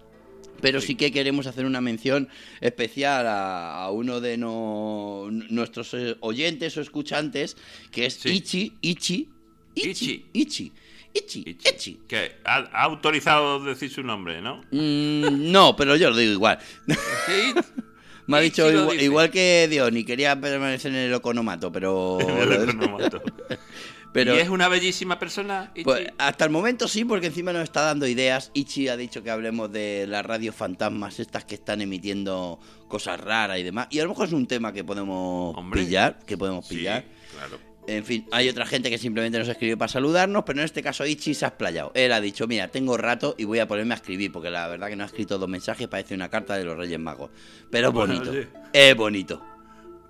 Pero 0.60 0.80
sí. 0.80 0.88
Sí. 0.88 0.96
que 0.96 1.12
queremos 1.12 1.48
hacer 1.48 1.66
una 1.66 1.82
mención 1.82 2.30
especial 2.60 3.26
a, 3.26 3.84
a 3.84 3.90
uno 3.90 4.22
de 4.22 4.38
no- 4.38 5.28
nuestros 5.32 5.92
eh, 5.96 6.16
oyentes 6.20 6.78
o 6.78 6.82
escuchantes, 6.82 7.58
que 7.92 8.06
es 8.06 8.14
Sí. 8.16 8.30
Ichi, 8.30 8.74
Ichi, 8.82 9.30
Ichi, 9.76 10.26
Ichi, 10.34 10.72
Ichi, 11.14 11.44
Ichi, 11.44 11.58
Ichi. 11.70 12.00
Que 12.08 12.38
ha, 12.46 12.58
ha 12.72 12.84
autorizado 12.84 13.64
decir 13.64 13.92
su 13.92 14.04
nombre, 14.04 14.42
¿no? 14.42 14.62
Mm, 14.72 15.52
no, 15.52 15.76
pero 15.76 15.96
yo 15.96 16.10
lo 16.10 16.18
digo 16.18 16.34
igual. 16.34 16.60
Sí. 16.88 17.54
Me 18.28 18.38
ha 18.38 18.40
dicho 18.42 18.72
igual, 18.72 19.02
igual 19.02 19.32
que 19.32 19.68
Diony, 19.70 20.04
quería 20.06 20.40
permanecer 20.40 20.92
en 20.92 20.98
el 21.00 21.14
economato, 21.14 21.72
pero. 21.72 22.18
El 22.42 22.54
economato. 22.70 23.22
pero 24.14 24.36
¿Y 24.36 24.40
es 24.40 24.48
una 24.48 24.68
bellísima 24.70 25.20
persona? 25.20 25.72
Ichi? 25.74 25.84
pues, 25.84 26.08
hasta 26.18 26.46
el 26.46 26.52
momento 26.52 26.88
sí, 26.88 27.04
porque 27.04 27.28
encima 27.28 27.52
nos 27.52 27.64
está 27.64 27.82
dando 27.82 28.08
ideas. 28.08 28.52
Ichi 28.54 28.88
ha 28.88 28.96
dicho 28.96 29.24
que 29.24 29.32
hablemos 29.32 29.72
de 29.72 30.06
las 30.08 30.26
radios 30.26 30.56
fantasmas, 30.56 31.20
estas 31.20 31.44
que 31.44 31.56
están 31.56 31.82
emitiendo 31.82 32.60
cosas 32.88 33.20
raras 33.20 33.58
y 33.60 33.64
demás. 33.64 33.88
Y 33.90 34.00
a 34.00 34.04
lo 34.04 34.10
mejor 34.10 34.28
es 34.28 34.34
un 34.34 34.48
tema 34.48 34.72
que 34.72 34.84
podemos 34.84 35.58
Hombre. 35.58 35.84
pillar, 35.84 36.20
que 36.26 36.38
podemos 36.38 36.68
Sí, 36.68 36.78
pillar. 36.78 37.04
claro. 37.34 37.58
En 37.88 38.06
fin, 38.06 38.28
hay 38.32 38.48
otra 38.48 38.66
gente 38.66 38.90
que 38.90 38.98
simplemente 38.98 39.40
nos 39.40 39.48
escribe 39.48 39.76
para 39.76 39.90
saludarnos, 39.90 40.44
pero 40.46 40.60
en 40.60 40.66
este 40.66 40.84
caso 40.84 41.06
Ichi 41.06 41.34
se 41.34 41.46
ha 41.46 41.50
explayado. 41.50 41.92
Él 41.96 42.12
ha 42.14 42.22
dicho, 42.22 42.48
mira, 42.48 42.68
tengo 42.68 42.96
rato 42.96 43.36
y 43.38 43.46
voy 43.46 43.60
a 43.60 43.68
ponerme 43.68 43.94
a 43.94 43.98
escribir, 43.98 44.32
porque 44.32 44.50
la 44.50 44.68
verdad 44.68 44.88
que 44.88 44.96
no 44.96 45.04
ha 45.04 45.08
escrito 45.08 45.38
dos 45.38 45.50
mensajes, 45.50 45.88
parece 45.88 46.14
una 46.14 46.30
carta 46.30 46.56
de 46.58 46.64
los 46.64 46.78
Reyes 46.78 47.00
Magos. 47.00 47.32
Pero 47.70 47.88
es 47.88 47.94
Bueno, 47.94 48.14
bonito, 48.16 48.32
es 48.72 48.96
bonito. 48.96 49.44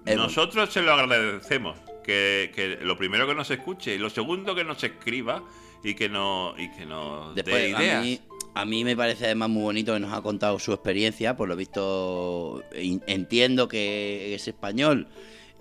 Es 0.05 0.15
bonito. 0.17 0.23
Nosotros 0.23 0.71
se 0.71 0.81
lo 0.81 0.93
agradecemos. 0.93 1.77
Que, 2.03 2.51
que 2.55 2.79
lo 2.81 2.97
primero 2.97 3.27
que 3.27 3.35
nos 3.35 3.51
escuche 3.51 3.93
y 3.93 3.99
lo 3.99 4.09
segundo 4.09 4.55
que 4.55 4.63
nos 4.63 4.83
escriba 4.83 5.43
y 5.83 5.93
que, 5.93 6.09
no, 6.09 6.55
y 6.57 6.71
que 6.71 6.83
nos 6.87 7.35
dé 7.35 7.43
Después, 7.43 7.69
ideas. 7.69 7.99
a 7.99 8.01
mí, 8.01 8.19
a 8.55 8.65
mí 8.65 8.83
me 8.83 8.97
parece 8.97 9.25
además 9.25 9.49
muy 9.49 9.61
bonito 9.61 9.93
que 9.93 9.99
nos 9.99 10.11
ha 10.11 10.19
contado 10.23 10.57
su 10.57 10.73
experiencia. 10.73 11.37
Por 11.37 11.47
lo 11.47 11.55
visto, 11.55 12.63
entiendo 12.73 13.67
que 13.67 14.33
es 14.33 14.47
español 14.47 15.07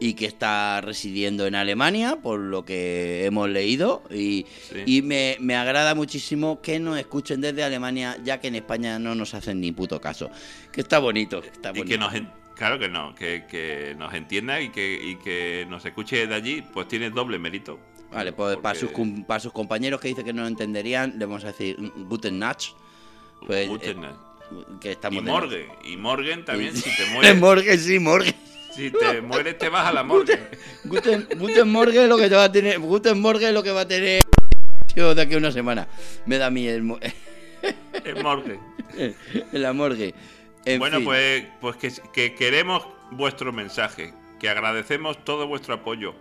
y 0.01 0.15
que 0.15 0.25
está 0.27 0.81
residiendo 0.81 1.47
en 1.47 1.55
Alemania, 1.55 2.17
por 2.23 2.41
lo 2.41 2.65
que 2.65 3.25
hemos 3.27 3.49
leído. 3.51 4.03
Y, 4.11 4.47
Sí. 4.73 4.83
y 4.87 5.03
me, 5.03 5.37
me 5.41 5.55
agrada 5.57 5.95
muchísimo 5.95 6.61
que 6.63 6.81
nos 6.81 6.99
escuchen 6.99 7.41
desde 7.43 7.63
Alemania, 7.63 8.17
ya 8.25 8.41
que 8.41 8.49
en 8.49 8.55
España 8.57 8.99
no 8.99 9.15
nos 9.15 9.35
hacen 9.35 9.61
ni 9.61 9.73
puto 9.73 10.01
caso. 10.01 10.31
Que 10.73 10.81
está 10.81 10.99
bonito. 10.99 11.43
Está 11.45 11.69
Y 11.71 11.81
bonito. 11.81 11.87
que 11.87 11.99
nos, 11.99 12.13
claro 12.57 12.79
que 12.79 12.89
no, 12.89 13.15
que, 13.15 13.45
que 13.49 13.95
nos 13.99 14.13
entienda 14.15 14.61
y 14.61 14.71
que, 14.71 14.99
y 15.03 15.17
que 15.17 15.67
nos 15.69 15.85
escuche 15.85 16.27
de 16.27 16.35
allí, 16.35 16.63
pues 16.73 16.89
tiene 16.89 17.11
doble 17.11 17.39
mérito. 17.39 17.79
Vale, 18.11 18.33
pues 18.33 18.57
para 18.57 18.77
sus, 18.79 18.91
para 19.27 19.39
sus 19.39 19.53
compañeros 19.53 20.01
que 20.01 20.09
dicen 20.09 20.25
que 20.25 20.33
no 20.33 20.43
lo 20.43 20.49
entenderían, 20.49 21.19
le 21.19 21.27
vamos 21.27 21.45
a 21.45 21.49
decir 21.49 21.77
Guten 22.09 22.39
Nacht. 22.41 22.73
Pues, 23.47 23.69
Guten 23.69 23.99
eh, 23.99 24.01
Nacht. 24.01 24.81
que 24.81 24.89
y 24.89 24.93
estamos 24.93 25.23
Morgan, 25.23 25.61
y 25.85 25.97
Morgan 25.97 26.45
también, 26.45 26.75
si 26.77 26.91
te 26.97 27.07
mueres, 27.13 27.37
Morgue, 27.39 27.79
sí, 27.79 27.99
Morgue. 28.01 28.35
Si 28.75 28.91
te 28.91 29.21
mueres 29.21 29.59
te 29.59 29.69
vas 29.69 29.87
a 29.87 29.93
la 29.93 30.03
morgue. 30.03 30.39
Guten, 30.85 31.27
Guten 31.39 31.69
Morgue 31.69 32.03
es 32.05 32.09
lo 32.09 32.17
que 32.17 32.29
te 32.29 32.35
va 32.35 32.45
a 32.45 32.53
tener. 32.53 32.79
Guten 32.79 33.21
Morgue 33.21 33.49
es 33.49 33.55
lo 33.55 33.63
que 33.63 33.71
va 33.73 33.83
a 33.83 33.89
tener 33.89 34.23
tío, 34.95 35.15
de 35.15 35.23
aquí 35.23 35.35
a 35.35 35.39
una 35.39 35.53
semana. 35.53 35.89
Me 36.27 36.39
da 36.39 36.47
a 36.47 36.51
mí 36.51 36.67
el, 36.67 36.83
Es 38.05 38.23
morgue. 38.23 38.59
en 38.97 39.63
la 39.63 39.73
morgue. 39.73 40.15
En 40.65 40.79
bueno, 40.79 40.99
fin. 40.99 41.05
pues, 41.07 41.45
pues 41.61 41.77
que, 41.77 41.93
que 42.13 42.35
queremos 42.35 42.87
vuestro 43.13 43.53
mensaje, 43.53 44.13
que 44.39 44.49
agradecemos 44.49 45.25
todo 45.25 45.47
vuestro 45.47 45.75
apoyo 45.75 46.15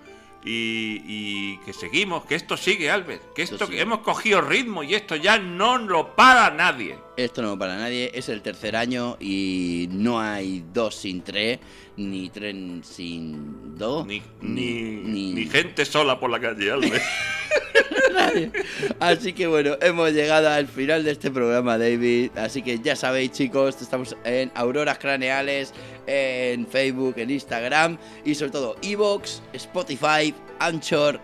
y, 0.46 1.02
y 1.06 1.58
que 1.66 1.74
seguimos, 1.74 2.26
que 2.26 2.36
esto 2.36 2.56
sigue, 2.56 2.90
Albert, 2.90 3.34
que 3.34 3.42
Esto 3.44 3.68
que 3.68 3.82
hemos 3.82 4.00
cogido 4.00 4.42
ritmo 4.42 4.84
y 4.84 4.96
esto 4.96 5.16
ya 5.16 5.38
no 5.38 5.78
lo 5.78 6.16
para 6.16 6.50
nadie. 6.52 6.96
Esto 7.18 7.42
no 7.42 7.60
para 7.60 7.76
nadie, 7.76 8.12
es 8.14 8.30
el 8.30 8.42
tercer 8.42 8.76
año 8.78 9.18
y 9.20 9.88
no 9.92 10.20
hay 10.22 10.64
dos 10.74 10.96
sin 10.96 11.22
tres, 11.22 11.60
ni 11.98 12.30
tres 12.30 12.56
sin 12.88 13.76
dos. 13.78 14.06
Ni, 14.08 14.22
ni, 14.42 14.72
ni- 14.82 15.34
ni 15.34 15.46
gente 15.48 15.84
sola 15.86 16.18
por 16.20 16.30
la 16.30 16.40
calle, 16.40 16.72
Albert. 16.72 17.04
nadie. 18.14 18.52
Así 19.00 19.34
que 19.34 19.48
bueno, 19.48 19.76
hemos 19.82 20.12
llegado 20.14 20.50
al 20.50 20.68
final 20.68 21.04
de 21.04 21.12
este 21.12 21.30
programa, 21.32 21.78
David. 21.78 22.32
Así 22.38 22.62
que 22.62 22.80
ya 22.80 22.96
sabéis, 22.96 23.32
chicos, 23.34 23.82
estamos 23.82 24.16
en 24.24 24.52
Auroras 24.56 24.98
Craneales, 24.98 25.74
en 26.08 26.66
Facebook, 26.68 27.16
en 27.18 27.30
Instagram 27.32 27.98
y 28.26 28.34
sobre 28.36 28.52
todo 28.52 28.76
Evox, 28.82 29.42
Spotify, 29.54 30.29
Anchor, 30.60 31.20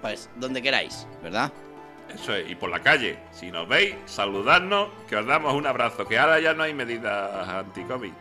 pues 0.00 0.30
donde 0.36 0.62
queráis, 0.62 1.06
¿verdad? 1.22 1.52
Eso 2.14 2.34
es, 2.34 2.50
y 2.50 2.54
por 2.54 2.70
la 2.70 2.80
calle, 2.80 3.18
si 3.32 3.50
nos 3.50 3.68
veis, 3.68 3.94
saludadnos, 4.06 4.88
que 5.08 5.16
os 5.16 5.26
damos 5.26 5.54
un 5.54 5.66
abrazo, 5.66 6.06
que 6.06 6.18
ahora 6.18 6.40
ya 6.40 6.54
no 6.54 6.62
hay 6.62 6.72
medidas 6.72 7.48
anti-COVID. 7.48 8.12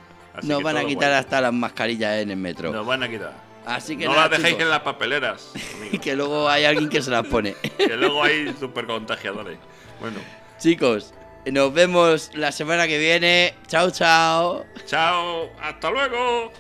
Nos 0.44 0.62
van 0.62 0.78
a 0.78 0.86
quitar 0.86 1.12
hasta 1.14 1.42
las 1.42 1.54
mascarillas 1.54 2.18
en 2.18 2.32
el 2.32 2.38
metro. 2.38 2.72
Nos 2.72 2.86
van 2.86 3.04
a 3.04 3.10
quitar. 3.10 3.34
Así 3.66 3.98
que 3.98 4.06
no 4.06 4.12
nada, 4.12 4.30
las 4.30 4.32
dejéis 4.32 4.54
chicos, 4.54 4.64
en 4.64 4.70
las 4.70 4.80
papeleras, 4.80 5.52
y 5.92 6.00
que 6.00 6.16
luego 6.16 6.48
hay 6.48 6.64
alguien 6.66 6.90
que 6.90 7.02
se 7.02 7.12
las 7.12 7.26
pone. 7.26 7.56
que 7.78 7.98
luego 7.98 8.24
hay 8.24 8.54
super 8.58 8.86
contagiadores. 8.86 9.58
Bueno, 10.00 10.20
Chicos, 10.58 11.14
nos 11.46 11.74
vemos 11.74 12.32
la 12.34 12.52
semana 12.52 12.88
que 12.88 12.98
viene. 12.98 13.54
Chao, 13.68 13.92
chao. 13.92 14.66
chao, 14.86 15.50
hasta 15.62 15.92
luego. 15.92 16.52